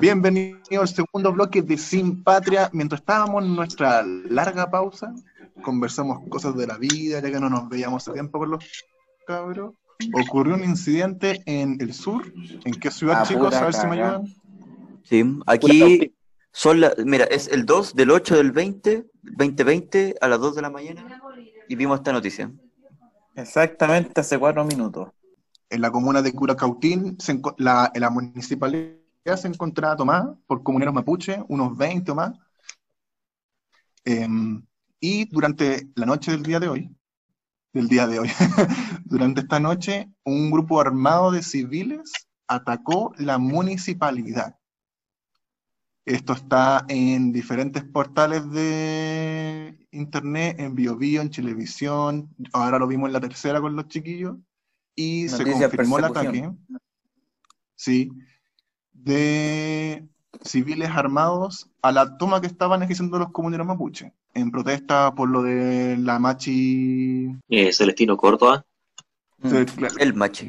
[0.00, 2.70] Bienvenido al segundo bloque de Sin Patria.
[2.72, 5.14] Mientras estábamos en nuestra larga pausa,
[5.60, 8.64] conversamos cosas de la vida, ya que no nos veíamos hace tiempo con los
[9.26, 9.74] cabros.
[10.14, 12.32] Ocurrió un incidente en el sur.
[12.64, 13.54] ¿En qué ciudad, Ah, chicos?
[13.54, 14.34] A ver si me ayudan.
[15.02, 16.14] Sí, aquí
[16.50, 16.96] son las.
[17.04, 21.20] Mira, es el 2 del 8 del 20, 2020 a las 2 de la mañana.
[21.68, 22.50] Y vimos esta noticia.
[23.36, 25.10] Exactamente hace cuatro minutos.
[25.68, 27.18] En la comuna de Curacautín,
[27.58, 32.32] la, en la municipalidad se encontraba tomada por comuneros mapuche, unos 20 o más.
[34.04, 34.64] Em,
[34.98, 36.96] y durante la noche del día de hoy,
[37.72, 38.28] del día de hoy,
[39.04, 42.12] durante esta noche, un grupo armado de civiles
[42.46, 44.56] atacó la municipalidad.
[46.04, 53.12] Esto está en diferentes portales de internet, en BioBio, en Chilevisión, ahora lo vimos en
[53.12, 54.36] la tercera con los chiquillos,
[54.96, 56.46] y se Noticias confirmó el persecución.
[56.46, 56.80] ataque,
[57.76, 58.10] sí,
[59.04, 60.06] de
[60.42, 65.42] civiles armados a la toma que estaban ejerciendo los comuneros mapuche, en protesta por lo
[65.42, 67.28] de la machi...
[67.48, 68.64] Eh, Celestino Córdoba.
[69.42, 69.66] se-
[69.98, 70.48] El machi,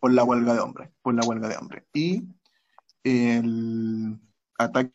[0.00, 1.84] por la huelga de hombres, por la huelga de hombres.
[1.94, 2.24] Y
[3.04, 4.18] el
[4.58, 4.92] ataque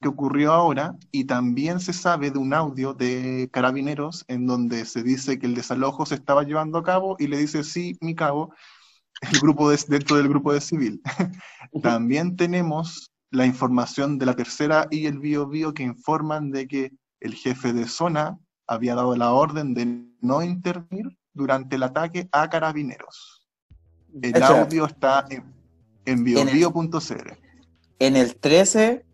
[0.00, 5.02] que ocurrió ahora, y también se sabe de un audio de carabineros en donde se
[5.02, 8.54] dice que el desalojo se estaba llevando a cabo y le dice, sí, mi cabo,
[9.20, 11.00] el grupo de- dentro del grupo de civil.
[11.82, 16.92] También tenemos la información de la tercera y el Bio Bio que informan de que
[17.20, 22.48] el jefe de zona había dado la orden de no intervenir durante el ataque a
[22.48, 23.46] carabineros.
[24.22, 25.44] El audio está en,
[26.06, 27.32] en biobio.cl.
[27.98, 29.04] En el 13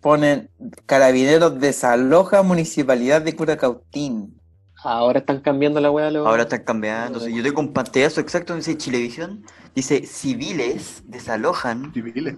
[0.00, 0.50] ponen
[0.86, 4.40] Carabineros desaloja Municipalidad de Curacautín.
[4.82, 6.08] Ahora están cambiando la weá.
[6.08, 7.26] Ahora están cambiando.
[7.28, 9.44] Yo tengo un pantallazo exacto dice Chilevisión.
[9.74, 11.92] Dice, civiles desalojan.
[11.92, 12.36] Civiles.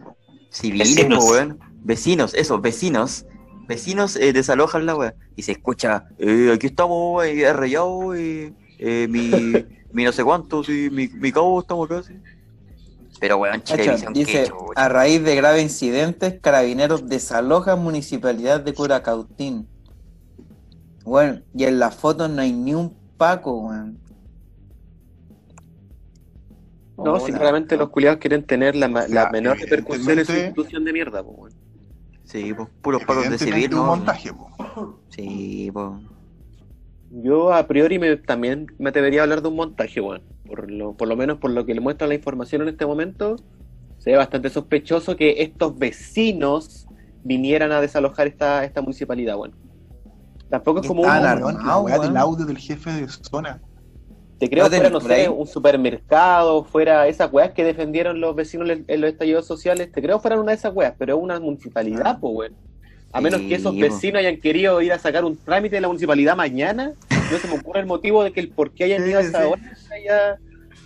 [0.51, 1.24] Civiles, Vecinos.
[1.24, 1.59] weón.
[1.82, 3.27] Vecinos, eso, vecinos.
[3.66, 5.15] Vecinos eh, desalojan la weá.
[5.36, 9.31] Y se escucha, eh, aquí estamos, eh, arrayado, eh, eh, mi,
[9.93, 12.15] mi no sé cuánto, sí, mi, mi cabo estamos acá, sí.
[13.20, 19.69] Pero weón, Chilevisión, qué dice, a raíz de graves incidentes, Carabineros desaloja Municipalidad de Curacautín.
[21.09, 23.99] Bueno, y en las fotos no hay ni un Paco, weón.
[26.99, 27.21] No, Hola.
[27.21, 30.85] si claramente los culiados quieren tener la, ma- la Ya, menor repercusión en su institución
[30.85, 31.53] de mierda, pues, weón.
[32.25, 33.87] Sí, pues, puros pagos de civil, un ¿no?
[33.87, 34.51] montaje, po.
[35.09, 35.89] Sí, pues.
[37.11, 40.23] Yo a priori me, también me debería hablar de un montaje, weón.
[40.45, 43.37] Por lo, por lo menos por lo que le muestra la información en este momento,
[43.97, 46.87] se ve bastante sospechoso que estos vecinos
[47.23, 49.55] vinieran a desalojar esta, esta municipalidad, weón.
[50.51, 53.61] Tampoco es como un, la weá del audio del jefe de zona.
[54.39, 58.69] te creo ¿No fuera, no sé, un supermercado, fuera esas weas que defendieron los vecinos
[58.70, 62.19] en los estallidos sociales, te creo fueran una de esas weas, pero es una municipalidad,
[62.19, 62.57] pues, weón.
[63.12, 66.37] A menos que esos vecinos hayan querido ir a sacar un trámite de la municipalidad
[66.37, 69.23] mañana, no se me ocurre el motivo de que el por qué hayan ido a
[69.23, 69.62] esa Sí, hora
[69.95, 70.39] allá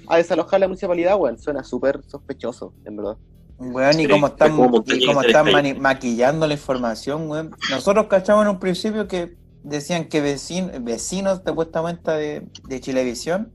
[0.08, 1.38] a desalojar la municipalidad, weón.
[1.38, 3.16] Suena súper sospechoso, en verdad.
[3.58, 4.56] Weón, y Sí, como están,
[4.86, 7.54] y que están maquillando la información, weón.
[7.70, 13.52] Nosotros cachamos en un principio que decían que vecin- vecinos supuestamente de, de Chilevisión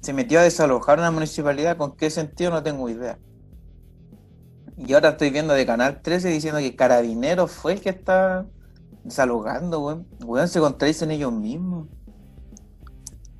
[0.00, 1.76] se metió a desalojar una municipalidad.
[1.76, 2.50] ¿Con qué sentido?
[2.50, 3.18] No tengo idea.
[4.76, 8.46] Y ahora estoy viendo de Canal 13 diciendo que Carabineros fue el que está
[9.04, 10.06] desalojando, weón.
[10.24, 11.88] Weón, se contradicen ellos mismos.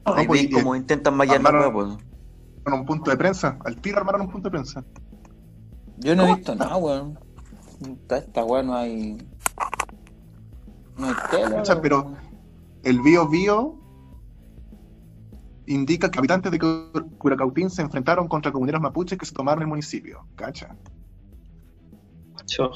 [0.04, 1.88] Ahí pues, cómo intentan mallar la pues.
[2.66, 3.58] Un punto de prensa.
[3.64, 4.84] Al tiro armaron un punto de prensa.
[5.98, 7.18] Yo no he visto nada, weón.
[7.80, 9.16] Esta, esta weón no hay.
[11.00, 11.14] No.
[11.56, 12.14] Cacha, pero
[12.84, 13.76] el Bio Bio
[15.66, 19.68] indica que habitantes de Cu- Curacautín se enfrentaron contra comuneros mapuches que se tomaron el
[19.68, 20.26] municipio.
[20.36, 20.76] Cacha.
[22.34, 22.70] Macho.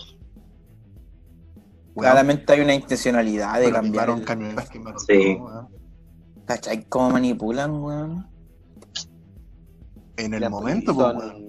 [1.96, 4.10] Claramente hay una intencionalidad de cambiar.
[4.10, 5.38] el- quemaron Sí.
[5.38, 5.68] todo.
[6.88, 8.26] ¿Cómo manipulan, weón?
[10.16, 11.44] En el momento, son- pues, weón.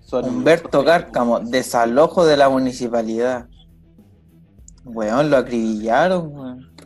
[0.00, 3.48] son- Humberto Cárcamo, desalojo de la municipalidad.
[4.86, 6.76] Weón, lo acribillaron, weón.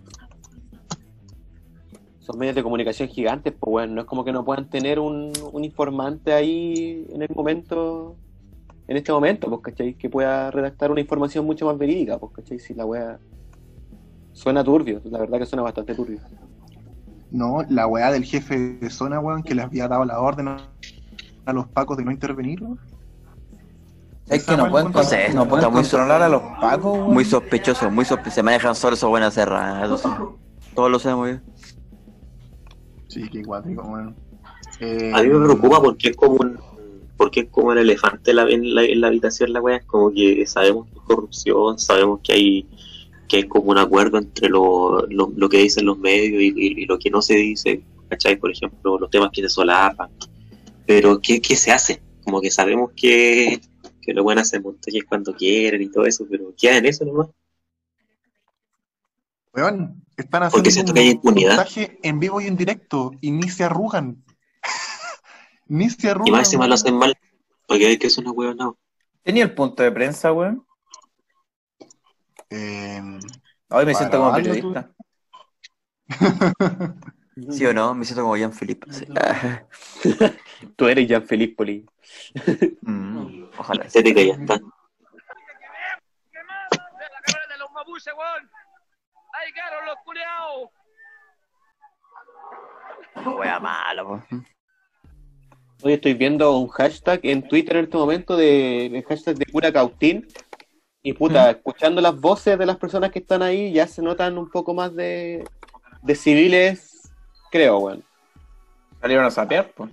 [2.21, 5.33] son medios de comunicación gigantes, pues bueno, no es como que no puedan tener un,
[5.53, 8.17] un informante ahí en el momento,
[8.89, 9.95] en este momento, pues, ¿cachai?
[9.95, 12.59] Que pueda redactar una información mucho más verídica, pues, ¿cachai?
[12.59, 13.19] Si la wea
[14.33, 16.21] suena turbio, la verdad que suena bastante turbio.
[17.31, 21.53] No, la weá del jefe de zona, weón, que les había dado la orden a
[21.53, 22.79] los pacos de no intervenir, weón.
[24.31, 27.09] Es que no pueden, No sé, no pueden está muy controlar a los pacos.
[27.09, 28.37] Muy sospechoso, muy sospechoso.
[28.37, 30.03] Se manejan solo esos buenas cerradas.
[30.75, 31.43] Todos lo sabemos bien.
[33.09, 33.83] Sí, qué guático.
[34.79, 36.59] Eh, A mí me preocupa porque es como un
[37.17, 39.85] porque es como el elefante en la, en la, en la habitación la wea, es
[39.85, 42.67] como que sabemos que hay corrupción, sabemos que hay
[43.29, 46.83] que hay como un acuerdo entre lo, lo, lo que dicen los medios y, y-
[46.83, 48.37] y lo que no se dice, ¿cachai?
[48.37, 50.09] Por ejemplo, los temas que se solapan.
[50.87, 52.01] Pero ¿qué, qué se hace?
[52.25, 53.61] Como que sabemos que,
[54.11, 57.29] que lo bueno hacer montajes cuando quieren y todo eso, pero queda en eso nomás.
[59.55, 61.57] Weón, están Porque haciendo siento que hay impunidad.
[61.57, 64.25] montaje en vivo y en directo y ni se arrugan.
[65.69, 66.27] ni se arrugan.
[66.27, 66.71] Y más encima weón.
[66.71, 67.15] lo hacen mal,
[67.69, 68.77] porque hay que es una hueá no.
[69.23, 70.67] Tenía el punto de prensa, weón.
[72.51, 73.01] Eh,
[73.69, 74.93] Hoy me Para siento como periodista.
[77.49, 77.95] ¿Sí o no?
[77.95, 78.93] Me siento como Jean Philippe.
[78.93, 79.07] sí.
[80.77, 81.87] Tú eres Jean Felipe Poli.
[82.83, 83.85] mm, ojalá.
[83.85, 84.55] Estética ya está.
[84.55, 84.63] de
[86.33, 88.51] la carrera de los mapuches, weón.
[89.33, 90.71] Ahí quedaron los culiados.
[93.39, 94.23] Wea mala, po.
[95.83, 99.73] Hoy estoy viendo un hashtag en Twitter en este momento de el hashtag de pura
[99.73, 100.27] cautín.
[101.03, 104.51] Y puta, escuchando las voces de las personas que están ahí, ya se notan un
[104.51, 105.45] poco más de,
[106.03, 106.90] de civiles,
[107.51, 108.05] creo, weón.
[109.01, 109.91] Salieron a sapear, pues.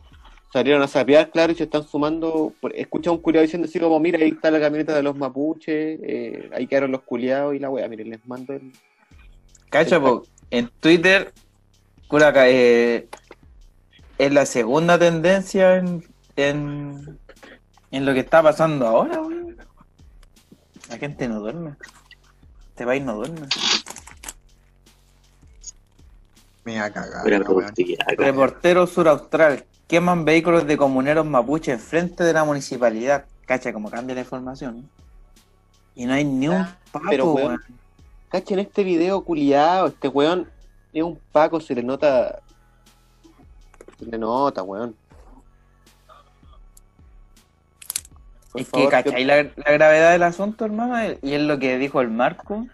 [0.52, 2.54] Salieron a sapear, claro, y se están sumando.
[2.74, 6.50] Escucha un culiado diciendo así como, mira, ahí está la camioneta de los mapuches, eh,
[6.54, 8.72] ahí quedaron los culiados y la wea, miren, les mando el...
[9.70, 11.34] Cacha, po, en Twitter,
[12.08, 13.08] Curaca, eh,
[14.18, 16.04] es la segunda tendencia en,
[16.38, 17.20] en,
[17.92, 19.58] en lo que está pasando ahora, weón.
[20.90, 21.76] La gente no duerme.
[22.70, 23.48] Este país no duerme.
[26.68, 27.22] Me va a cagar.
[27.22, 27.60] Buena la weón.
[27.60, 28.12] productividad.
[28.12, 28.24] acá.
[28.24, 29.66] Reportero sur austral.
[29.88, 33.26] Queman vehículos de comuneros mapuche enfrente de la municipalidad.
[33.46, 34.90] Cacha, como cambia la información.
[35.96, 37.64] Y no hay ni un papo, pero, weón, weón.
[38.30, 40.50] Cachen este video culiado, este weón
[40.92, 42.42] es un paco, se le nota.
[43.98, 44.94] Se le nota, weón.
[48.52, 51.18] Por Es que, ¿cachai la, la gravedad del asunto, hermano?
[51.22, 52.68] Y es lo que dijo el Marco.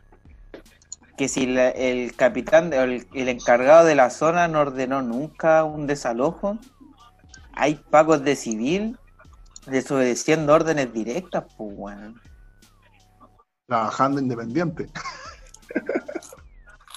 [1.17, 5.63] Que si la- el capitán, o el, el encargado de la zona no ordenó nunca
[5.63, 6.57] un desalojo,
[7.53, 8.97] hay pagos de civil
[9.67, 12.19] desobedeciendo órdenes directas, pues, weón.
[13.67, 14.89] Trabajando independiente.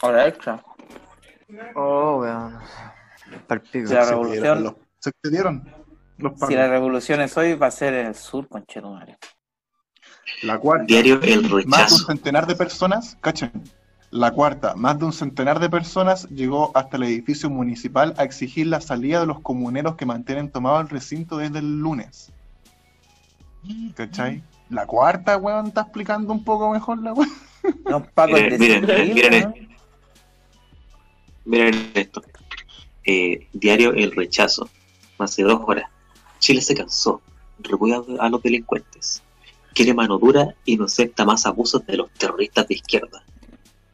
[0.03, 0.63] Ahora extra.
[1.75, 2.59] Oh, weón.
[3.71, 5.73] Sí, la Se revolución- los- Se excedieron
[6.19, 9.19] los Si la revolución es hoy, va a ser en el sur, conchetumare.
[10.43, 10.85] La cuarta.
[10.87, 12.07] Diario El Más de un Rechazo.
[12.07, 13.53] centenar de personas, cachen.
[14.11, 18.69] La cuarta, más de un centenar de personas llegó hasta el edificio municipal a exigir
[18.69, 22.33] la salida de los comuneros que mantienen tomado el recinto desde el lunes.
[23.95, 24.43] ¿Cachai?
[24.71, 27.31] La cuarta, weón, está explicando un poco mejor la weón.
[27.91, 29.69] No, pagos Miren, de miren, miren.
[31.45, 32.23] Miren esto.
[33.05, 34.69] Eh, diario El Rechazo.
[35.19, 35.91] Hace dos horas.
[36.39, 37.21] Chile se cansó.
[37.59, 39.21] Repudia a los delincuentes.
[39.75, 43.25] Quiere mano dura y no acepta más abusos de los terroristas de izquierda.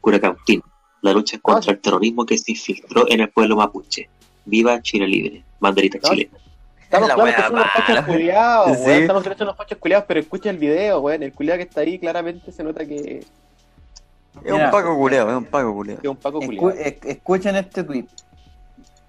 [0.02, 0.62] Curacautín.
[1.00, 4.10] La lucha contra el terrorismo que se infiltró en el pueblo mapuche.
[4.44, 5.42] Viva Chile libre.
[5.60, 6.10] Banderita No.
[6.10, 6.38] chilena.
[6.82, 7.86] Estamos La claros wea que son unos mala.
[7.86, 8.82] pachos culiados, Sí.
[8.84, 9.00] weón.
[9.00, 11.22] Estamos claros que son unos pachos culiados, pero escucha el video, weón.
[11.22, 13.18] El culiado que está ahí claramente se nota que.
[13.18, 14.66] Es Mira.
[14.66, 15.98] un paco culeo, es un paco culeo.
[16.02, 16.70] Es un Paco Escu- culiado.
[16.70, 18.06] es- escuchen este tweet.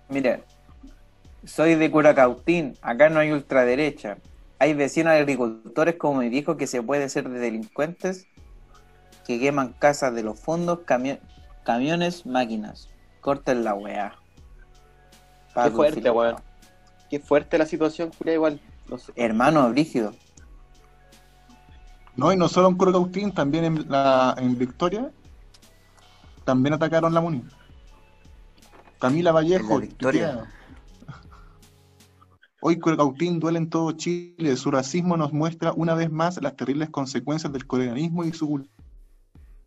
[0.10, 0.44] Mire,
[1.46, 4.18] soy de Curacautín, acá no hay ultraderecha.
[4.60, 8.28] Hay vecinos agricultores como mi viejo que se puede ser de delincuentes
[9.26, 11.20] que queman casas de los fondos, camio-
[11.64, 12.90] camiones, máquinas.
[13.22, 14.14] Corten la weá.
[15.54, 16.36] Qué fuerte, weón.
[17.10, 18.60] Qué fuerte la situación, culiado, igual.
[18.90, 19.14] No sé.
[19.16, 20.14] Hermano, brígido.
[22.16, 25.12] No, y no solo en Curacautín, también en, la, en Victoria,
[26.44, 27.44] también atacaron la Muni.
[29.00, 30.46] Camila Vallejo, Victoria.
[32.62, 34.56] Hoy Curacautín duele en todo Chile.
[34.56, 38.48] Su racismo nos muestra una vez más las terribles consecuencias del colonialismo y su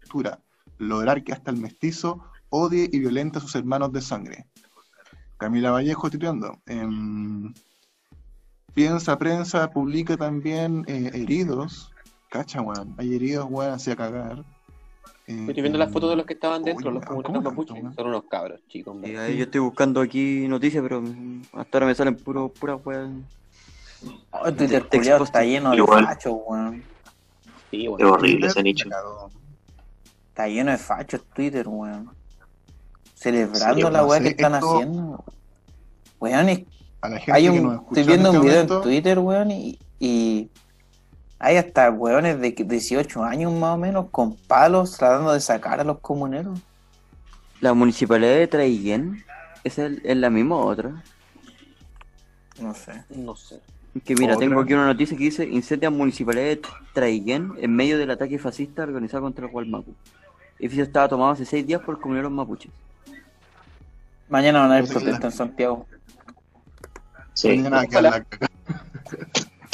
[0.06, 0.38] cultura.
[0.78, 4.46] Lograr que hasta el mestizo odie y violente a sus hermanos de sangre.
[5.36, 6.58] Camila Vallejo tuiteando.
[6.66, 7.52] em,
[8.74, 11.92] piensa prensa, publica también eh, heridos.
[12.30, 12.94] Cacha, weón.
[12.98, 14.44] Hay heridos, weón, hacia cagar.
[15.26, 17.82] Eh, Estoy viendo las fotos de los que estaban dentro, los ¿cómo comuneros tanto, mapuches.
[17.82, 17.94] weón?
[17.94, 18.96] Son unos cabros, chicos.
[19.00, 19.16] Weón.
[19.18, 21.02] ahí yo estoy buscando aquí noticias, pero
[21.54, 23.10] hasta ahora me salen puro, pura weas.
[24.30, 26.82] Oh, Twitter está lleno de fachos, weón.
[27.70, 28.02] Sí, Es weón.
[28.04, 28.88] horrible ese nicho.
[30.36, 32.10] Está lleno de fachos Twitter, weón.
[33.14, 35.24] Celebrando Sí, la weá que están esto- haciendo.
[36.20, 36.60] Weón, es
[37.00, 39.18] A la gente Hay que un, nos estoy viendo en un este video en Twitter,
[39.18, 40.50] weón, y, y
[41.38, 45.80] hay hasta weones de que- 18 años más o menos con palos tratando de sacar
[45.80, 46.58] a los comuneros.
[47.62, 49.24] La municipalidad de Traiguén,
[49.64, 51.02] ¿esa es, es la misma o otra?
[52.60, 52.92] No sé.
[53.08, 53.58] No sé.
[54.04, 54.46] Que mira, Otra.
[54.46, 56.60] tengo aquí una noticia que dice incendia municipalidad de
[56.92, 59.94] Traiguén en medio del ataque fascista organizado contra el Gualmapu.
[60.58, 62.70] El edificio estaba tomado hace seis días por comuneros mapuches.
[64.28, 65.86] Mañana van a haber Entonces, protesta en Santiago.
[67.34, 67.58] Sí.
[67.58, 68.24] la.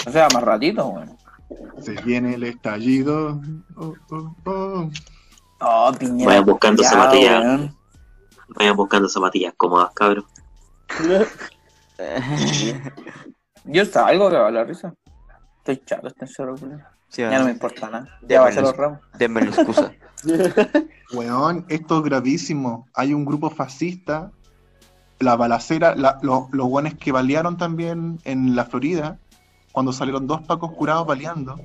[0.06, 1.16] O sea, más ratito, weón.
[1.80, 3.40] Se viene el estallido.
[3.76, 4.90] Oh, oh, oh.
[5.60, 6.30] Oh, Piñera.
[6.30, 7.44] Vayan buscando zapatillas.
[7.44, 7.76] weón.
[8.48, 10.24] Vayan buscando zapatillas cómodas, cabros.
[13.64, 14.92] Yo salgo que va la risa.
[15.58, 16.56] Estoy chato este encerro.
[17.12, 18.18] Sí, Ya no me importa nada.
[18.26, 19.00] Ya bajé los ramos.
[19.18, 19.92] Denme la excusa.
[21.12, 22.88] Weón, esto es gravísimo.
[22.94, 24.30] Hay un grupo fascista.
[25.20, 29.18] La balacera, la- lo- los guanes que balearon también en la Florida,
[29.72, 31.60] cuando salieron dos pacos curados baleando,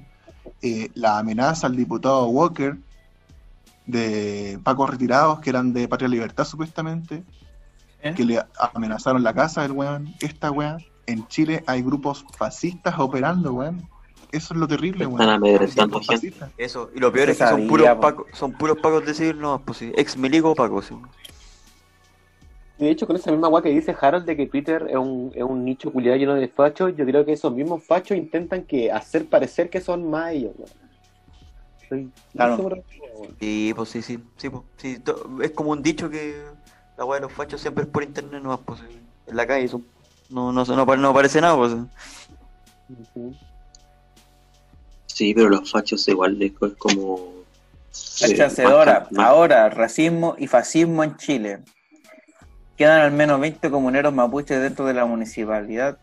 [0.62, 2.78] eh, la amenaza al diputado Walker
[3.86, 7.24] de pacos retirados que eran de Patria Libertad supuestamente,
[8.02, 8.14] ¿Eh?
[8.14, 8.44] que le
[8.74, 10.14] amenazaron la casa del weón.
[10.20, 13.88] Esta weón, en Chile hay grupos fascistas operando, weón.
[14.32, 15.22] Eso es lo terrible, weón.
[15.22, 16.34] Están amedrentando gente.
[16.58, 18.02] Eso, y lo peor es que son puros po.
[18.02, 20.86] pacos, son puros pacos de civil, no, pues sí, ex milico pacos.
[20.88, 20.96] sí.
[22.78, 25.44] De hecho, con esa misma guay que dice Harold de que Twitter es un, es
[25.44, 29.28] un nicho culiado lleno de fachos, yo creo que esos mismos fachos intentan que hacer
[29.28, 30.52] parecer que son más ellos,
[31.90, 32.14] weón.
[32.34, 32.58] Claro.
[32.58, 32.84] weón.
[33.40, 36.36] Sí, pues sí, sí, sí, pues, sí, to- es como un dicho que
[36.98, 38.82] la weá de los fachos siempre es por internet nomás, pues
[39.26, 39.86] en la calle son-
[40.30, 41.74] no, no, no, no aparece nada, pues.
[42.90, 43.36] Ujú.
[45.18, 47.34] Sí, pero los fachos igual es es como.
[48.22, 51.64] La eh, más- más- Ahora, racismo y fascismo en Chile.
[52.76, 55.98] Quedan al menos 20 comuneros mapuches dentro de la municipalidad,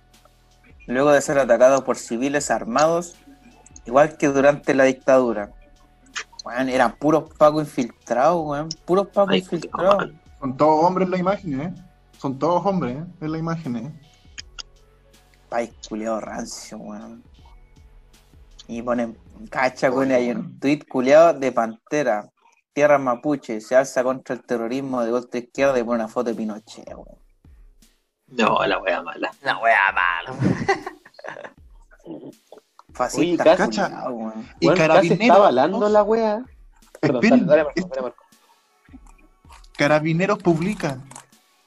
[0.88, 3.14] luego de ser atacados por civiles armados,
[3.86, 5.52] igual que durante la dictadura.
[6.44, 8.68] Weón, eran puros pacos infiltrados, weón.
[8.84, 10.10] Puros pacos Ay, infiltrados.
[10.40, 11.74] Son todos hombres en la imagen, ¿eh?
[12.18, 13.04] Son todos hombres, ¿eh?
[13.20, 13.92] En la imagen, ¿eh?
[15.48, 17.22] País culiado rancio, weón.
[18.68, 19.18] Y ponen,
[19.50, 22.28] cacha, weón, y hay un tweet culiado de Pantera.
[22.72, 26.36] Tierra Mapuche se alza contra el terrorismo de golpe izquierda y pone una foto de
[26.36, 27.18] Pinochet, weón.
[28.28, 29.30] No, la wea mala.
[29.42, 30.34] La weá mala.
[32.92, 33.84] Fascista, Oye, cacha.
[34.04, 34.32] culiao.
[34.60, 35.20] Y Weón, casi Carabineros.
[35.20, 36.44] está avalando la wea.
[37.00, 38.24] Perdón, Esperen, dale, dale, Marco, es- dale, Marco.
[39.76, 40.98] Carabineros publica.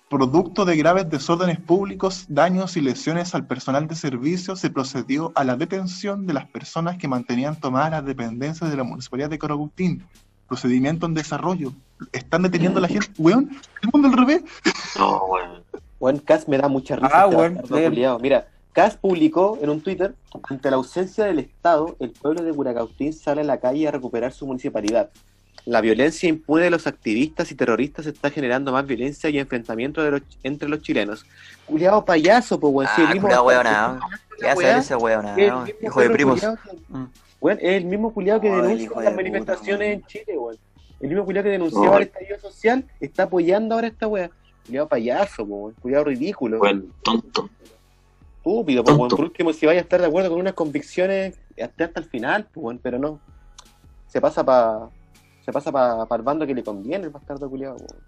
[0.09, 5.43] Producto de graves desórdenes públicos, daños y lesiones al personal de servicio, se procedió a
[5.43, 10.05] la detención de las personas que mantenían tomadas las dependencias de la Municipalidad de Coragustín.
[10.47, 11.73] Procedimiento en desarrollo.
[12.13, 13.09] Están deteniendo a la gente.
[13.17, 13.49] Weón,
[13.81, 14.43] el mundo al revés.
[14.97, 15.63] No, weón.
[15.99, 17.09] Weón, Cas me da mucha risa.
[17.11, 18.21] Ah, este weón.
[18.21, 23.11] Mira, Cas publicó en un Twitter, ante la ausencia del Estado, el pueblo de Curacautín
[23.11, 25.09] sale a la calle a recuperar su municipalidad.
[25.68, 30.11] La violencia impune de los activistas y terroristas está generando más violencia y enfrentamiento de
[30.11, 31.26] los- entre los chilenos.
[31.65, 32.89] Culiado payaso, pues, weón.
[32.95, 33.99] sí, el Ah, bastardo- weonado.
[34.39, 36.39] ¿Qué hace ese mismo Hijo de primos.
[36.39, 36.48] que-
[36.88, 37.07] Mm.
[37.41, 39.91] Weón, es el mismo culiado que denuncia de las puta, manifestaciones weón.
[40.02, 40.57] en Chile, weón.
[41.02, 42.02] El mismo culiado que denunciaba Ay.
[42.03, 44.31] el estallido social está apoyando ahora esta weá.
[44.65, 45.73] Culiado payaso, weón.
[45.81, 46.60] Culiado ridículo.
[46.60, 47.49] Weón, tonto.
[48.38, 49.10] Estúpido, po, weón.
[49.10, 52.45] Por último, si vaya a estar de acuerdo con unas convicciones hasta, hasta el final,
[52.45, 53.19] po, weón, pero no.
[54.07, 54.88] Se pasa para
[55.47, 58.03] Se pasa para el bando que le conviene el bastardo culiado, weón.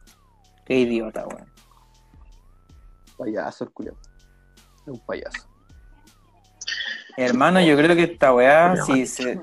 [0.66, 1.50] Qué idiota, weón.
[3.18, 3.98] Payaso el culiado.
[4.82, 5.48] Es un payaso.
[7.16, 9.40] Hermano, yo creo que esta weá, si, se,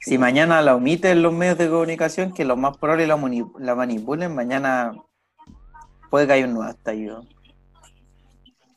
[0.00, 3.20] si mañana la omiten los medios de comunicación, que lo más probable la,
[3.58, 4.94] la manipulen, mañana
[6.08, 7.26] puede que haya un nuevo estallido.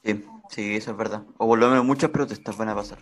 [0.03, 1.23] Sí, sí, eso es verdad.
[1.37, 2.97] O por lo menos muchas protestas van a pasar.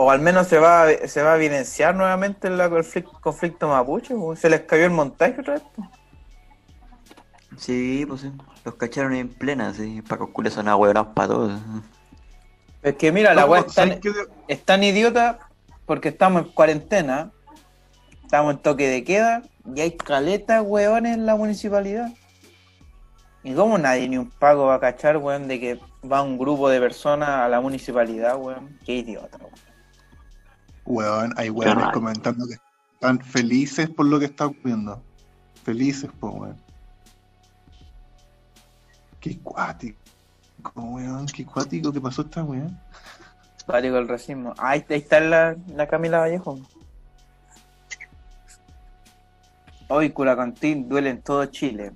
[0.00, 4.14] O al menos se va, a- se va a evidenciar nuevamente el conflicto, conflicto mapuche,
[4.14, 4.36] weón.
[4.36, 5.62] se les cayó el montaje otra vez.
[7.56, 8.30] Sí, pues sí.
[8.64, 10.00] Los cacharon en plena, sí.
[10.02, 11.60] Paco Cules son ahueonados para todos.
[12.84, 13.98] Es que mira, la weá es tan,
[14.46, 15.40] es tan idiota
[15.84, 17.32] porque estamos en cuarentena,
[18.22, 19.42] estamos en toque de queda
[19.74, 22.10] y hay caletas, weones, en la municipalidad.
[23.42, 26.68] ¿Y cómo nadie ni un pago va a cachar, weón, de que va un grupo
[26.68, 28.78] de personas a la municipalidad, weón?
[28.86, 29.67] Qué idiota, weón.
[30.88, 32.56] Weón, hay weones comentando que
[32.94, 35.02] están felices por lo que está ocurriendo.
[35.62, 36.56] Felices, pues, weón.
[39.20, 39.98] Qué cuático,
[40.74, 41.26] weón.
[41.26, 42.80] Qué cuático que pasó esta weón.
[43.66, 44.54] Pático el racismo.
[44.56, 46.58] Ah, Ahí, ahí está la, la Camila Vallejo.
[49.88, 51.92] Hoy Curacantín duele en todo Chile.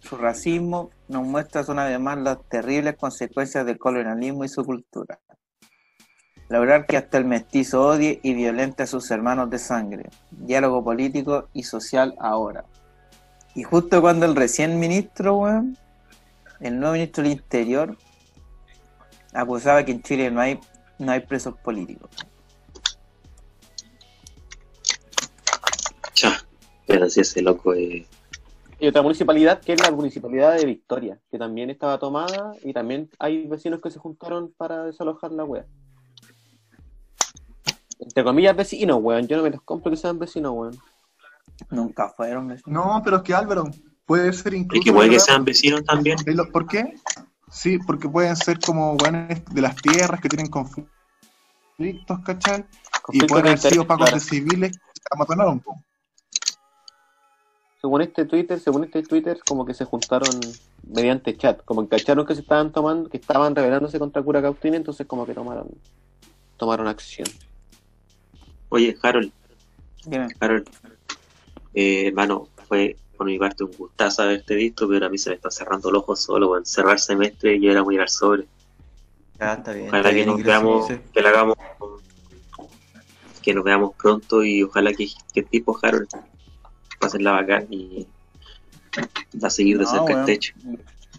[0.00, 5.18] Su racismo nos muestra una vez más las terribles consecuencias del colonialismo y su cultura.
[6.54, 10.08] Lograr que hasta el mestizo odie y violente a sus hermanos de sangre.
[10.30, 12.64] Diálogo político y social ahora.
[13.56, 15.76] Y justo cuando el recién ministro, weón,
[16.60, 17.96] el nuevo ministro del Interior,
[19.32, 20.60] acusaba que en Chile no hay
[21.00, 22.08] no hay presos políticos.
[26.12, 26.40] Cha.
[26.86, 28.06] Pero si ese loco es.
[28.78, 33.10] Y otra municipalidad que es la municipalidad de Victoria, que también estaba tomada y también
[33.18, 35.66] hay vecinos que se juntaron para desalojar la wea.
[37.98, 39.26] Entre comillas vecinos, weón.
[39.26, 40.78] Yo no me los compro que sean vecinos, weón.
[41.70, 42.48] Nunca fueron.
[42.48, 42.62] ¿ves?
[42.66, 43.64] No, pero es que Álvaro,
[44.06, 44.80] puede ser incluso.
[44.80, 46.16] Y que puede que sean vecinos también.
[46.26, 46.94] ¿Y lo- ¿Por qué?
[47.50, 52.64] Sí, porque pueden ser como weones de las tierras que tienen conflictos, ¿cachai?
[53.12, 54.16] Y pueden de haber sido pagos claro.
[54.16, 55.76] de civiles que se amatonaron, po.
[57.80, 60.40] Según este Twitter, según este Twitter, como que se juntaron
[60.88, 64.74] mediante chat, como que cacharon que se estaban tomando, que estaban rebelándose contra Cura Cautín,
[64.74, 65.68] entonces como que tomaron,
[66.56, 67.28] tomaron acción.
[68.74, 69.30] Oye, Harold,
[70.04, 70.26] Dime.
[70.40, 70.68] Harold.
[71.74, 75.36] Eh, hermano, fue por mi parte un gustazo haberte visto, pero a mí se me
[75.36, 76.66] está cerrando el ojo solo, weón.
[76.66, 78.46] Cerrar semestre y era muy al sobre.
[79.38, 79.86] Ya, está bien.
[79.86, 80.96] Ojalá está que bien, nos veamos, sí.
[81.12, 81.56] que lo hagamos,
[83.40, 86.08] que nos veamos pronto y ojalá que, que el tipo Harold
[86.98, 88.08] pasen la bacán y
[89.40, 90.52] a seguir de No, cerca el techo.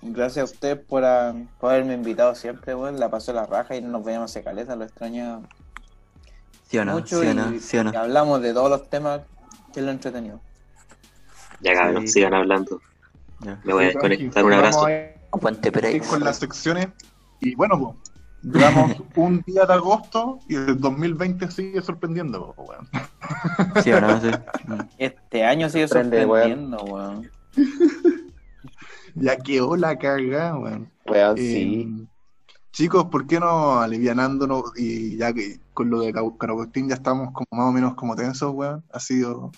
[0.02, 3.00] Gracias a usted por, ah, por haberme invitado siempre, weón.
[3.00, 5.48] La pasó la raja y no nos veíamos hace caleta, lo extraño
[6.68, 6.94] ¿Sí o no?
[6.94, 7.60] mucho ¿Sí o y, no?
[7.60, 7.94] ¿Sí o no?
[7.94, 9.22] y hablamos de todos los temas
[9.74, 10.40] que lo entretenido.
[11.62, 12.14] Ya cabrón, Sí.
[12.14, 12.82] sigan hablando.
[13.42, 13.60] Ya.
[13.64, 14.44] Me voy a desconectar.
[14.44, 14.88] Un abrazo.
[15.32, 16.06] Aguante Pereira.
[16.08, 16.88] con las secciones.
[17.42, 17.96] Y bueno, pues,
[18.42, 22.88] duramos un día de agosto y el 2020 sigue sorprendiendo, weón.
[23.84, 24.22] ¿Sí no?
[24.22, 24.32] Sí.
[24.98, 27.30] Este año sigue Sorprende, sorprendiendo, weón.
[29.16, 30.92] Ya quedó la cagada, weón.
[31.06, 32.08] Weón, Eh, sí.
[32.72, 37.46] Chicos, ¿por qué no alivianándonos y ya que con lo de Caragostín ya estamos como
[37.52, 38.84] más o menos como tensos, weón?
[38.92, 39.52] Ha sido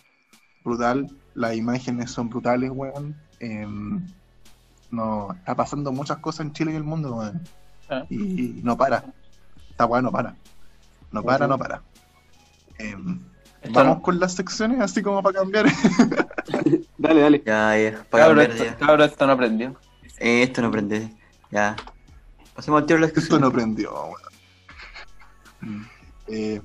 [0.66, 3.16] brutal, las imágenes son brutales, weón.
[3.40, 4.06] Em,
[4.92, 7.42] no, está pasando muchas cosas en Chile y el mundo, weón.
[7.90, 8.04] Ah.
[8.10, 9.06] Y no para.
[9.70, 10.36] Esta weón no para.
[11.12, 11.82] No para, no para.
[12.78, 13.00] Esto
[13.72, 15.66] Vamos no- con las secciones así como para cambiar.
[16.98, 17.44] Dale, dale.
[17.46, 18.04] Ya, ya.
[18.10, 18.76] Para Cabro, cambiar esto, ya.
[18.78, 19.76] cabro, esto no aprendió.
[20.20, 21.14] Eh, esto no prende.
[21.52, 21.76] Ya.
[22.56, 25.88] Pasemos al tiro de la Esto no prendió, weón.
[26.28, 26.62] Eh,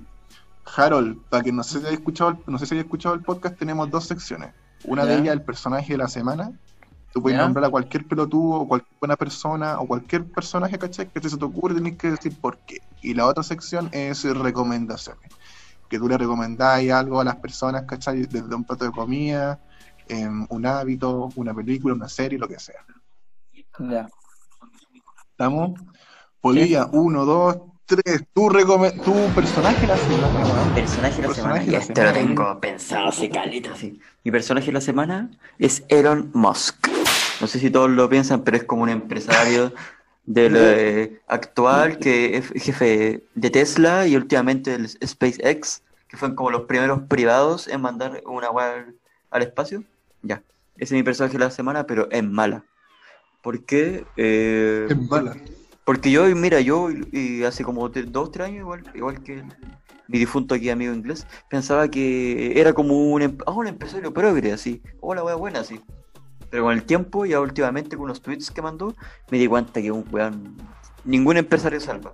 [0.76, 4.06] Harold, para que no se haya escuchado, no sé si escuchado el podcast, tenemos dos
[4.06, 4.52] secciones.
[4.84, 6.52] Una de ellas, el personaje de la semana.
[7.12, 11.08] Tú puedes nombrar a cualquier pelotudo o cualquier buena persona o cualquier personaje, ¿cachai?
[11.08, 12.78] Que se te ocurre, tenés que decir por qué.
[13.02, 15.30] Y la otra sección es recomendaciones.
[15.90, 18.22] Que tú le recomendáis algo a las personas, ¿cachai?
[18.22, 19.60] Desde un plato de comida,
[20.08, 22.82] em, un hábito, una película, una serie, lo que sea.
[23.78, 24.08] Ya.
[25.32, 25.78] ¿Estamos?
[26.40, 28.24] Polilla, uno, dos, tres.
[28.32, 28.48] Tu,
[29.04, 30.74] tu personaje de la semana, weón.
[30.74, 31.64] Personaje de la Personaje semana.
[31.64, 34.00] Ya, la esto lo tengo pensado hace caleta, sí.
[34.24, 36.86] Mi personaje de la semana es Elon Musk.
[37.40, 39.72] No sé si todos lo piensan, pero es como un empresario
[40.24, 46.50] del eh, actual que es jefe de Tesla y últimamente el SpaceX, que fueron como
[46.50, 48.94] los primeros privados en mandar una web
[49.30, 49.82] al espacio.
[50.22, 50.42] Ya,
[50.76, 52.64] ese es mi personaje de la semana, pero es mala.
[53.42, 54.04] ¿Por qué?
[54.16, 55.32] Eh, Es mala.
[55.32, 55.61] porque
[56.04, 59.42] yo, mira, yo y, hace como dos, tres años, igual, igual que
[60.08, 64.52] mi difunto aquí amigo inglés, pensaba que era como un, em- ah, un empresario progre,
[64.52, 65.80] así, hola, wea buena, así.
[66.50, 68.94] Pero con el tiempo, ya últimamente con unos tweets que mandó,
[69.30, 70.56] me di cuenta que un weón,
[71.04, 72.12] ningún empresario salva.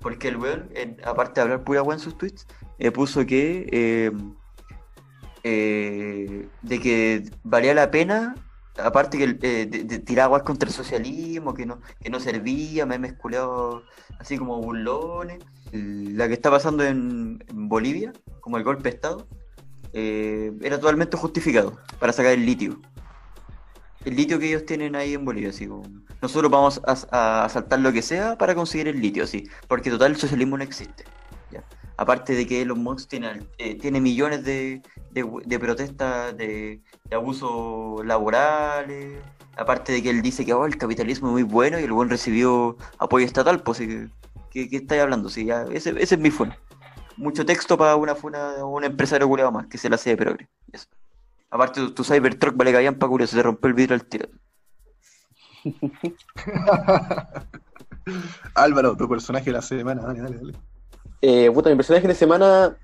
[0.00, 2.46] Porque el weón, en- aparte de hablar pura weón en sus tweets,
[2.78, 4.12] eh, puso que eh,
[5.44, 8.34] eh, de que valía la pena,
[8.82, 12.86] aparte que eh, de, de tirar aguas contra el socialismo, que no, que no servía,
[12.86, 13.84] memes culeados
[14.18, 15.38] así como burlones.
[15.72, 19.26] La que está pasando en, Bolivia, como el golpe de Estado,
[19.92, 22.80] eh, era totalmente justificado para sacar el litio.
[24.04, 25.82] El litio que ellos tienen ahí en Bolivia, así como,
[26.22, 30.12] nosotros vamos a, a asaltar lo que sea para conseguir el litio, así, porque total
[30.12, 31.04] el socialismo no existe.
[31.50, 31.64] ¿ya?
[31.98, 34.82] Aparte de que Elon Musk tiene, eh, tiene millones de,
[35.12, 39.18] de, protestas de, abusos laborales,
[39.56, 42.10] aparte de que él dice que oh, el capitalismo es muy bueno y el buen
[42.10, 44.08] recibió apoyo estatal, pues que,
[44.50, 46.58] que, que estáis hablando, sí, ya, ese, ese es mi funa.
[47.16, 50.48] Mucho texto para una funa un empresario culeado más, que se la hace de progre.
[51.50, 54.28] Aparte, tu, tu Cybertruck vale que para culo, se rompió el vidrio al tiro.
[58.54, 60.52] Álvaro, tu personaje de la semana, dale, dale, dale.
[61.28, 62.76] Eh, puta, mi personaje de semana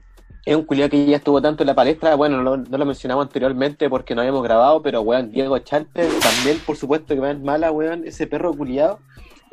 [0.45, 3.89] es un culiado que ya estuvo tanto en la palestra, bueno, no, lo mencionamos anteriormente
[3.89, 7.71] porque no habíamos grabado, pero weón, Diego Charter, también por supuesto que va en mala,
[7.71, 8.99] weón, ese perro culiado,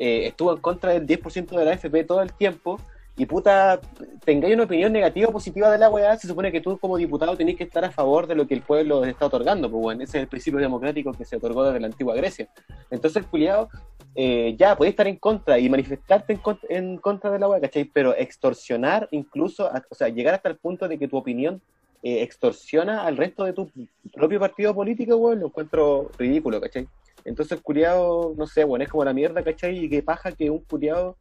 [0.00, 2.80] eh, estuvo en contra del 10% de la AFP todo el tiempo,
[3.20, 3.78] y puta,
[4.24, 7.36] tengáis una opinión negativa o positiva de la weá, se supone que tú como diputado
[7.36, 10.16] tenés que estar a favor de lo que el pueblo está otorgando, pues bueno, ese
[10.16, 12.48] es el principio democrático que se otorgó desde la antigua Grecia.
[12.90, 13.68] Entonces culiado,
[14.14, 17.60] eh, ya, podés estar en contra y manifestarte en, con- en contra de la weá,
[17.60, 17.84] ¿cachai?
[17.84, 21.60] Pero extorsionar incluso, o sea, llegar hasta el punto de que tu opinión
[22.02, 23.70] eh, extorsiona al resto de tu
[24.14, 26.88] propio partido político, weón, lo encuentro ridículo, ¿cachai?
[27.26, 29.76] Entonces culiado, no sé, bueno, es como la mierda, ¿cachai?
[29.84, 31.18] Y qué paja que un culiado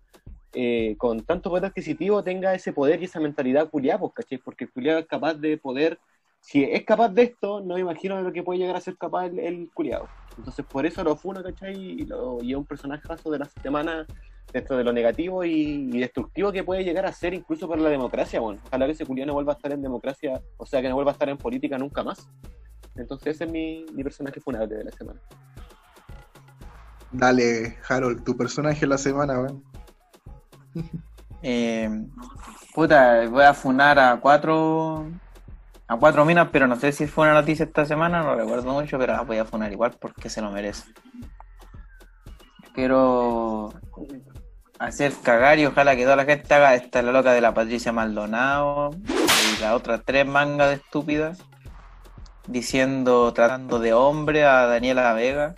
[0.54, 4.40] eh, con tanto poder adquisitivo tenga ese poder y esa mentalidad culiada, pues, ¿cachai?
[4.40, 6.00] Porque culiado es capaz de poder,
[6.42, 8.98] si es capaz de esto, no me imagino de lo que puede llegar a ser
[8.98, 10.08] capaz el, culiado.
[10.38, 11.76] Entonces por eso lo funa, ¿cachai?
[11.76, 14.08] Y, lo, y es un personaje de la semana
[14.52, 17.90] dentro de lo negativo y, y destructivo que puede llegar a ser incluso para la
[17.90, 18.60] democracia, bueno.
[18.66, 21.12] Ojalá que ese culiado no vuelva a estar en democracia, o sea, que no vuelva
[21.12, 22.28] a estar en política nunca más.
[22.96, 25.22] Entonces ese es mi, mi personaje funable de la semana.
[27.12, 29.69] Dale, Harold, tu personaje de la semana, weón.
[31.42, 31.90] Eh,
[32.76, 35.08] puta, voy a funar a cuatro
[35.88, 39.00] a cuatro minas, pero no sé si fue una noticia esta semana, no recuerdo mucho,
[39.00, 40.92] pero voy a funar igual porque se lo merece.
[42.74, 43.74] Quiero
[44.78, 47.92] hacer cagar y ojalá que toda la gente haga esta la loca de la Patricia
[47.92, 51.40] Maldonado y la otra tres mangas de estúpidas
[52.48, 55.56] diciendo, tratando de hombre a Daniela Vega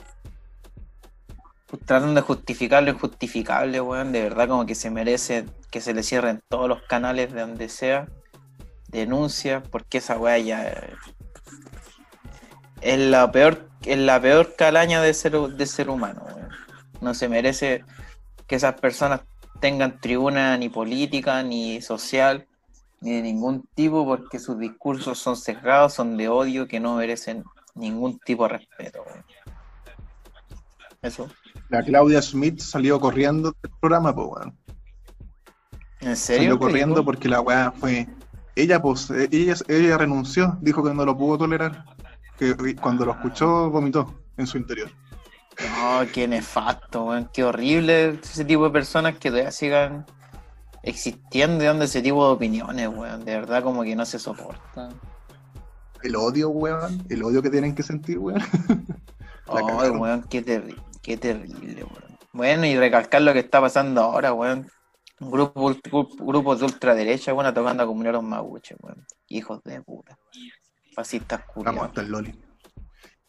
[1.72, 4.12] pues, tratando de justificar lo injustificable, weón.
[4.12, 7.70] De verdad, como que se merece que se le cierren todos los canales de donde
[7.70, 8.08] sea.
[8.90, 10.94] Denuncia, porque esa weá ya eh,
[12.82, 16.50] es la peor, es la peor calaña de ser, de ser humano, weón.
[17.00, 17.86] No se merece
[18.48, 19.22] que esas personas
[19.62, 22.48] tengan tribuna ni política, ni social,
[23.00, 27.46] ni de ningún tipo, porque sus discursos son sesgados, son de odio, que no merecen
[27.76, 29.06] ningún tipo de respeto.
[31.02, 31.30] Eso.
[31.70, 34.58] La Claudia Smith salió corriendo del programa, pues, weón.
[36.02, 36.44] ¿En serio?
[36.44, 38.08] Salió ¿Qué corriendo porque la weá fue.
[38.56, 41.86] Ella, pues, eh, ella, ella renunció, dijo que no lo pudo tolerar.
[42.38, 44.90] Que cuando lo escuchó, vomitó en su interior.
[45.60, 47.30] No, qué nefasto, weón.
[47.32, 50.06] Qué horrible ese tipo de personas que todavía sigan
[50.84, 53.24] existiendo y dando ese tipo de opiniones, weón.
[53.24, 54.90] De verdad, como que no se soporta.
[56.04, 57.06] El odio, weón.
[57.10, 58.42] El odio que tienen que sentir, weón.
[59.46, 60.00] Cagaron.
[60.00, 62.18] weón, qué, terri- qué terrible, weón.
[62.34, 64.70] Bueno, y recalcar lo que está pasando ahora, weón.
[65.20, 65.76] Grupo,
[66.20, 69.06] grupos de ultraderecha, weón, tocando a comunión los mapuches, weón.
[69.28, 70.18] Hijos de puta.
[70.96, 71.84] Fascistas Vamos culiados.
[71.90, 72.40] hasta el Loli.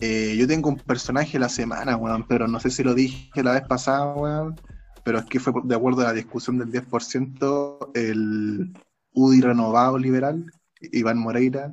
[0.00, 3.52] Eh, yo tengo un personaje la semana, weón, pero no sé si lo dije la
[3.52, 4.60] vez pasada, weón.
[5.04, 8.72] Pero es que fue de acuerdo a la discusión del 10%, el
[9.12, 10.44] UDI renovado liberal,
[10.80, 11.72] Iván Moreira,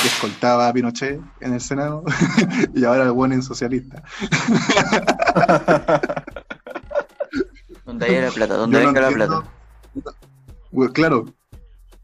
[0.00, 2.04] que escoltaba a Pinochet en el Senado,
[2.74, 4.02] y ahora el buen en socialista.
[7.84, 8.54] ¿Dónde hay la plata?
[8.54, 9.42] ¿Dónde no venga la plata?
[10.92, 11.24] Claro,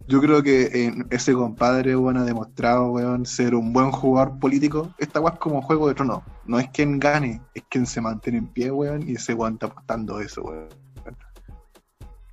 [0.06, 4.92] yo creo que eh, ese compadre, weón, ha demostrado, weón, ser un buen jugador político.
[4.98, 6.22] Esta weón es como juego de trono.
[6.44, 9.66] No es quien gane, es quien se mantiene en pie, weón, y ese weón está
[9.66, 10.68] apostando eso, weón.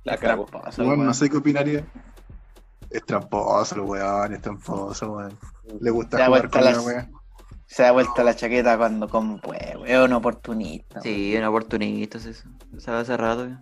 [0.04, 0.16] La.
[0.16, 1.06] Tramposo, Weón, weón.
[1.06, 1.86] no sé qué opinaría.
[2.92, 5.38] Es tramposo, el weón, es tramposo, weón.
[5.80, 7.10] Le gusta Ya, jugar con la weón.
[7.66, 9.86] Se da vuelta la chaqueta cuando como puede, weón.
[9.88, 11.00] Es un oportunista.
[11.00, 12.48] Sí, un oportunista, es eso.
[12.78, 13.48] Se va hace rato.
[13.48, 13.60] ya.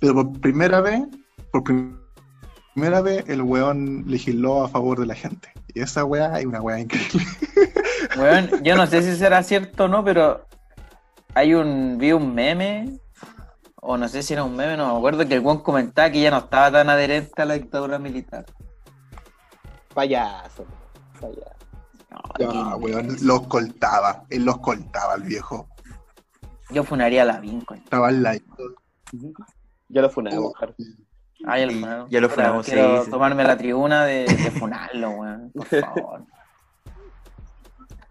[0.00, 1.02] Pero por primera vez,
[1.52, 1.98] por prim-
[2.74, 5.52] primera vez el weón legisló a favor de la gente.
[5.74, 7.24] Y esa weá es una weá increíble.
[8.18, 10.46] Weón, yo no sé si será cierto o no, pero
[11.34, 12.98] hay un, vi un meme,
[13.84, 16.20] o no sé si era un meme, no me acuerdo, que el weón comentaba que
[16.20, 18.46] ya no estaba tan adherente a la dictadura militar.
[19.92, 20.64] Payaso.
[21.20, 21.56] Payaso.
[22.38, 24.22] No, weón, los coltaba.
[24.30, 25.68] Él los coltaba, el viejo.
[26.70, 27.74] Yo funaría a la Vinco.
[27.74, 28.38] Estaba al lado.
[29.88, 30.74] Ya lo funamos, claro.
[31.44, 32.06] Ay, hermano.
[32.08, 33.10] ya lo funamos, sí, Quiero sí.
[33.10, 35.50] tomarme la tribuna de, de funarlo, weón.
[35.52, 36.24] Por favor.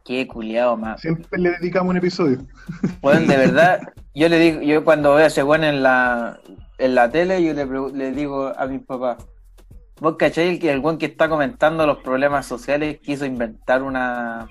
[0.03, 1.01] Qué culiado más.
[1.01, 2.39] Siempre le dedicamos un episodio.
[3.03, 3.81] Weón, de verdad,
[4.15, 6.39] yo le digo, yo cuando veo a ese weón en la,
[6.77, 9.17] en la tele, yo le, digo a mi papá,
[9.99, 14.49] ¿vos cachai el, que el weón que está comentando los problemas sociales quiso inventar una,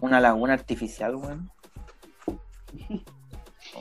[0.00, 1.50] una laguna artificial, weón?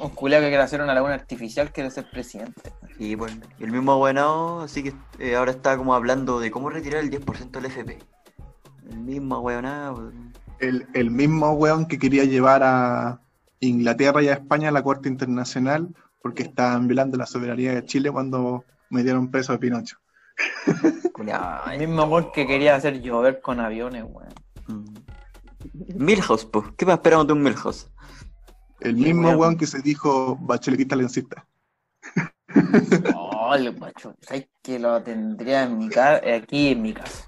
[0.01, 2.73] Un culiao que quiere hacer una laguna artificial quiere ser presidente.
[2.99, 6.69] Y bueno, y el mismo abuenado, así que eh, ahora está como hablando de cómo
[6.69, 7.99] retirar el 10% del FP.
[8.89, 10.11] El mismo abuenado.
[10.59, 13.19] El, el mismo weón que quería llevar a
[13.59, 15.89] Inglaterra y a España a la Corte Internacional
[16.21, 19.97] porque estaban violando la soberanía de Chile cuando metieron preso a Pinocho.
[21.71, 24.33] El mismo weón que quería hacer llover con aviones, weón.
[24.67, 26.03] Mm.
[26.03, 26.65] Milhouse, pues.
[26.77, 27.89] ¿Qué más esperamos de un Milhouse?
[28.79, 29.39] El mismo weón.
[29.39, 31.45] weón que se dijo bacheletista leoncista.
[33.15, 37.27] Oh, el macho, ¿sabes que lo tendría en mi casa, aquí en mi casa?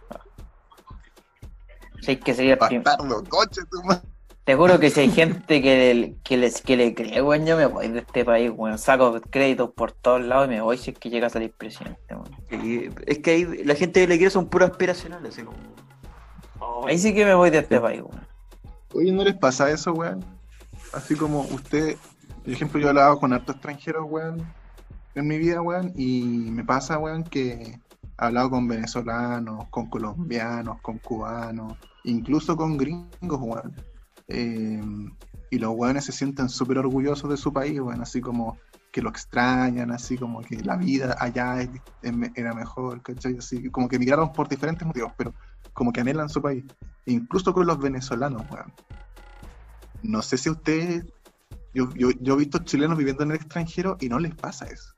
[2.01, 4.01] ¿Sabes que sería Bastardo, coche, tu madre.
[4.47, 7.57] Te juro que si hay gente que le, que les, que le cree, weón, yo
[7.57, 8.77] me voy de este país, weón.
[8.77, 12.15] Saco créditos por todos lados y me voy si es que llega a salir presidente,
[12.15, 12.33] weón.
[13.05, 15.57] Es que ahí la gente que le quiere son puros aspiracionales, así como.
[16.87, 18.25] Ahí sí que me voy de este país, weón.
[18.93, 20.23] Oye, ¿no les pasa eso, weón?
[20.93, 21.97] Así como usted,
[22.45, 24.45] por ejemplo, yo he hablado con hartos extranjeros, weón,
[25.15, 27.81] en mi vida, weón, y me pasa, weón, que
[28.17, 33.75] hablado con venezolanos, con colombianos, con cubanos, incluso con gringos, weón.
[34.27, 34.81] Eh,
[35.49, 38.57] y los weones se sienten súper orgullosos de su país, weón, así como
[38.91, 41.57] que lo extrañan, así como que la vida allá
[42.35, 43.37] era mejor, ¿cachai?
[43.37, 45.33] Así como que emigraron por diferentes motivos, pero
[45.73, 46.65] como que anhelan su país.
[47.05, 48.73] Incluso con los venezolanos, weón.
[50.01, 51.05] No sé si ustedes.
[51.73, 54.96] Yo, yo, yo he visto chilenos viviendo en el extranjero y no les pasa eso.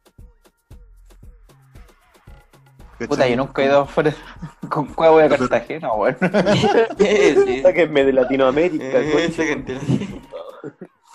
[3.08, 4.14] Puta, yo nunca he ido afuera
[4.70, 6.18] con cueva voy a Cartagena, weón.
[6.98, 7.62] sí.
[7.62, 9.26] Sáquenme de Latinoamérica, Eh, concha.
[9.26, 9.80] esa gente.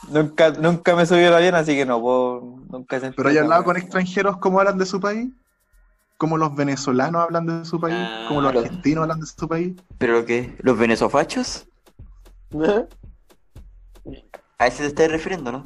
[0.09, 2.40] nunca, nunca me he subido al avión, así que no puedo,
[2.70, 5.28] nunca sentido Pero hay hablado con extranjeros cómo hablan de su país,
[6.16, 9.48] como los venezolanos hablan de su país, Ah, como los los- argentinos hablan de su
[9.48, 9.74] país.
[9.98, 10.56] ¿Pero qué?
[10.61, 11.66] ¿Los venezofachos?
[14.59, 15.65] A ese te estás refiriendo, ¿no?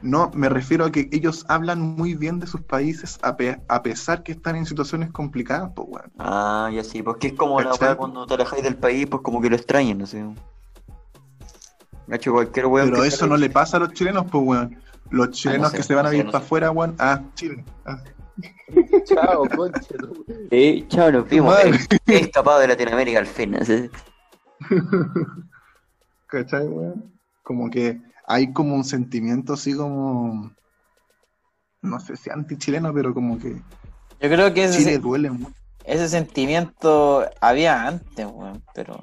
[0.00, 3.82] No, me refiero a que ellos hablan muy bien de sus países a, pe- a
[3.82, 6.12] pesar que están en situaciones complicadas, pues, weón.
[6.18, 9.40] Ah, ya sí, porque es como la weá cuando te alejáis del país, pues como
[9.40, 10.24] que lo extrañan, no sé.
[12.06, 14.78] Nacho, cualquier weón Pero eso no le pasa a los chilenos, pues, weón.
[15.10, 16.94] Los chilenos sé, que se van a no sé, vivir no para afuera, weón.
[16.98, 17.64] Ah, Chile.
[17.84, 17.98] Ah.
[19.04, 19.80] Chao, concha.
[19.98, 21.56] tu- Eh, chao, nos vimos.
[22.06, 23.56] He escapado de Latinoamérica al fin.
[23.64, 23.90] Sí.
[26.28, 27.12] ¿Cachai, weón?
[27.42, 30.52] Como que hay como un sentimiento así como.
[31.82, 33.54] No sé si anti-chileno, pero como que
[34.20, 35.54] Yo creo que ese, Chile duele mucho.
[35.84, 38.98] ese sentimiento había antes, weón, pero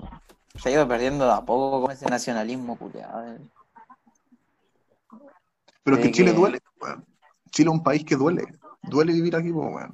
[0.61, 3.25] se ha ido perdiendo de a poco con ese nacionalismo culiado.
[3.33, 3.39] eh.
[5.83, 7.05] Pero es que Chile que- duele, weón.
[7.51, 8.43] Chile es un país que duele.
[8.83, 9.93] Duele vivir aquí, pues, weón.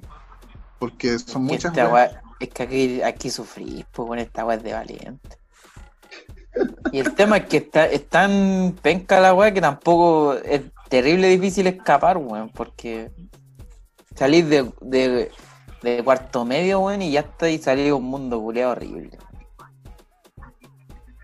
[0.78, 2.12] Porque son muchas esta weas.
[2.12, 5.36] weá- es que aquí, aquí sufrís, pues con esta weá de valiente.
[6.92, 11.28] Y el tema es que está, es tan penca la weá que tampoco es terrible
[11.28, 13.10] difícil escapar, weón, porque
[14.14, 15.30] salís de, de,
[15.82, 19.18] de cuarto medio, weón, y ya está y salís a un mundo culiado horrible.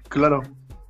[0.09, 0.43] Claro.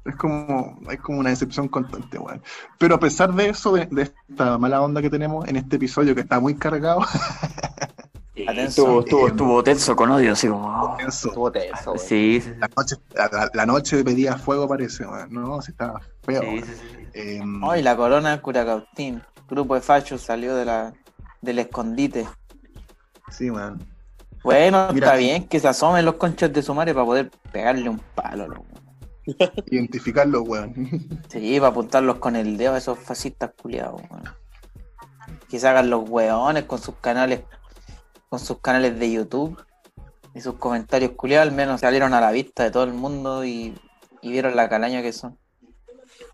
[0.05, 2.43] Es como, es como una decepción constante, weón.
[2.79, 6.15] Pero a pesar de eso, de, de esta mala onda que tenemos en este episodio
[6.15, 7.01] que está muy cargado.
[8.47, 10.97] Estuvo, estuvo, estuvo tenso con odio, así como.
[10.99, 11.97] eso, Estuvo tenso.
[11.99, 15.33] Sí, sí, la, noche, la, la noche pedía fuego, parece, weón.
[15.33, 16.41] No, si estaba feo.
[16.43, 16.65] sí, weón.
[16.65, 17.09] sí, sí.
[17.15, 19.23] Em, Ay, la corona Curacautín.
[19.49, 20.93] Grupo de fachos salió de la,
[21.41, 22.27] del escondite.
[23.31, 23.85] sí, weón.
[24.45, 25.07] Bueno, Mira.
[25.09, 28.47] está bien que se asomen los conchas de su madre para poder pegarle un palo,
[28.47, 28.65] loco.
[29.71, 30.75] Identificarlo, weón.
[31.29, 34.25] Sí, para apuntarlos con el dedo a esos fascistas culiados, weón.
[35.49, 37.41] Que se hagan los weones con sus canales,
[38.29, 39.63] con sus canales de YouTube
[40.35, 43.75] y sus comentarios culiados, al menos salieron a la vista de todo el mundo y,
[44.23, 45.37] y vieron la calaña que son.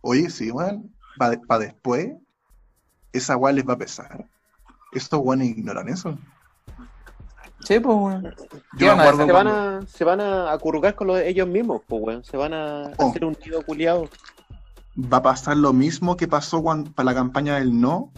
[0.03, 0.93] Oye, sí, weón.
[1.17, 2.13] Para después,
[3.13, 4.27] esa weá les va a pesar.
[4.93, 6.19] Estos weones ignoran eso.
[7.61, 8.35] Sí, pues, weón.
[8.79, 12.25] Se van a, se van a acurrucar con los- ellos mismos, pues, weón.
[12.25, 13.11] Se van a Oh.
[13.11, 14.09] hacer un nido culiado.
[14.97, 18.13] va a pasar lo mismo que pasó cuando, para la campaña del no,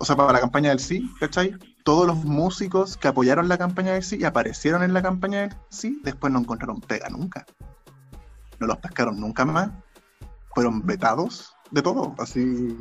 [0.00, 1.54] o sea, para la campaña del sí, ¿cachai?
[1.82, 5.54] Todos los músicos que apoyaron la campaña del sí y aparecieron en la campaña del
[5.68, 7.44] sí, después no encontraron pega nunca.
[8.60, 9.70] No los pescaron nunca más.
[10.54, 12.76] Fueron vetados de todo, así.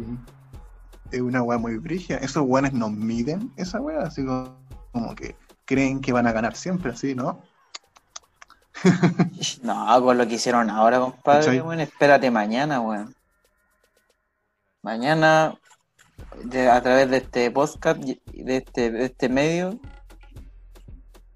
[1.11, 2.18] Es una weá muy brigia.
[2.18, 4.56] Esos weones nos miden esa weá, así como,
[4.91, 7.41] como que creen que van a ganar siempre, así, ¿no?
[9.64, 13.15] No, con lo que hicieron ahora, compadre, weón, espérate mañana, weón.
[14.82, 15.56] Mañana,
[16.43, 19.80] de- a través de este podcast, de este, de este medio,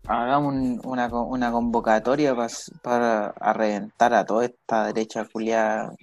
[0.07, 5.93] hagamos un- una, una convocatoria pas- para a reventar a toda esta derecha culiada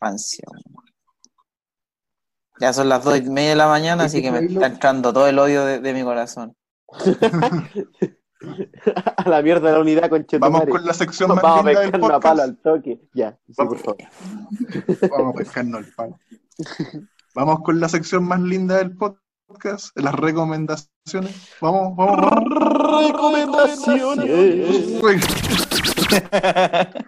[0.00, 0.62] rancia, weón.
[2.60, 5.26] Ya son las dos y media de la mañana, así que me está entrando todo
[5.26, 6.54] el odio de, de mi corazón.
[9.16, 11.76] a la mierda de la unidad, con Vamos con la sección más Vamos a del
[11.78, 13.00] pescarnos a palo al toque.
[13.14, 13.96] Ya, sí, por favor.
[15.10, 16.18] Vamos a pescarnos el palo.
[17.34, 21.50] Vamos con la sección más linda del podcast, las recomendaciones.
[21.60, 23.08] Vamos, vamos, vamos.
[23.08, 25.02] Recomendaciones.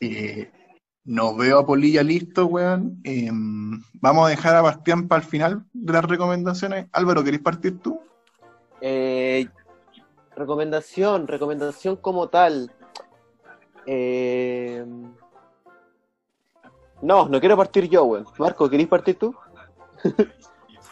[0.00, 0.52] Eh,
[1.04, 3.00] no veo a Polilla listo, weón.
[3.02, 6.86] Em, vamos a dejar a Bastián para el final de las recomendaciones.
[6.92, 8.00] Álvaro, ¿querés partir tú?
[8.80, 9.48] Eh,
[10.36, 12.70] recomendación, recomendación como tal.
[13.86, 14.86] Eh,
[17.02, 18.26] no, no quiero partir yo, weón.
[18.38, 19.34] Marco, ¿queréis partir tú?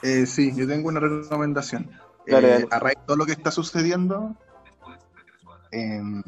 [0.03, 1.91] Eh, sí, yo tengo una recomendación.
[2.27, 2.69] Dale, Eh, dale.
[2.71, 4.37] A raíz de todo lo que está sucediendo
[5.73, 6.23] em,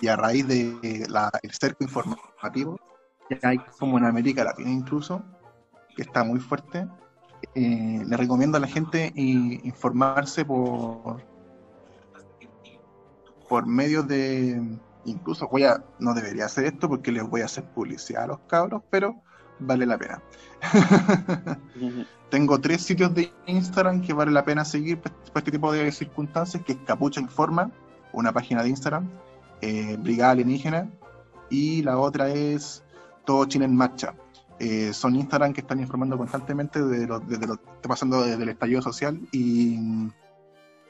[0.00, 2.78] y a raíz de la, el cerco informativo
[3.28, 5.22] que hay como en América Latina incluso,
[5.94, 6.88] que está muy fuerte,
[7.54, 11.22] eh, le recomiendo a la gente i- informarse por
[13.48, 14.60] por medios de
[15.10, 18.40] incluso voy a no debería hacer esto porque les voy a hacer publicidad a los
[18.40, 19.22] cabros, pero
[19.58, 20.22] vale la pena.
[22.30, 26.62] Tengo tres sitios de Instagram que vale la pena seguir para este tipo de circunstancias,
[26.64, 27.70] que es Capucha Informa,
[28.12, 29.08] una página de Instagram,
[29.62, 30.90] eh, Brigada Alienígena,
[31.48, 32.84] y la otra es
[33.24, 34.14] Todo Chile en Marcha.
[34.58, 38.42] Eh, son Instagram que están informando constantemente de lo, de lo que está pasando desde
[38.42, 39.78] el estallido social y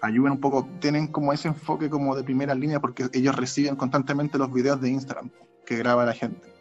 [0.03, 4.39] ayudan un poco, tienen como ese enfoque como de primera línea porque ellos reciben constantemente
[4.39, 5.31] los videos de Instagram
[5.67, 6.53] que graba la gente.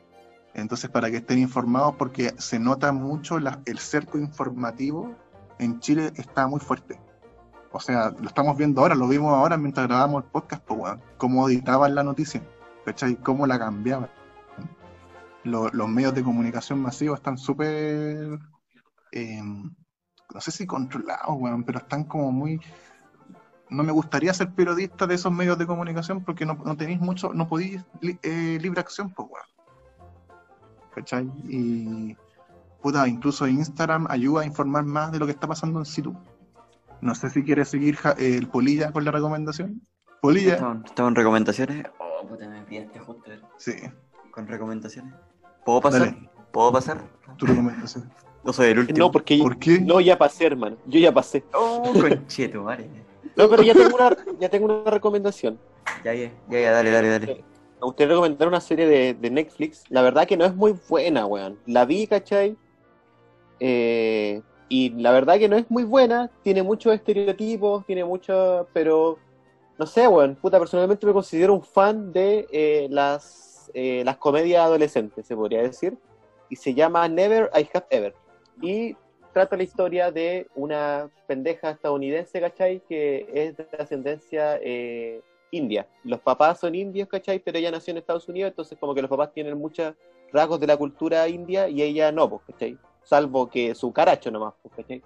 [0.53, 5.15] Entonces, para que estén informados, porque se nota mucho el cerco informativo
[5.59, 6.99] en Chile está muy fuerte.
[7.72, 11.01] O sea, lo estamos viendo ahora, lo vimos ahora mientras grabábamos el podcast, pues, weón,
[11.18, 12.41] cómo editaban la noticia,
[12.85, 13.18] ¿cachai?
[13.18, 14.09] Cómo la cambiaban.
[15.43, 18.39] Lo- los medios de comunicación masivos están súper,
[19.11, 22.59] eh, no sé si controlados, weón, pero están como muy...
[23.69, 27.34] No me gustaría ser periodista de esos medios de comunicación porque no, no tenéis mucho,
[27.34, 29.45] no podéis li- eh, libre acción, pues, weón.
[30.95, 31.30] ¿cachai?
[31.48, 32.15] Y
[32.81, 36.15] puta, incluso Instagram ayuda a informar más de lo que está pasando en situ.
[37.02, 39.81] No sé si quieres seguir ja- eh, el Polilla con la recomendación.
[40.22, 40.53] Polilla,
[40.85, 41.85] Estamos en recomendaciones.
[41.99, 43.73] Oh, puta, me pillaste justo sí,
[44.31, 45.14] con recomendaciones.
[45.64, 45.99] ¿Puedo pasar?
[46.15, 46.30] Dale.
[46.52, 47.02] ¿Puedo pasar?
[47.38, 48.11] tu recomendación.
[48.44, 48.98] No soy el último.
[48.99, 49.81] No, porque ¿Por qué?
[49.81, 50.77] no, ya pasé, hermano.
[50.85, 51.44] Yo ya pasé.
[51.53, 52.89] Oh, concheto, madre.
[53.38, 55.59] No, pero ya tengo una, ya tengo una recomendación.
[56.03, 57.43] Ya, ya, ya, ya, dale, dale, dale.
[57.80, 59.84] Me gustaría recomendar una serie de, de Netflix.
[59.89, 61.59] La verdad que no es muy buena, weón.
[61.68, 62.57] La vi, ¿cachai?
[63.59, 66.31] Eh, y la verdad que no es muy buena.
[66.41, 68.68] Tiene muchos estereotipos, tiene mucho...
[68.73, 69.19] Pero,
[69.77, 70.35] no sé, weón.
[70.35, 75.61] Puta, personalmente me considero un fan de eh, las, eh, las comedias adolescentes, se podría
[75.61, 75.95] decir.
[76.49, 78.15] Y se llama Never I Have Ever.
[78.64, 78.95] Y
[79.38, 82.81] trata la historia de una pendeja estadounidense, ¿cachai?
[82.89, 84.59] Que es de ascendencia...
[84.61, 85.88] eh, India.
[86.03, 87.39] Los papás son indios, ¿cachai?
[87.39, 89.93] Pero ella nació en Estados Unidos, entonces como que los papás tienen muchos
[90.34, 92.77] rasgos de la cultura india y ella no, pues, ¿cachai?
[93.03, 95.01] Salvo que su caracho nomás, pues, ¿cachai?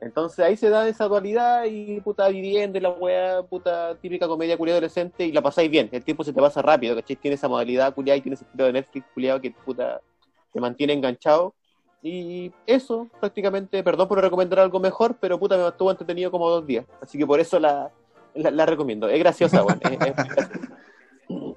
[0.00, 4.56] Entonces ahí se da esa dualidad y puta viviendo y la weá, puta típica comedia
[4.56, 5.88] culiada adolescente y la pasáis bien.
[5.90, 7.16] El tiempo se te pasa rápido, ¿cachai?
[7.16, 10.00] Tiene esa modalidad culiada y tiene ese estilo de Netflix culiado que puta
[10.52, 11.54] te mantiene enganchado.
[12.02, 16.64] Y eso, prácticamente, perdón por recomendar algo mejor, pero puta me estuvo entretenido como dos
[16.66, 16.86] días.
[17.00, 17.90] Así que por eso la,
[18.34, 19.08] la, la recomiendo.
[19.08, 19.64] Es graciosa.
[19.80, 20.50] Es- es graciosa.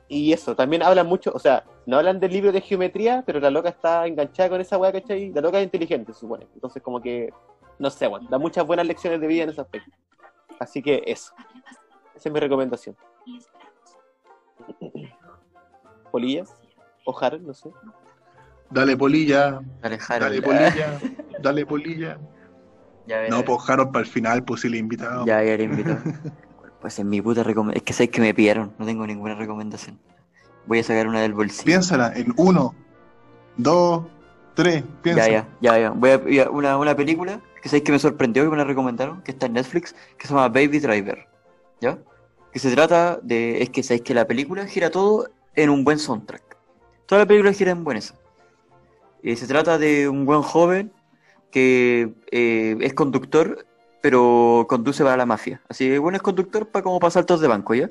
[0.08, 3.50] Y eso, también hablan mucho, o sea, no hablan del libro de geometría, pero la
[3.50, 5.32] loca está enganchada con esa weá, ¿cachai?
[5.32, 6.46] La loca es inteligente, supone.
[6.54, 7.32] Entonces, como que,
[7.80, 9.92] no sé, weón, da muchas buenas lecciones de vida en ese aspecto.
[10.60, 11.32] Así que eso.
[12.16, 12.98] Esa es mi recomendación.
[16.12, 16.54] Polillas,
[17.06, 17.70] o Harold, no sé.
[18.72, 21.00] Dale Polilla, Dale, dale Polilla,
[21.42, 22.18] dale Polilla.
[23.06, 23.28] Ya.
[23.28, 25.26] No, pues Harold para el final, pues sí le invitado.
[25.26, 25.98] Ya, ya le invito.
[26.80, 27.78] Pues en mi puta recomendación.
[27.78, 30.00] Es que sabes que me pidieron, no tengo ninguna recomendación.
[30.66, 31.64] Voy a sacar una del bolsillo.
[31.64, 32.74] Piénsala en uno,
[33.56, 34.06] dos,
[34.56, 34.84] tres.
[35.04, 35.28] Piensa.
[35.28, 35.90] Ya, ya, ya, ya.
[35.92, 39.22] Voy a ya, una, una película que sabéis que me sorprendió que me la recomendaron,
[39.22, 41.28] que está en Netflix, que se llama Baby Driver.
[41.82, 42.00] ¿Ya?
[42.52, 43.62] Que se trata de.
[43.62, 46.58] Es que sabéis que la película gira todo en un buen soundtrack.
[47.06, 48.16] Toda la película gira en buen eso.
[49.24, 50.92] Eh, se trata de un buen joven
[51.52, 53.66] que eh, es conductor,
[54.02, 55.62] pero conduce para la mafia.
[55.70, 57.90] Así que bueno, es conductor para como para saltos de banco, ¿ya?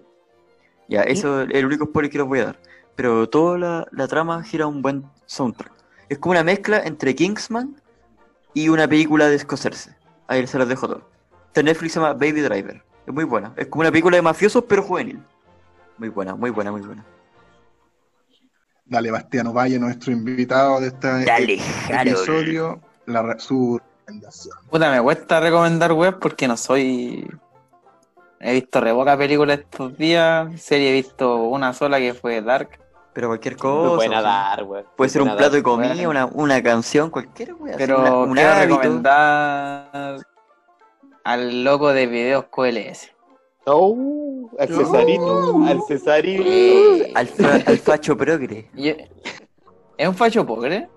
[0.88, 2.60] Ya, eso es el único spoiler que les voy a dar.
[2.96, 5.72] Pero toda la, la trama gira un buen soundtrack.
[6.08, 7.80] Es como una mezcla entre Kingsman
[8.52, 9.94] y una película de Scorsese.
[10.26, 11.08] Ahí se las dejo todo.
[11.46, 12.82] Esta en Netflix se llama Baby Driver.
[13.06, 13.52] Es muy buena.
[13.56, 15.22] Es como una película de mafiosos, pero juvenil.
[15.98, 17.04] Muy buena, muy buena, muy buena.
[18.90, 24.56] Dale, Bastiano Valle, nuestro invitado de este Dale, episodio, la, su recomendación.
[24.68, 27.24] Puta, me cuesta recomendar web porque no soy.
[28.40, 30.60] He visto re poca película estos días.
[30.60, 32.80] Serie he visto una sola que fue Dark.
[33.12, 33.94] Pero cualquier No cosa.
[33.96, 34.14] puede sí.
[34.14, 34.84] nadar, weón.
[34.96, 38.50] Puede ser un plato de comida, una, una canción, cualquier así, Pero una- un quiero
[38.50, 38.76] hábito.
[38.78, 40.16] recomendar
[41.22, 43.12] al loco de videos QLS.
[43.72, 46.42] Oh, al Cesarito, al Cesarito.
[46.46, 48.68] Eh, Al, fa- al facho progre.
[49.96, 50.88] ¿Es un facho pobre?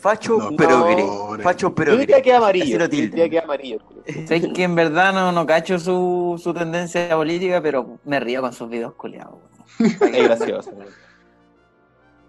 [0.00, 1.02] Facho No, progre.
[1.04, 1.42] pobre.
[1.42, 1.98] Facho Yo progre.
[1.98, 2.78] diría que amarillo.
[2.78, 3.78] Yo que amarillo.
[4.26, 8.52] Sé que en verdad no, no cacho su, su tendencia política, pero me río con
[8.52, 9.38] sus videos culiados.
[9.80, 10.70] Es gracioso.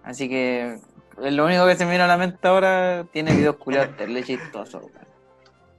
[0.04, 0.80] Así que
[1.18, 3.96] lo único que se me viene a la mente ahora tiene videos culiados
[4.26, 4.82] chistosos.
[4.84, 5.08] weón.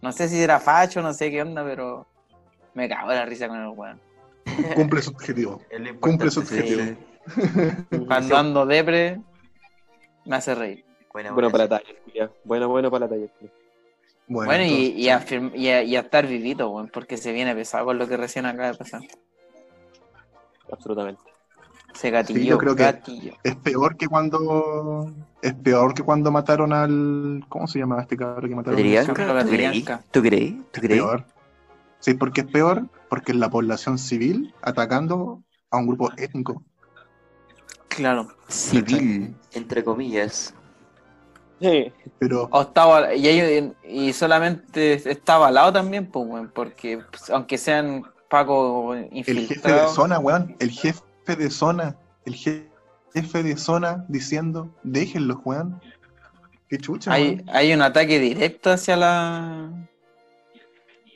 [0.03, 2.07] No sé si era facho, no sé qué onda, pero
[2.74, 4.01] me cago de la risa con el weón.
[4.74, 5.60] Cumple su objetivo.
[6.01, 6.55] Cumple su sí.
[6.59, 6.97] objetivo.
[8.06, 9.20] Cuando ando depre,
[10.24, 10.84] me hace reír.
[11.12, 11.51] Bueno buena.
[11.51, 12.30] para la talla.
[12.44, 13.26] Bueno, bueno para la talla.
[14.28, 17.16] Bueno, Bueno, y, entonces, y, a, firm- y a- y a estar vivito, weón, porque
[17.16, 19.01] se viene pesado con lo que recién acaba de pasar.
[20.70, 21.22] Absolutamente.
[21.94, 23.32] Se gatilló, Sí, yo creo que- gatillo.
[23.42, 25.12] es peor que cuando.
[25.42, 27.44] Es peor que cuando mataron al.
[27.48, 28.78] ¿Cómo se llamaba este cabrón que mataron?
[28.78, 29.12] ¿Tú?
[29.14, 30.05] Catrillanca.
[30.12, 30.62] ¿Tú creí?
[30.70, 31.01] ¿Tú creí?
[32.01, 32.89] Sí, ¿por qué es peor?
[33.09, 36.62] Porque es la población civil atacando a un grupo étnico.
[37.89, 38.28] Claro.
[38.48, 40.55] Civil, entre comillas.
[41.60, 41.93] Sí.
[42.18, 47.59] Pero O estaba, y, ellos- y solamente está avalado también, pues, weón, porque pues, aunque
[47.59, 51.02] sean pagos el jefe de infiltrados, zona, weón, el jefe
[51.36, 52.66] de zona, el je-
[53.12, 55.81] jefe de zona diciendo, déjenlos, weón.
[56.68, 57.44] Qué chucha, hay, weón.
[57.52, 59.89] hay un ataque directo hacia la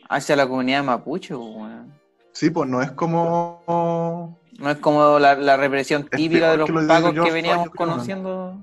[0.08, 1.92] hacia la comunidad mapuche, pues, weón.
[2.32, 4.38] Sí, pues no es como.
[4.58, 7.32] No es como la, la represión Es típica de los que lo de pagos que
[7.32, 8.56] veníamos conociendo,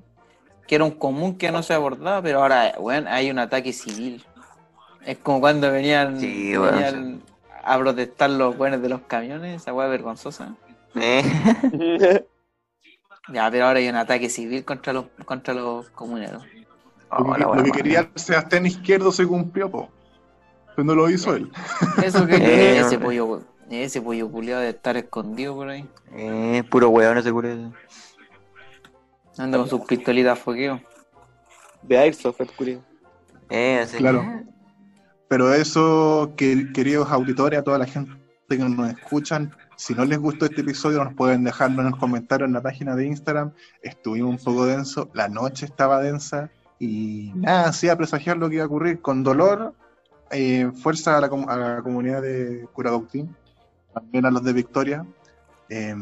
[0.66, 4.24] que era un común que no se abordaba, pero ahora, weón, hay un ataque civil.
[5.04, 7.22] Es como cuando venían, Sí, weón, venían
[7.64, 10.54] a protestar los buenos de los camiones, esa weá vergonzosa.
[10.94, 12.24] Eh.
[13.32, 16.42] Ya, pero ahora hay un ataque civil contra los contra los comuneros.
[16.44, 19.88] Lo Oh, que, la lo que quería el Sebastián Izquierdo se cumplió, po.
[20.74, 21.50] Pero no lo hizo él.
[22.04, 22.98] Eso que Eh, ese hombre.
[22.98, 25.88] pollo, ese pollo culiado de estar escondido por ahí.
[26.14, 27.72] Eh, puro weón ese culo.
[29.38, 30.80] Anda con sus pistolitas a foqueo.
[31.82, 32.80] De Airsoft, el culiao.
[33.50, 33.96] Eh, así.
[33.98, 34.24] Claro.
[35.28, 38.12] Pero eso, que, queridos auditores, a toda la gente
[38.48, 42.46] que nos escuchan, si no les gustó este episodio, nos pueden dejarlo en los comentarios
[42.46, 43.52] en la página de Instagram.
[43.82, 48.64] Estuvimos un poco denso, la noche estaba densa y nada, hacía presagiar lo que iba
[48.64, 49.00] a ocurrir.
[49.00, 49.74] Con dolor,
[50.32, 53.34] eh, fuerza a la, com- a la comunidad de Curagautín,
[53.94, 55.06] también a los de Victoria.
[55.68, 55.94] Eh,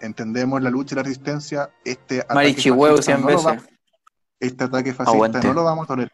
[0.00, 1.70] entendemos la lucha y la resistencia.
[1.84, 3.58] Este ataque fascista 100 no lo va-
[4.40, 5.46] este ataque fascista Aguante.
[5.46, 6.12] no lo vamos a tolerar.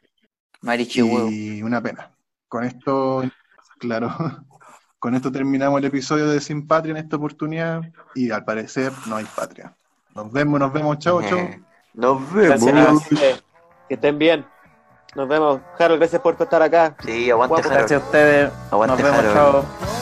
[0.60, 1.30] Marichihuevo.
[1.30, 2.10] Y una pena.
[2.48, 3.22] Con esto,
[3.78, 4.10] claro,
[4.98, 7.82] con esto terminamos el episodio de Sin Patria en esta oportunidad
[8.14, 9.74] y al parecer no hay patria.
[10.14, 11.38] Nos vemos, nos vemos, chao, chao.
[11.38, 11.62] Eh,
[11.94, 12.64] Nos vemos.
[12.64, 13.22] Gracias.
[13.22, 13.40] eh,
[13.88, 14.44] Que estén bien.
[15.18, 15.60] Nos vemos.
[15.76, 16.94] Harold, gracias por estar acá.
[17.04, 17.78] Sí, aguante Guapo, Harold.
[17.80, 18.52] Gracias a ustedes.
[18.70, 19.64] Aguante Nos vemos, Harold.
[19.82, 19.97] chao.